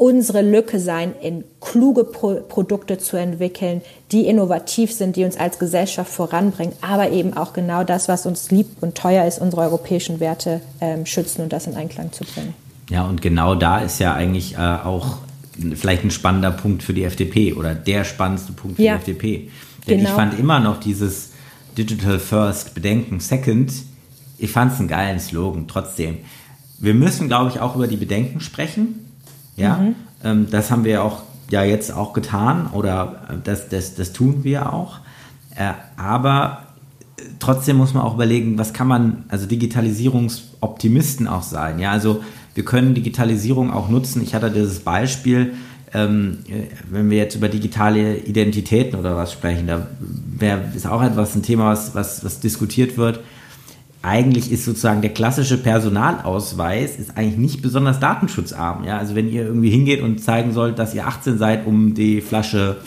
unsere 0.00 0.40
Lücke 0.40 0.80
sein, 0.80 1.12
in 1.20 1.44
kluge 1.60 2.04
Pro 2.04 2.36
Produkte 2.48 2.96
zu 2.96 3.18
entwickeln, 3.18 3.82
die 4.12 4.26
innovativ 4.26 4.94
sind, 4.94 5.14
die 5.14 5.24
uns 5.24 5.36
als 5.36 5.58
Gesellschaft 5.58 6.10
voranbringen, 6.10 6.72
aber 6.80 7.10
eben 7.10 7.36
auch 7.36 7.52
genau 7.52 7.84
das, 7.84 8.08
was 8.08 8.24
uns 8.24 8.50
lieb 8.50 8.66
und 8.80 8.94
teuer 8.94 9.26
ist, 9.26 9.42
unsere 9.42 9.60
europäischen 9.60 10.18
Werte 10.18 10.62
ähm, 10.80 11.04
schützen 11.04 11.42
und 11.42 11.52
das 11.52 11.66
in 11.66 11.76
Einklang 11.76 12.12
zu 12.12 12.24
bringen. 12.24 12.54
Ja, 12.88 13.06
und 13.06 13.20
genau 13.20 13.54
da 13.54 13.80
ist 13.80 14.00
ja 14.00 14.14
eigentlich 14.14 14.54
äh, 14.54 14.56
auch 14.56 15.18
vielleicht 15.74 16.02
ein 16.02 16.10
spannender 16.10 16.50
Punkt 16.50 16.82
für 16.82 16.94
die 16.94 17.04
FDP 17.04 17.52
oder 17.52 17.74
der 17.74 18.04
spannendste 18.04 18.52
Punkt 18.52 18.76
für 18.76 18.82
ja, 18.82 18.94
die 18.94 19.00
FDP. 19.00 19.50
Denn 19.86 19.98
genau. 19.98 20.08
ich 20.08 20.14
fand 20.16 20.38
immer 20.38 20.60
noch 20.60 20.80
dieses 20.80 21.32
Digital 21.76 22.18
First, 22.18 22.72
Bedenken 22.72 23.20
Second, 23.20 23.70
ich 24.38 24.50
fand 24.50 24.72
es 24.72 24.78
einen 24.78 24.88
geilen 24.88 25.20
Slogan 25.20 25.68
trotzdem. 25.68 26.20
Wir 26.78 26.94
müssen, 26.94 27.28
glaube 27.28 27.50
ich, 27.50 27.60
auch 27.60 27.76
über 27.76 27.86
die 27.86 27.98
Bedenken 27.98 28.40
sprechen 28.40 29.09
ja, 29.60 29.76
mhm. 29.76 29.94
ähm, 30.24 30.46
das 30.50 30.70
haben 30.70 30.84
wir 30.84 31.04
auch 31.04 31.22
ja 31.50 31.64
jetzt 31.64 31.92
auch 31.92 32.12
getan 32.12 32.68
oder 32.72 33.22
äh, 33.28 33.34
das, 33.44 33.68
das, 33.68 33.94
das 33.94 34.12
tun 34.12 34.42
wir 34.44 34.72
auch. 34.72 34.98
Äh, 35.54 35.72
aber 35.96 36.66
äh, 37.18 37.22
trotzdem 37.38 37.76
muss 37.76 37.94
man 37.94 38.02
auch 38.02 38.14
überlegen, 38.14 38.58
was 38.58 38.72
kann 38.72 38.88
man, 38.88 39.24
also 39.28 39.46
Digitalisierungsoptimisten 39.46 41.28
auch 41.28 41.42
sein. 41.42 41.78
Ja, 41.78 41.90
also 41.90 42.22
wir 42.54 42.64
können 42.64 42.94
Digitalisierung 42.94 43.72
auch 43.72 43.88
nutzen. 43.88 44.22
Ich 44.22 44.34
hatte 44.34 44.50
dieses 44.50 44.80
Beispiel, 44.80 45.54
ähm, 45.92 46.38
äh, 46.48 46.68
wenn 46.90 47.10
wir 47.10 47.18
jetzt 47.18 47.34
über 47.34 47.48
digitale 47.48 48.18
Identitäten 48.18 48.98
oder 48.98 49.16
was 49.16 49.32
sprechen, 49.32 49.66
da 49.66 49.86
wär, 49.98 50.72
ist 50.74 50.86
auch 50.86 51.02
etwas 51.02 51.34
ein 51.34 51.42
Thema, 51.42 51.66
was, 51.70 51.94
was, 51.94 52.24
was 52.24 52.40
diskutiert 52.40 52.96
wird 52.96 53.20
eigentlich 54.02 54.50
ist 54.50 54.64
sozusagen 54.64 55.02
der 55.02 55.12
klassische 55.12 55.58
Personalausweis 55.58 56.96
ist 56.96 57.16
eigentlich 57.16 57.36
nicht 57.36 57.62
besonders 57.62 58.00
datenschutzarm. 58.00 58.84
Ja? 58.84 58.98
Also 58.98 59.14
wenn 59.14 59.30
ihr 59.30 59.44
irgendwie 59.44 59.70
hingeht 59.70 60.00
und 60.00 60.22
zeigen 60.22 60.52
sollt, 60.52 60.78
dass 60.78 60.94
ihr 60.94 61.06
18 61.06 61.36
seid, 61.36 61.66
um 61.66 61.94
die 61.94 62.22
Flasche, 62.22 62.78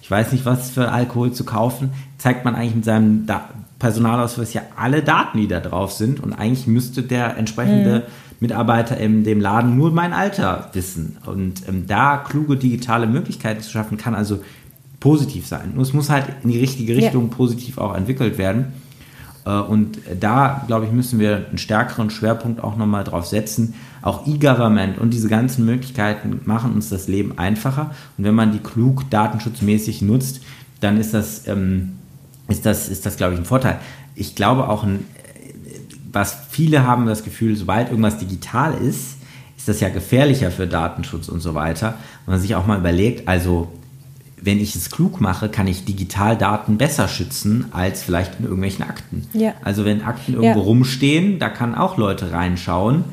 ich 0.00 0.10
weiß 0.10 0.32
nicht 0.32 0.46
was 0.46 0.70
für 0.70 0.90
Alkohol 0.90 1.32
zu 1.32 1.44
kaufen, 1.44 1.90
zeigt 2.16 2.44
man 2.44 2.54
eigentlich 2.54 2.76
mit 2.76 2.84
seinem 2.84 3.26
da 3.26 3.50
Personalausweis 3.78 4.54
ja 4.54 4.62
alle 4.76 5.02
Daten, 5.02 5.36
die 5.36 5.48
da 5.48 5.60
drauf 5.60 5.92
sind. 5.92 6.20
Und 6.20 6.32
eigentlich 6.32 6.66
müsste 6.66 7.02
der 7.02 7.36
entsprechende 7.36 7.98
mhm. 7.98 8.02
Mitarbeiter 8.40 8.96
in 8.96 9.24
dem 9.24 9.40
Laden 9.40 9.76
nur 9.76 9.92
mein 9.92 10.14
Alter 10.14 10.70
wissen. 10.72 11.18
Und 11.26 11.68
ähm, 11.68 11.86
da 11.86 12.16
kluge 12.16 12.56
digitale 12.56 13.06
Möglichkeiten 13.06 13.60
zu 13.60 13.70
schaffen, 13.70 13.98
kann 13.98 14.14
also 14.14 14.40
positiv 15.00 15.46
sein. 15.46 15.72
Nur 15.74 15.82
es 15.82 15.92
muss 15.92 16.08
halt 16.08 16.24
in 16.42 16.50
die 16.50 16.58
richtige 16.58 16.96
Richtung 16.96 17.28
ja. 17.28 17.36
positiv 17.36 17.76
auch 17.76 17.94
entwickelt 17.94 18.38
werden. 18.38 18.72
Äh, 19.44 19.50
und 19.50 19.98
da, 20.20 20.64
glaube 20.66 20.86
ich, 20.86 20.92
müssen 20.92 21.18
wir 21.18 21.46
einen 21.48 21.58
stärkeren 21.58 22.10
Schwerpunkt 22.10 22.62
auch 22.62 22.76
nochmal 22.76 23.04
drauf 23.04 23.26
setzen. 23.26 23.74
Auch 24.02 24.26
E-Government 24.26 24.98
und 24.98 25.10
diese 25.10 25.28
ganzen 25.28 25.64
Möglichkeiten 25.64 26.40
machen 26.44 26.72
uns 26.72 26.88
das 26.88 27.08
Leben 27.08 27.38
einfacher. 27.38 27.90
Und 28.18 28.24
wenn 28.24 28.34
man 28.34 28.52
die 28.52 28.58
klug 28.58 29.08
datenschutzmäßig 29.10 30.02
nutzt, 30.02 30.40
dann 30.80 30.98
ist 30.98 31.14
das, 31.14 31.46
ähm, 31.46 31.92
ist 32.48 32.66
das, 32.66 32.88
ist 32.88 33.06
das 33.06 33.16
glaube 33.16 33.34
ich, 33.34 33.40
ein 33.40 33.46
Vorteil. 33.46 33.78
Ich 34.14 34.34
glaube 34.34 34.68
auch, 34.68 34.84
ein, 34.84 35.06
was 36.12 36.36
viele 36.50 36.86
haben 36.86 37.06
das 37.06 37.24
Gefühl, 37.24 37.56
sobald 37.56 37.88
irgendwas 37.88 38.18
digital 38.18 38.74
ist, 38.74 39.16
ist 39.56 39.68
das 39.68 39.80
ja 39.80 39.88
gefährlicher 39.88 40.50
für 40.50 40.66
Datenschutz 40.66 41.28
und 41.28 41.40
so 41.40 41.54
weiter. 41.54 41.94
Und 42.26 42.32
man 42.32 42.40
sich 42.40 42.54
auch 42.54 42.66
mal 42.66 42.78
überlegt, 42.78 43.26
also 43.26 43.72
wenn 44.44 44.60
ich 44.60 44.76
es 44.76 44.90
klug 44.90 45.20
mache, 45.20 45.48
kann 45.48 45.66
ich 45.66 45.84
Digitaldaten 45.84 46.76
besser 46.76 47.08
schützen 47.08 47.66
als 47.70 48.02
vielleicht 48.02 48.38
in 48.38 48.44
irgendwelchen 48.44 48.84
Akten. 48.84 49.26
Ja. 49.32 49.54
Also 49.62 49.84
wenn 49.84 50.02
Akten 50.02 50.34
irgendwo 50.34 50.60
ja. 50.60 50.64
rumstehen, 50.64 51.38
da 51.38 51.48
kann 51.48 51.74
auch 51.74 51.96
Leute 51.96 52.30
reinschauen. 52.30 53.04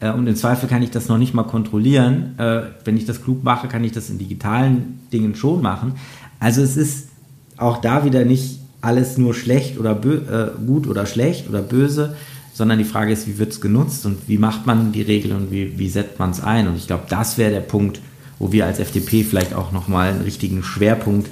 Äh, 0.00 0.12
und 0.12 0.26
im 0.26 0.36
Zweifel 0.36 0.68
kann 0.68 0.82
ich 0.82 0.90
das 0.90 1.08
noch 1.08 1.18
nicht 1.18 1.34
mal 1.34 1.42
kontrollieren. 1.42 2.38
Äh, 2.38 2.62
wenn 2.84 2.96
ich 2.96 3.04
das 3.04 3.22
klug 3.22 3.42
mache, 3.42 3.66
kann 3.66 3.82
ich 3.82 3.92
das 3.92 4.10
in 4.10 4.18
digitalen 4.18 5.00
Dingen 5.12 5.34
schon 5.34 5.60
machen. 5.60 5.94
Also 6.38 6.62
es 6.62 6.76
ist 6.76 7.08
auch 7.56 7.78
da 7.78 8.04
wieder 8.04 8.24
nicht 8.24 8.60
alles 8.80 9.18
nur 9.18 9.34
schlecht 9.34 9.78
oder 9.78 9.92
äh, 9.92 10.64
gut 10.64 10.86
oder 10.86 11.06
schlecht 11.06 11.48
oder 11.48 11.62
böse, 11.62 12.14
sondern 12.52 12.78
die 12.78 12.84
Frage 12.84 13.12
ist, 13.12 13.26
wie 13.26 13.38
wird 13.38 13.52
es 13.52 13.60
genutzt 13.60 14.06
und 14.06 14.28
wie 14.28 14.38
macht 14.38 14.66
man 14.66 14.92
die 14.92 15.02
Regeln 15.02 15.34
und 15.36 15.50
wie, 15.50 15.78
wie 15.78 15.88
setzt 15.88 16.18
man 16.20 16.30
es 16.30 16.40
ein. 16.40 16.68
Und 16.68 16.76
ich 16.76 16.86
glaube, 16.86 17.04
das 17.08 17.38
wäre 17.38 17.50
der 17.50 17.60
Punkt, 17.60 18.00
wo 18.38 18.52
wir 18.52 18.66
als 18.66 18.78
FDP 18.78 19.24
vielleicht 19.24 19.54
auch 19.54 19.72
nochmal 19.72 20.10
einen 20.10 20.22
richtigen 20.22 20.62
Schwerpunkt 20.62 21.30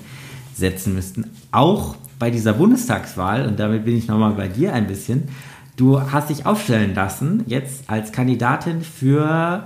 setzen 0.54 0.94
müssten. 0.94 1.30
Auch 1.52 1.96
bei 2.18 2.30
dieser 2.30 2.52
Bundestagswahl, 2.52 3.46
und 3.46 3.58
damit 3.58 3.84
bin 3.84 3.96
ich 3.96 4.06
nochmal 4.06 4.32
bei 4.32 4.48
dir 4.48 4.72
ein 4.72 4.86
bisschen, 4.86 5.28
du 5.76 6.00
hast 6.00 6.30
dich 6.30 6.46
aufstellen 6.46 6.94
lassen, 6.94 7.44
jetzt 7.46 7.84
als 7.88 8.12
Kandidatin 8.12 8.82
für 8.82 9.64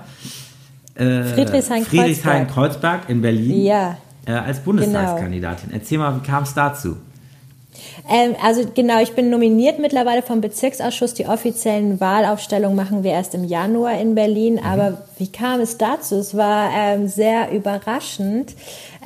äh, 0.95 1.25
Friedrichshain-Kreuzberg 1.25 1.87
Friedrichshain 1.87 3.01
in 3.09 3.23
Berlin 3.23 3.63
ja. 3.63 3.97
äh, 4.27 4.33
als 4.33 4.61
Bundestagskandidatin. 4.61 5.69
Genau. 5.69 5.81
Erzähl 5.81 5.99
mal, 5.99 6.17
wie 6.17 6.27
kam 6.27 6.43
es 6.43 6.55
dazu? 6.55 6.97
Ähm, 8.11 8.35
also 8.43 8.63
genau, 8.75 9.01
ich 9.01 9.13
bin 9.13 9.31
nominiert 9.31 9.79
mittlerweile 9.79 10.23
vom 10.23 10.41
Bezirksausschuss. 10.41 11.15
Die 11.15 11.27
offiziellen 11.27 12.01
Wahlaufstellungen 12.01 12.77
machen 12.77 13.05
wir 13.05 13.13
erst 13.13 13.35
im 13.35 13.45
Januar 13.45 14.01
in 14.01 14.15
Berlin. 14.15 14.55
Mhm. 14.55 14.67
Aber 14.67 14.99
wie 15.19 15.31
kam 15.31 15.61
es 15.61 15.79
dazu? 15.79 16.17
Es 16.17 16.37
war 16.37 16.71
ähm, 16.77 17.09
sehr 17.09 17.51
überraschend 17.51 18.55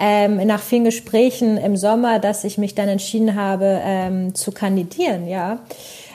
ähm, 0.00 0.46
nach 0.46 0.60
vielen 0.60 0.84
Gesprächen 0.84 1.56
im 1.56 1.76
Sommer, 1.76 2.18
dass 2.18 2.44
ich 2.44 2.58
mich 2.58 2.74
dann 2.74 2.88
entschieden 2.88 3.34
habe 3.34 3.80
ähm, 3.84 4.34
zu 4.34 4.52
kandidieren. 4.52 5.26
Ja, 5.26 5.60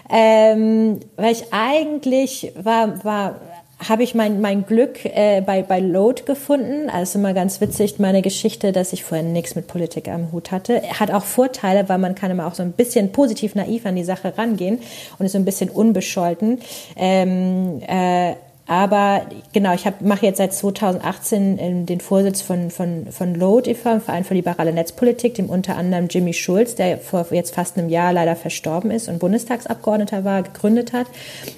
ähm, 0.09 0.99
weil 1.15 1.33
ich 1.33 1.51
eigentlich 1.51 2.53
war 2.55 3.03
war 3.03 3.41
habe 3.79 4.03
ich 4.03 4.15
mein, 4.15 4.41
mein 4.41 4.65
Glück 4.65 5.05
äh, 5.05 5.41
bei, 5.41 5.61
bei 5.61 5.79
Load 5.79 6.23
gefunden. 6.25 6.89
Also 6.89 7.19
immer 7.19 7.33
ganz 7.33 7.61
witzig, 7.61 7.99
meine 7.99 8.21
Geschichte, 8.21 8.71
dass 8.71 8.91
ich 8.91 9.03
vorher 9.03 9.25
nichts 9.25 9.55
mit 9.55 9.67
Politik 9.67 10.07
am 10.07 10.31
Hut 10.31 10.51
hatte. 10.51 10.81
Hat 10.99 11.11
auch 11.11 11.23
Vorteile, 11.23 11.87
weil 11.87 11.99
man 11.99 12.15
kann 12.15 12.31
immer 12.31 12.47
auch 12.47 12.55
so 12.55 12.63
ein 12.63 12.71
bisschen 12.71 13.11
positiv 13.11 13.53
naiv 13.53 13.85
an 13.85 13.95
die 13.95 14.03
Sache 14.03 14.37
rangehen 14.37 14.79
und 15.19 15.25
ist 15.25 15.33
so 15.33 15.37
ein 15.37 15.45
bisschen 15.45 15.69
unbescholten. 15.69 16.59
Ähm, 16.95 17.81
äh, 17.87 18.33
aber 18.67 19.27
genau, 19.53 19.73
ich 19.73 19.85
mache 20.01 20.25
jetzt 20.25 20.37
seit 20.37 20.53
2018 20.53 21.85
den 21.85 22.01
Vorsitz 22.01 22.41
von, 22.41 22.69
von, 22.69 23.07
von 23.11 23.33
LOAD 23.33 23.67
e.V., 23.67 23.99
Verein 23.99 24.25
für 24.25 24.33
liberale 24.33 24.73
Netzpolitik, 24.73 25.35
dem 25.35 25.49
unter 25.49 25.77
anderem 25.77 26.07
Jimmy 26.09 26.33
Schulz, 26.33 26.75
der 26.75 26.97
vor 26.97 27.25
jetzt 27.31 27.55
fast 27.55 27.77
einem 27.77 27.87
Jahr 27.87 28.11
leider 28.11 28.35
verstorben 28.35 28.91
ist 28.91 29.07
und 29.07 29.19
Bundestagsabgeordneter 29.19 30.25
war, 30.25 30.43
gegründet 30.43 30.91
hat. 30.91 31.07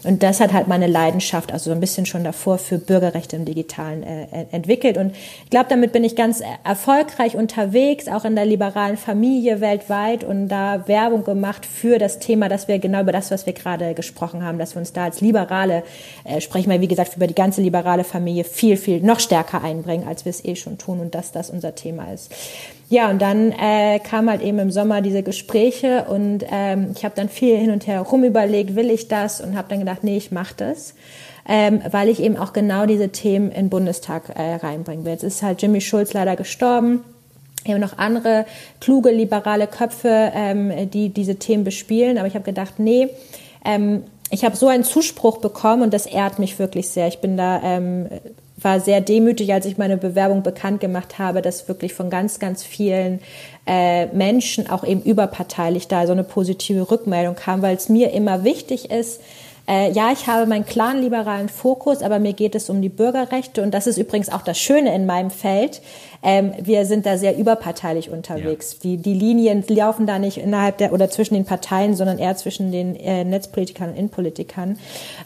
Und 0.03 0.22
das 0.22 0.39
hat 0.39 0.53
halt 0.53 0.68
meine 0.68 0.86
Leidenschaft, 0.86 1.51
also 1.51 1.72
so 1.72 1.72
ein 1.72 1.80
bisschen 1.80 2.05
schon 2.05 2.24
davor 2.24 2.60
für 2.60 2.78
Bürgerrechte 2.78 3.36
im 3.36 3.45
Digitalen 3.45 4.03
äh, 4.03 4.45
entwickelt. 4.51 4.97
Und 4.97 5.16
ich 5.43 5.49
glaube, 5.49 5.66
damit 5.70 5.91
bin 5.91 6.03
ich 6.03 6.16
ganz 6.16 6.43
erfolgreich 6.64 7.36
unterwegs, 7.36 8.07
auch 8.07 8.24
in 8.24 8.36
der 8.36 8.45
liberalen 8.45 8.97
Familie 8.97 9.62
weltweit 9.62 10.24
und 10.24 10.47
da 10.47 10.88
Werbung 10.88 11.24
gemacht 11.24 11.66
für 11.66 11.97
das 11.97 12.20
Thema, 12.20 12.49
dass 12.49 12.68
wir 12.68 12.78
genau 12.78 13.01
über 13.01 13.12
das, 13.12 13.32
was 13.32 13.47
wir 13.47 13.53
gerade 13.53 13.95
gesprochen 13.95 14.43
haben, 14.43 14.60
dass 14.60 14.76
wir 14.76 14.80
uns 14.80 14.93
da 14.93 15.05
als 15.05 15.22
Liberale 15.22 15.82
äh, 16.24 16.39
sprechen, 16.39 16.70
weil 16.70 16.82
wie 16.82 16.88
gesagt, 16.88 16.99
gesagt, 17.00 17.16
über 17.16 17.28
die 17.28 17.36
ganze 17.36 17.62
liberale 17.62 18.04
Familie 18.04 18.43
viel, 18.43 18.78
viel 18.78 19.02
noch 19.02 19.20
stärker 19.20 19.64
einbringen, 19.64 20.08
als 20.08 20.26
wir 20.26 20.32
es 20.32 20.43
eh 20.43 20.56
schon 20.56 20.78
tun 20.78 21.00
und 21.00 21.16
dass 21.16 21.32
das 21.32 21.50
unser 21.50 21.76
Thema 21.76 22.12
ist. 22.12 22.32
Ja, 22.89 23.10
und 23.10 23.22
dann 23.22 23.52
äh, 23.52 24.00
kam 24.00 24.30
halt 24.30 24.41
eben 24.41 24.60
im 24.60 24.72
Sommer 24.72 25.02
diese 25.02 25.24
Gespräche 25.24 26.06
und 26.10 26.43
ähm, 26.52 26.91
ich 26.95 27.06
habe 27.06 27.16
dann 27.16 27.30
viel 27.30 27.56
hin 27.58 27.72
und 27.72 27.88
her 27.88 28.02
rum 28.02 28.24
überlegt, 28.24 28.76
will 28.76 28.89
ich 28.89 29.08
das 29.08 29.41
und 29.41 29.56
habe 29.56 29.70
dann 29.70 29.80
gedacht, 29.80 30.04
nee, 30.04 30.18
ich 30.18 30.32
mache 30.32 30.56
das. 30.58 30.95
Ähm, 31.47 31.82
weil 31.89 32.10
ich 32.10 32.22
eben 32.22 32.38
auch 32.38 32.54
genau 32.54 32.86
diese 32.86 33.10
Themen 33.10 33.50
in 33.50 33.66
den 33.66 33.70
Bundestag 33.70 34.30
äh, 34.36 34.56
reinbringen 34.56 35.04
will. 35.04 35.14
Jetzt 35.14 35.24
ist 35.24 35.41
halt 35.41 35.62
Jimmy 35.62 35.82
Schulz 35.82 36.14
leider 36.14 36.36
gestorben. 36.36 37.04
Haben 37.68 37.80
noch 37.80 37.97
andere 37.97 38.45
kluge, 38.80 39.10
liberale 39.10 39.66
Köpfe, 39.66 40.32
ähm, 40.36 40.89
die 40.91 41.10
diese 41.10 41.38
Themen 41.38 41.64
bespielen. 41.64 42.18
Aber 42.18 42.28
ich 42.28 42.36
habe 42.36 42.45
gedacht, 42.45 42.76
nee, 42.78 43.10
ähm, 43.66 44.04
ich 44.32 44.45
habe 44.45 44.55
so 44.55 44.67
einen 44.67 44.84
Zuspruch 44.84 45.38
bekommen 45.38 45.84
und 45.84 45.93
das 45.93 46.05
ehrt 46.05 46.39
mich 46.39 46.59
wirklich 46.59 46.89
sehr. 46.89 47.07
Ich 47.07 47.19
bin 47.19 47.38
da 47.38 47.61
ähm, 47.63 48.09
war 48.63 48.80
sehr 48.80 49.01
demütig, 49.01 49.53
als 49.53 49.65
ich 49.65 49.77
meine 49.77 49.97
Bewerbung 49.97 50.43
bekannt 50.43 50.82
gemacht 50.82 51.19
habe, 51.19 51.41
dass 51.41 51.67
wirklich 51.67 51.93
von 51.93 52.09
ganz, 52.09 52.39
ganz 52.39 52.63
vielen 52.63 53.19
äh, 53.65 54.07
Menschen 54.07 54.69
auch 54.69 54.84
eben 54.84 55.01
überparteilich 55.01 55.88
da 55.88 56.05
so 56.05 56.13
eine 56.13 56.23
positive 56.23 56.89
Rückmeldung 56.89 57.36
kam, 57.36 57.61
weil 57.61 57.75
es 57.75 57.89
mir 57.89 58.11
immer 58.11 58.43
wichtig 58.43 58.91
ist, 58.91 59.21
äh, 59.70 59.91
ja, 59.91 60.11
ich 60.11 60.26
habe 60.26 60.47
meinen 60.47 60.65
klaren 60.65 61.01
liberalen 61.01 61.47
Fokus, 61.47 62.01
aber 62.01 62.17
mir 62.17 62.34
geht 62.34 62.55
es 62.55 62.70
um 62.70 62.82
die 62.82 62.89
Bürgerrechte 62.89 63.61
und 63.61 63.72
das 63.72 63.86
ist 63.86 63.97
übrigens 63.97 64.30
auch 64.30 64.41
das 64.41 64.57
Schöne 64.57 64.93
in 64.95 65.05
meinem 65.05 65.30
Feld. 65.30 65.82
Ähm, 66.22 66.53
wir 66.61 66.86
sind 66.86 67.05
da 67.05 67.17
sehr 67.17 67.38
überparteilich 67.38 68.09
unterwegs. 68.09 68.74
Ja. 68.74 68.80
Die, 68.84 68.97
die 68.97 69.13
Linien 69.13 69.63
laufen 69.70 70.05
da 70.05 70.20
nicht 70.20 70.38
innerhalb 70.38 70.78
der 70.78 70.91
oder 70.91 71.09
zwischen 71.09 71.36
den 71.36 71.45
Parteien, 71.45 71.95
sondern 71.95 72.20
eher 72.20 72.36
zwischen 72.36 72.72
den 72.72 72.95
äh, 72.97 73.24
Netzpolitikern 73.24 73.91
und 73.91 73.95
Innenpolitikern. 73.95 74.78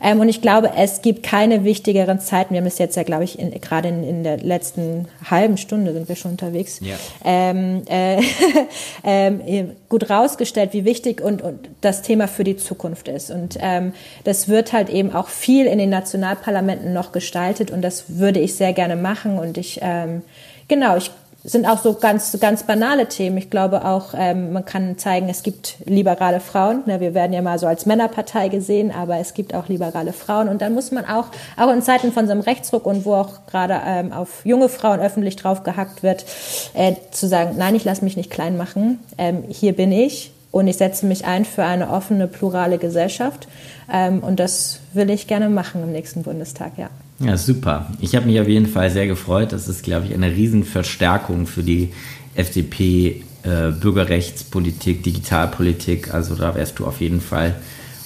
Ähm, 0.01 0.19
und 0.19 0.29
ich 0.29 0.41
glaube, 0.41 0.71
es 0.77 1.01
gibt 1.01 1.23
keine 1.23 1.63
wichtigeren 1.63 2.19
Zeiten. 2.19 2.53
Wir 2.53 2.61
haben 2.61 2.67
es 2.67 2.77
jetzt 2.77 2.95
ja, 2.95 3.03
glaube 3.03 3.23
ich, 3.23 3.39
in, 3.39 3.59
gerade 3.59 3.89
in, 3.89 4.03
in 4.03 4.23
der 4.23 4.37
letzten 4.37 5.07
halben 5.29 5.57
Stunde 5.57 5.93
sind 5.93 6.07
wir 6.07 6.15
schon 6.15 6.31
unterwegs. 6.31 6.79
Ja. 6.81 6.95
Ähm, 7.25 7.81
äh, 7.87 8.21
ähm, 9.03 9.71
gut 9.89 10.11
rausgestellt, 10.11 10.73
wie 10.73 10.85
wichtig 10.85 11.21
und, 11.21 11.41
und 11.41 11.69
das 11.81 12.03
Thema 12.03 12.27
für 12.27 12.43
die 12.43 12.57
Zukunft 12.57 13.07
ist. 13.07 13.31
Und 13.31 13.57
ähm, 13.59 13.93
das 14.33 14.47
wird 14.47 14.73
halt 14.73 14.89
eben 14.89 15.13
auch 15.13 15.27
viel 15.27 15.67
in 15.67 15.77
den 15.77 15.91
Nationalparlamenten 15.91 16.91
noch 16.91 17.11
gestaltet 17.11 17.69
und 17.69 17.83
das 17.83 18.17
würde 18.17 18.39
ich 18.39 18.55
sehr 18.55 18.73
gerne 18.73 18.95
machen. 18.95 19.37
Und 19.37 19.59
ich 19.59 19.77
ähm, 19.83 20.23
genau, 20.67 20.97
ich 20.97 21.11
sind 21.43 21.67
auch 21.67 21.77
so 21.77 21.93
ganz 21.93 22.35
ganz 22.39 22.63
banale 22.63 23.07
Themen. 23.07 23.37
Ich 23.37 23.51
glaube 23.51 23.85
auch, 23.85 24.15
ähm, 24.17 24.53
man 24.53 24.65
kann 24.65 24.97
zeigen, 24.97 25.29
es 25.29 25.43
gibt 25.43 25.75
liberale 25.85 26.39
Frauen. 26.39 26.81
Ne, 26.87 26.99
wir 26.99 27.13
werden 27.13 27.31
ja 27.31 27.43
mal 27.43 27.59
so 27.59 27.67
als 27.67 27.85
Männerpartei 27.85 28.49
gesehen, 28.49 28.91
aber 28.91 29.17
es 29.17 29.35
gibt 29.35 29.53
auch 29.53 29.67
liberale 29.67 30.13
Frauen. 30.13 30.49
Und 30.49 30.63
dann 30.63 30.73
muss 30.73 30.89
man 30.91 31.05
auch, 31.05 31.27
auch 31.55 31.71
in 31.71 31.83
Zeiten 31.83 32.11
von 32.11 32.25
so 32.25 32.31
einem 32.31 32.41
Rechtsruck 32.41 32.87
und 32.87 33.05
wo 33.05 33.13
auch 33.13 33.45
gerade 33.45 33.79
ähm, 33.85 34.13
auf 34.13 34.43
junge 34.45 34.67
Frauen 34.67 34.99
öffentlich 34.99 35.35
drauf 35.35 35.61
gehackt 35.61 36.01
wird, 36.01 36.25
äh, 36.73 36.93
zu 37.11 37.27
sagen, 37.27 37.53
nein, 37.55 37.75
ich 37.75 37.83
lasse 37.83 38.03
mich 38.03 38.17
nicht 38.17 38.31
klein 38.31 38.57
machen. 38.57 38.97
Ähm, 39.19 39.43
hier 39.47 39.73
bin 39.73 39.91
ich 39.91 40.32
und 40.53 40.67
ich 40.67 40.77
setze 40.77 41.07
mich 41.07 41.25
ein 41.25 41.45
für 41.45 41.63
eine 41.63 41.89
offene, 41.89 42.27
plurale 42.27 42.77
Gesellschaft. 42.77 43.47
Ähm, 43.91 44.19
und 44.19 44.39
das 44.39 44.81
will 44.93 45.09
ich 45.09 45.25
gerne 45.25 45.49
machen 45.49 45.81
im 45.81 45.91
nächsten 45.91 46.21
Bundestag, 46.21 46.73
ja. 46.77 46.91
Ja, 47.17 47.37
super. 47.37 47.87
Ich 47.99 48.15
habe 48.15 48.27
mich 48.27 48.39
auf 48.39 48.47
jeden 48.47 48.67
Fall 48.67 48.91
sehr 48.91 49.07
gefreut. 49.07 49.51
Das 49.51 49.67
ist, 49.67 49.83
glaube 49.83 50.05
ich, 50.05 50.13
eine 50.13 50.27
Riesenverstärkung 50.27 51.47
für 51.47 51.63
die 51.63 51.91
FDP 52.35 53.23
äh, 53.41 53.71
Bürgerrechtspolitik, 53.71 55.01
Digitalpolitik. 55.01 56.13
Also 56.13 56.35
da 56.35 56.53
wärst 56.53 56.77
du 56.77 56.85
auf 56.85 57.01
jeden 57.01 57.19
Fall, 57.19 57.55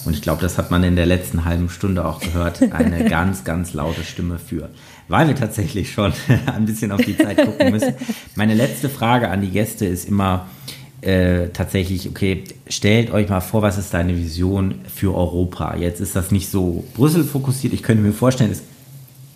und 0.05 0.13
ich 0.13 0.21
glaube, 0.21 0.41
das 0.41 0.57
hat 0.57 0.71
man 0.71 0.85
in 0.85 0.95
der 0.95 1.05
letzten 1.05 1.43
halben 1.43 1.69
Stunde 1.69 2.05
auch 2.05 2.21
gehört, 2.21 2.61
eine 2.71 3.03
ganz, 3.09 3.43
ganz 3.43 3.73
laute 3.73 4.05
Stimme 4.05 4.39
für. 4.39 4.69
Weil 5.09 5.27
wir 5.27 5.35
tatsächlich 5.35 5.91
schon 5.91 6.13
ein 6.45 6.65
bisschen 6.65 6.93
auf 6.93 7.01
die 7.01 7.17
Zeit 7.17 7.43
gucken 7.43 7.71
müssen. 7.71 7.93
Meine 8.35 8.53
letzte 8.53 8.87
Frage 8.87 9.27
an 9.27 9.41
die 9.41 9.51
Gäste 9.51 9.85
ist 9.85 10.07
immer, 10.07 10.47
äh, 11.01 11.49
tatsächlich, 11.49 12.09
okay, 12.09 12.43
stellt 12.67 13.11
euch 13.11 13.29
mal 13.29 13.41
vor, 13.41 13.61
was 13.61 13.77
ist 13.77 13.93
deine 13.93 14.17
Vision 14.17 14.75
für 14.93 15.15
Europa? 15.15 15.75
Jetzt 15.75 16.01
ist 16.01 16.15
das 16.15 16.31
nicht 16.31 16.49
so 16.49 16.83
Brüssel 16.95 17.23
fokussiert. 17.23 17.73
Ich 17.73 17.83
könnte 17.83 18.01
mir 18.01 18.13
vorstellen, 18.13 18.51
es 18.51 18.63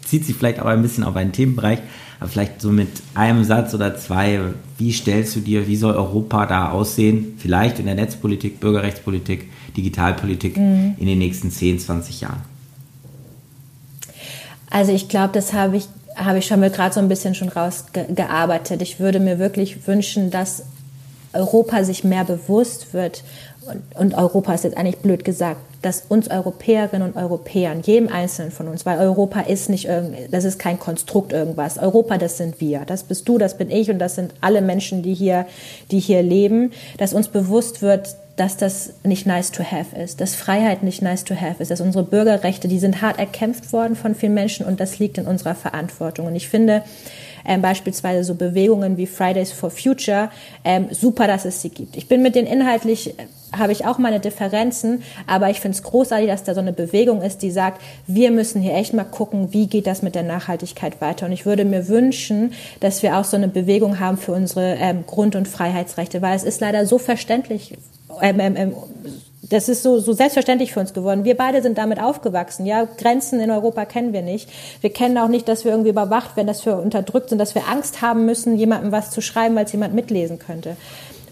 zieht 0.03 0.26
sich 0.26 0.36
vielleicht 0.36 0.59
auch 0.59 0.66
ein 0.66 0.82
bisschen 0.82 1.03
auf 1.03 1.16
einen 1.16 1.32
Themenbereich, 1.32 1.80
aber 2.20 2.30
vielleicht 2.30 2.62
so 2.62 2.72
mit 2.72 2.89
einem 3.14 3.43
Satz 3.43 3.74
oder 3.74 3.95
zwei, 3.95 4.39
wie 4.78 4.91
stellst 4.91 5.36
du 5.36 5.39
dir, 5.39 5.68
wie 5.68 5.76
soll 5.76 5.95
Europa 5.95 6.45
da 6.47 6.72
aussehen? 6.72 7.36
Vielleicht 7.38 7.80
in 7.80 7.86
der 7.86 7.95
Netzpolitik, 7.95 8.59
Bürgerrechtspolitik, 8.59 9.49
Digitalpolitik 9.78 10.57
mhm. 10.57 10.95
in 10.97 11.05
den 11.05 11.20
nächsten 11.20 11.51
10, 11.51 11.80
20 11.80 12.22
Jahren? 12.22 12.41
Also 14.70 14.93
ich 14.93 15.09
glaube, 15.09 15.34
das 15.34 15.53
habe 15.53 15.78
ich 15.78 15.88
habe 16.16 16.39
ich 16.39 16.45
schon 16.45 16.59
mal 16.59 16.70
gerade 16.70 16.93
so 16.93 16.99
ein 16.99 17.07
bisschen 17.07 17.36
schon 17.36 17.49
rausgearbeitet. 17.49 18.82
Ich 18.82 18.99
würde 18.99 19.20
mir 19.20 19.39
wirklich 19.39 19.88
wünschen, 19.88 20.30
dass 20.30 20.64
Europa 21.34 21.84
sich 21.84 22.04
mehr 22.04 22.26
bewusst 22.26 22.94
wird, 22.94 23.24
und, 23.96 24.16
Europa 24.16 24.54
ist 24.54 24.64
jetzt 24.64 24.76
eigentlich 24.76 24.98
blöd 24.98 25.24
gesagt, 25.24 25.62
dass 25.82 26.04
uns 26.10 26.30
Europäerinnen 26.30 27.08
und 27.08 27.16
Europäern, 27.16 27.82
jedem 27.84 28.08
Einzelnen 28.08 28.52
von 28.52 28.68
uns, 28.68 28.86
weil 28.86 29.00
Europa 29.00 29.42
ist 29.42 29.70
nicht 29.70 29.86
irgend, 29.86 30.16
das 30.32 30.46
ist 30.46 30.58
kein 30.58 30.80
Konstrukt 30.80 31.32
irgendwas. 31.32 31.78
Europa, 31.78 32.18
das 32.18 32.38
sind 32.38 32.60
wir. 32.60 32.82
Das 32.86 33.04
bist 33.04 33.28
du, 33.30 33.38
das 33.38 33.58
bin 33.58 33.70
ich 33.70 33.90
und 33.90 34.00
das 34.00 34.16
sind 34.16 34.34
alle 34.42 34.62
Menschen, 34.62 35.04
die 35.04 35.14
hier, 35.14 35.46
die 35.92 36.00
hier 36.00 36.24
leben, 36.24 36.72
dass 36.98 37.14
uns 37.14 37.28
bewusst 37.28 37.82
wird, 37.82 38.16
dass 38.36 38.58
das 38.58 38.94
nicht 39.04 39.28
nice 39.28 39.52
to 39.52 39.64
have 39.64 39.96
ist, 39.96 40.22
dass 40.22 40.36
Freiheit 40.36 40.82
nicht 40.82 41.02
nice 41.02 41.24
to 41.24 41.36
have 41.36 41.62
ist, 41.62 41.70
dass 41.70 41.82
unsere 41.82 42.04
Bürgerrechte, 42.04 42.68
die 42.68 42.80
sind 42.80 43.02
hart 43.02 43.20
erkämpft 43.20 43.72
worden 43.74 43.96
von 43.96 44.16
vielen 44.16 44.34
Menschen 44.34 44.66
und 44.66 44.80
das 44.80 44.98
liegt 44.98 45.18
in 45.20 45.28
unserer 45.28 45.54
Verantwortung. 45.54 46.26
Und 46.26 46.36
ich 46.36 46.50
finde, 46.50 46.84
ähm, 47.46 47.62
beispielsweise 47.62 48.24
so 48.24 48.36
Bewegungen 48.36 48.98
wie 48.98 49.08
Fridays 49.08 49.52
for 49.52 49.72
Future, 49.72 50.30
ähm, 50.64 50.88
super, 50.92 51.28
dass 51.28 51.46
es 51.46 51.62
sie 51.62 51.70
gibt. 51.70 51.96
Ich 51.96 52.08
bin 52.08 52.22
mit 52.22 52.36
den 52.36 52.46
inhaltlich 52.46 53.20
äh, 53.20 53.24
habe 53.58 53.74
ich 53.74 53.86
auch 53.86 53.98
meine 53.98 54.20
Differenzen, 54.20 55.04
aber 55.28 55.50
ich 55.50 55.60
finde 55.60 55.76
es 55.76 55.84
großartig, 55.84 56.28
dass 56.28 56.44
da 56.44 56.54
so 56.54 56.62
eine 56.62 56.74
Bewegung 56.74 57.22
ist, 57.22 57.42
die 57.42 57.52
sagt, 57.52 57.82
wir 58.08 58.32
müssen 58.32 58.62
hier 58.62 58.76
echt 58.76 58.94
mal 58.94 59.04
gucken, 59.04 59.52
wie 59.52 59.68
geht 59.68 59.88
das 59.88 60.02
mit 60.02 60.16
der 60.16 60.24
Nachhaltigkeit 60.24 61.02
weiter. 61.02 61.26
Und 61.26 61.34
ich 61.34 61.46
würde 61.46 61.66
mir 61.66 61.88
wünschen, 61.88 62.54
dass 62.80 63.04
wir 63.04 63.18
auch 63.18 63.26
so 63.26 63.36
eine 63.36 63.50
Bewegung 63.50 64.00
haben 64.00 64.18
für 64.18 64.32
unsere 64.32 64.76
ähm, 64.76 65.04
Grund- 65.06 65.36
und 65.36 65.48
Freiheitsrechte, 65.48 66.22
weil 66.22 66.36
es 66.36 66.44
ist 66.44 66.62
leider 66.62 66.86
so 66.86 66.98
verständlich, 66.98 67.74
ähm, 68.22 68.39
ähm, 68.39 68.56
ähm 68.56 68.76
das 69.52 69.68
ist 69.68 69.84
so, 69.84 69.99
so 69.99 70.14
selbstverständlich 70.14 70.74
für 70.74 70.80
uns 70.80 70.93
geworden. 70.93 71.26
Wir 71.26 71.36
beide 71.36 71.62
sind 71.62 71.78
damit 71.78 72.02
aufgewachsen. 72.02 72.66
Ja, 72.66 72.88
Grenzen 72.97 73.41
in 73.41 73.52
Europa 73.52 73.84
kennen 73.84 74.14
wir 74.14 74.22
nicht. 74.22 74.49
Wir 74.80 74.91
kennen 74.91 75.18
auch 75.18 75.28
nicht, 75.28 75.47
dass 75.47 75.66
wir 75.66 75.72
irgendwie 75.72 75.89
überwacht 75.89 76.38
werden, 76.38 76.47
dass 76.47 76.66
wir 76.66 76.78
unterdrückt 76.78 77.30
sind, 77.30 77.38
dass 77.38 77.54
wir 77.54 77.68
Angst 77.68 78.02
haben 78.02 78.26
müssen, 78.26 78.56
jemandem 78.56 78.93
was 78.93 79.12
zu 79.12 79.22
schreiben, 79.22 79.56
weil 79.56 79.66
es 79.66 79.72
jemand 79.74 79.93
mitlesen 79.93 80.39
könnte. 80.39 80.78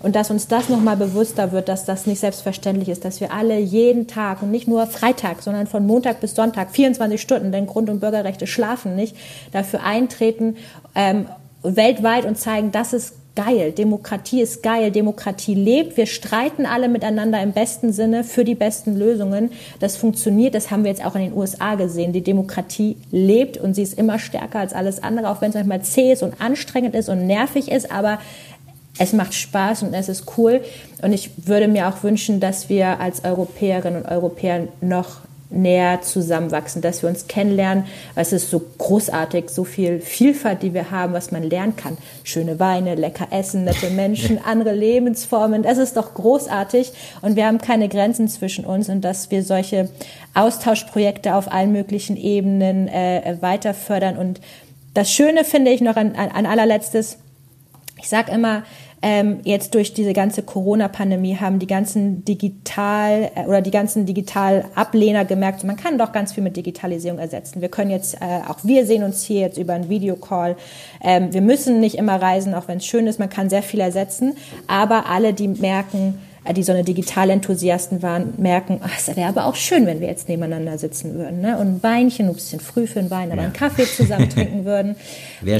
und 0.01 0.15
dass 0.15 0.31
uns 0.31 0.47
das 0.47 0.69
nochmal 0.69 0.95
bewusster 0.95 1.51
wird, 1.51 1.67
dass 1.67 1.83
das 1.83 2.07
nicht 2.07 2.19
selbstverständlich 2.19 2.87
ist, 2.87 3.03
dass 3.03 3.19
wir 3.19 3.33
alle 3.33 3.59
jeden 3.59 4.07
Tag 4.07 4.41
und 4.41 4.49
nicht 4.49 4.65
nur 4.65 4.87
Freitag, 4.87 5.41
sondern 5.41 5.67
von 5.67 5.85
Montag 5.85 6.21
bis 6.21 6.35
Sonntag 6.35 6.71
24 6.71 7.19
Stunden, 7.19 7.51
denn 7.51 7.67
Grund- 7.67 7.89
und 7.89 7.99
Bürgerrechte 7.99 8.47
schlafen 8.47 8.95
nicht, 8.95 9.15
dafür 9.51 9.83
eintreten 9.83 10.55
ähm, 10.95 11.25
weltweit 11.63 12.25
und 12.25 12.37
zeigen, 12.37 12.71
das 12.71 12.93
ist 12.93 13.13
geil, 13.39 13.71
Demokratie 13.71 14.41
ist 14.41 14.63
geil, 14.63 14.91
Demokratie 14.91 15.55
lebt, 15.55 15.95
wir 15.95 16.07
streiten 16.07 16.65
alle 16.65 16.89
miteinander 16.89 17.41
im 17.41 17.53
besten 17.53 17.93
Sinne 17.93 18.25
für 18.25 18.43
die 18.43 18.55
besten 18.55 18.97
Lösungen. 18.97 19.51
Das 19.79 19.95
funktioniert, 19.95 20.55
das 20.55 20.71
haben 20.71 20.83
wir 20.83 20.91
jetzt 20.91 21.05
auch 21.05 21.15
in 21.15 21.21
den 21.21 21.33
USA 21.33 21.75
gesehen. 21.75 22.11
Die 22.11 22.21
Demokratie 22.21 22.97
lebt 23.11 23.57
und 23.57 23.75
sie 23.75 23.83
ist 23.83 23.97
immer 23.97 24.19
stärker 24.19 24.59
als 24.59 24.73
alles 24.73 25.01
andere, 25.01 25.29
auch 25.29 25.39
wenn 25.39 25.49
es 25.49 25.55
manchmal 25.55 25.81
zäh 25.83 26.11
ist 26.11 26.21
und 26.21 26.41
anstrengend 26.41 26.95
ist 26.95 27.07
und 27.07 27.27
nervig 27.27 27.71
ist, 27.71 27.91
aber 27.91 28.19
es 28.97 29.13
macht 29.13 29.33
Spaß 29.33 29.83
und 29.83 29.93
es 29.93 30.09
ist 30.09 30.37
cool. 30.37 30.59
Und 31.01 31.13
ich 31.13 31.31
würde 31.47 31.69
mir 31.69 31.87
auch 31.87 32.03
wünschen, 32.03 32.41
dass 32.41 32.67
wir 32.67 32.99
als 32.99 33.23
Europäerinnen 33.23 34.03
und 34.03 34.09
Europäer 34.09 34.67
noch 34.81 35.21
näher 35.49 36.01
zusammenwachsen, 36.01 36.81
dass 36.81 37.01
wir 37.01 37.09
uns 37.09 37.27
kennenlernen. 37.27 37.85
Es 38.15 38.33
ist 38.33 38.49
so 38.49 38.61
großartig, 38.77 39.49
so 39.49 39.63
viel 39.63 39.99
Vielfalt, 39.99 40.61
die 40.61 40.73
wir 40.73 40.91
haben, 40.91 41.13
was 41.13 41.31
man 41.31 41.43
lernen 41.43 41.75
kann. 41.75 41.97
Schöne 42.23 42.59
Weine, 42.59 42.95
lecker 42.95 43.27
Essen, 43.31 43.63
nette 43.63 43.89
Menschen, 43.95 44.39
andere 44.43 44.73
Lebensformen. 44.73 45.63
Das 45.63 45.77
ist 45.77 45.97
doch 45.97 46.13
großartig. 46.13 46.91
Und 47.21 47.35
wir 47.35 47.47
haben 47.47 47.57
keine 47.57 47.89
Grenzen 47.89 48.27
zwischen 48.27 48.65
uns 48.65 48.89
und 48.89 49.01
dass 49.01 49.31
wir 49.31 49.43
solche 49.43 49.89
Austauschprojekte 50.35 51.33
auf 51.33 51.51
allen 51.51 51.71
möglichen 51.71 52.15
Ebenen 52.15 52.87
äh, 52.87 53.37
weiter 53.41 53.73
fördern. 53.73 54.17
Und 54.17 54.41
das 54.93 55.11
Schöne 55.11 55.43
finde 55.43 55.71
ich 55.71 55.81
noch 55.81 55.95
an, 55.95 56.15
an, 56.15 56.29
an 56.29 56.45
allerletztes, 56.45 57.17
ich 57.97 58.07
sage 58.07 58.31
immer, 58.31 58.63
ähm, 59.01 59.39
jetzt 59.43 59.75
durch 59.75 59.93
diese 59.93 60.13
ganze 60.13 60.43
Corona-Pandemie 60.43 61.37
haben 61.37 61.59
die 61.59 61.67
ganzen 61.67 62.25
Digital- 62.25 63.31
äh, 63.35 63.45
oder 63.45 63.61
die 63.61 63.71
ganzen 63.71 64.05
Digital-Ablehner 64.05 65.25
gemerkt, 65.25 65.63
man 65.63 65.77
kann 65.77 65.97
doch 65.97 66.11
ganz 66.11 66.33
viel 66.33 66.43
mit 66.43 66.57
Digitalisierung 66.57 67.19
ersetzen. 67.19 67.61
Wir 67.61 67.69
können 67.69 67.91
jetzt, 67.91 68.15
äh, 68.15 68.41
auch 68.47 68.57
wir 68.63 68.85
sehen 68.85 69.03
uns 69.03 69.23
hier 69.23 69.41
jetzt 69.41 69.57
über 69.57 69.73
einen 69.73 69.89
Videocall. 69.89 70.57
Ähm, 71.01 71.33
wir 71.33 71.41
müssen 71.41 71.79
nicht 71.79 71.95
immer 71.95 72.21
reisen, 72.21 72.53
auch 72.53 72.67
wenn 72.67 72.77
es 72.77 72.85
schön 72.85 73.07
ist, 73.07 73.19
man 73.19 73.29
kann 73.29 73.49
sehr 73.49 73.63
viel 73.63 73.79
ersetzen. 73.79 74.35
Aber 74.67 75.05
alle, 75.05 75.33
die 75.33 75.47
merken, 75.47 76.19
die 76.53 76.63
so 76.63 76.71
eine 76.71 76.83
Digital-Enthusiasten 76.83 78.01
waren, 78.01 78.33
merken, 78.37 78.79
ach, 78.83 78.91
es 78.97 79.15
wäre 79.15 79.29
aber 79.29 79.45
auch 79.45 79.55
schön, 79.55 79.85
wenn 79.85 79.99
wir 79.99 80.07
jetzt 80.07 80.29
nebeneinander 80.29 80.77
sitzen 80.77 81.13
würden. 81.13 81.41
Ne? 81.41 81.57
Und 81.57 81.67
ein 81.67 81.83
Weinchen, 81.83 82.27
ein 82.27 82.33
bisschen 82.33 82.59
früh 82.59 82.87
für 82.87 82.99
einen 82.99 83.11
Wein, 83.11 83.31
aber 83.31 83.41
ja. 83.41 83.45
einen 83.45 83.53
Kaffee 83.53 83.85
zusammen 83.85 84.29
trinken 84.29 84.65
würden. 84.65 84.95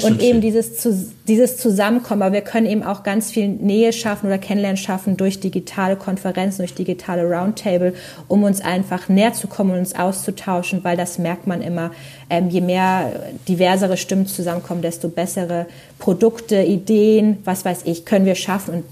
und 0.04 0.22
eben 0.22 0.42
dieses, 0.42 0.88
dieses 1.28 1.58
Zusammenkommen. 1.58 2.24
Aber 2.24 2.34
wir 2.34 2.42
können 2.42 2.66
eben 2.66 2.84
auch 2.84 3.04
ganz 3.04 3.30
viel 3.30 3.48
Nähe 3.48 3.94
schaffen 3.94 4.28
oder 4.28 4.38
Kennenlernen 4.38 4.78
schaffen 4.78 5.16
durch 5.16 5.40
digitale 5.40 5.96
Konferenzen, 5.96 6.60
durch 6.60 6.74
digitale 6.74 7.24
Roundtable, 7.24 7.94
um 8.28 8.44
uns 8.44 8.62
einfach 8.62 9.10
näher 9.10 9.34
zu 9.34 9.48
kommen 9.48 9.72
und 9.72 9.80
uns 9.80 9.96
auszutauschen, 9.96 10.84
weil 10.84 10.98
das 10.98 11.20
merkt 11.20 11.46
man 11.46 11.62
immer. 11.62 11.92
Ähm, 12.32 12.50
je 12.50 12.62
mehr 12.62 13.12
diversere 13.48 13.98
Stimmen 13.98 14.28
zusammenkommen, 14.28 14.82
desto 14.82 15.10
bessere 15.10 15.66
Produkte, 15.98 16.62
Ideen, 16.62 17.38
was 17.44 17.66
weiß 17.66 17.82
ich, 17.86 18.06
können 18.06 18.26
wir 18.26 18.36
schaffen. 18.36 18.74
Und 18.74 18.84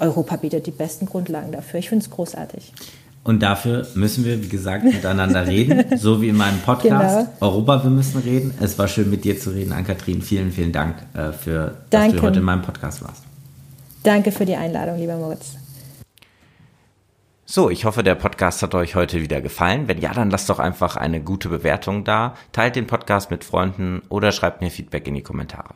Europa 0.00 0.36
bietet 0.36 0.66
die 0.66 0.70
besten 0.70 1.06
Grundlagen 1.06 1.52
dafür. 1.52 1.80
Ich 1.80 1.88
finde 1.88 2.04
es 2.04 2.10
großartig. 2.10 2.72
Und 3.26 3.42
dafür 3.42 3.84
müssen 3.96 4.24
wir, 4.24 4.40
wie 4.40 4.48
gesagt, 4.48 4.84
miteinander 4.84 5.46
reden, 5.48 5.84
so 5.98 6.22
wie 6.22 6.28
in 6.28 6.36
meinem 6.36 6.60
Podcast. 6.60 7.26
Genau. 7.26 7.36
Europa, 7.40 7.82
wir 7.82 7.90
müssen 7.90 8.20
reden. 8.20 8.54
Es 8.60 8.78
war 8.78 8.86
schön, 8.86 9.10
mit 9.10 9.24
dir 9.24 9.38
zu 9.38 9.50
reden, 9.50 9.72
Ann-Kathrin. 9.72 10.22
Vielen, 10.22 10.52
vielen 10.52 10.70
Dank 10.70 10.94
äh, 11.12 11.32
für, 11.32 11.74
Danke. 11.90 12.12
dass 12.12 12.20
du 12.20 12.26
heute 12.26 12.38
in 12.38 12.44
meinem 12.44 12.62
Podcast 12.62 13.02
warst. 13.02 13.24
Danke 14.04 14.30
für 14.30 14.44
die 14.44 14.54
Einladung, 14.54 14.98
lieber 14.98 15.16
Moritz. 15.16 15.56
So, 17.46 17.68
ich 17.68 17.84
hoffe, 17.84 18.04
der 18.04 18.14
Podcast 18.14 18.62
hat 18.62 18.76
euch 18.76 18.94
heute 18.94 19.20
wieder 19.20 19.40
gefallen. 19.40 19.88
Wenn 19.88 20.00
ja, 20.00 20.12
dann 20.12 20.30
lasst 20.30 20.48
doch 20.48 20.60
einfach 20.60 20.96
eine 20.96 21.20
gute 21.20 21.48
Bewertung 21.48 22.04
da, 22.04 22.34
teilt 22.52 22.76
den 22.76 22.86
Podcast 22.86 23.32
mit 23.32 23.42
Freunden 23.42 24.02
oder 24.08 24.30
schreibt 24.30 24.60
mir 24.60 24.70
Feedback 24.70 25.08
in 25.08 25.14
die 25.14 25.22
Kommentare. 25.22 25.74